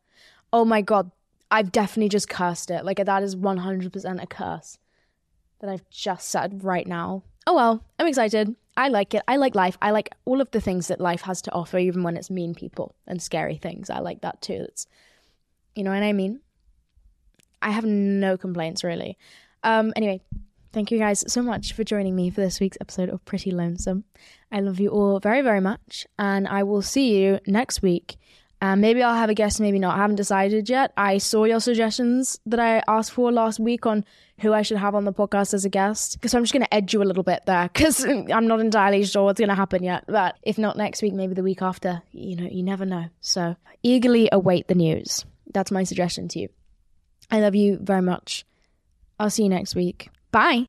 Oh 0.51 0.65
my 0.65 0.81
God, 0.81 1.11
I've 1.51 1.71
definitely 1.71 2.09
just 2.09 2.29
cursed 2.29 2.71
it. 2.71 2.85
Like 2.85 3.05
that 3.05 3.23
is 3.23 3.35
100% 3.35 4.23
a 4.23 4.25
curse 4.25 4.79
that 5.59 5.69
I've 5.69 5.87
just 5.89 6.29
said 6.29 6.63
right 6.63 6.87
now. 6.87 7.23
Oh 7.45 7.55
well, 7.55 7.83
I'm 7.99 8.07
excited. 8.07 8.55
I 8.75 8.89
like 8.89 9.13
it. 9.13 9.21
I 9.27 9.35
like 9.35 9.55
life. 9.55 9.77
I 9.81 9.91
like 9.91 10.09
all 10.25 10.41
of 10.41 10.49
the 10.51 10.61
things 10.61 10.87
that 10.87 10.99
life 10.99 11.21
has 11.21 11.41
to 11.43 11.53
offer, 11.53 11.77
even 11.77 12.03
when 12.03 12.17
it's 12.17 12.29
mean 12.29 12.55
people 12.55 12.95
and 13.07 13.21
scary 13.21 13.57
things. 13.57 13.89
I 13.89 13.99
like 13.99 14.21
that 14.21 14.41
too. 14.41 14.65
It's, 14.67 14.87
you 15.75 15.83
know 15.83 15.91
what 15.91 16.03
I 16.03 16.13
mean? 16.13 16.39
I 17.61 17.71
have 17.71 17.85
no 17.85 18.37
complaints 18.37 18.83
really. 18.83 19.17
Um, 19.63 19.93
anyway, 19.95 20.21
thank 20.73 20.91
you 20.91 20.97
guys 20.99 21.23
so 21.31 21.41
much 21.41 21.73
for 21.73 21.83
joining 21.83 22.15
me 22.15 22.29
for 22.29 22.41
this 22.41 22.59
week's 22.59 22.77
episode 22.81 23.09
of 23.09 23.23
Pretty 23.25 23.51
Lonesome. 23.51 24.03
I 24.51 24.59
love 24.59 24.79
you 24.79 24.89
all 24.89 25.19
very, 25.19 25.41
very 25.41 25.61
much, 25.61 26.05
and 26.19 26.47
I 26.47 26.63
will 26.63 26.81
see 26.81 27.17
you 27.17 27.39
next 27.47 27.81
week 27.81 28.17
um, 28.63 28.79
maybe 28.79 29.03
I'll 29.03 29.13
have 29.13 29.29
a 29.29 29.33
guest, 29.33 29.59
maybe 29.59 29.77
not. 29.77 29.95
I 29.95 29.97
haven't 29.97 30.15
decided 30.15 30.69
yet. 30.69 30.93
I 30.95 31.17
saw 31.17 31.43
your 31.43 31.59
suggestions 31.59 32.39
that 32.45 32.61
I 32.61 32.81
asked 32.87 33.11
for 33.11 33.29
last 33.29 33.59
week 33.59 33.85
on 33.85 34.05
who 34.39 34.53
I 34.53 34.61
should 34.61 34.77
have 34.77 34.95
on 34.95 35.03
the 35.03 35.11
podcast 35.11 35.53
as 35.53 35.65
a 35.65 35.69
guest. 35.69 36.17
So 36.25 36.37
I'm 36.37 36.45
just 36.45 36.53
going 36.53 36.63
to 36.63 36.73
edge 36.73 36.93
you 36.93 37.01
a 37.01 37.03
little 37.03 37.23
bit 37.23 37.41
there 37.45 37.67
because 37.67 38.05
I'm 38.05 38.47
not 38.47 38.61
entirely 38.61 39.03
sure 39.03 39.25
what's 39.25 39.39
going 39.39 39.49
to 39.49 39.55
happen 39.55 39.83
yet. 39.83 40.05
But 40.07 40.37
if 40.43 40.57
not 40.57 40.77
next 40.77 41.01
week, 41.01 41.11
maybe 41.13 41.33
the 41.33 41.43
week 41.43 41.61
after. 41.61 42.03
You 42.13 42.37
know, 42.37 42.47
you 42.49 42.63
never 42.63 42.85
know. 42.85 43.07
So 43.19 43.57
eagerly 43.83 44.29
await 44.31 44.69
the 44.69 44.75
news. 44.75 45.25
That's 45.53 45.69
my 45.69 45.83
suggestion 45.83 46.29
to 46.29 46.39
you. 46.39 46.49
I 47.29 47.41
love 47.41 47.55
you 47.55 47.79
very 47.81 48.01
much. 48.01 48.45
I'll 49.19 49.29
see 49.29 49.43
you 49.43 49.49
next 49.49 49.75
week. 49.75 50.07
Bye. 50.31 50.67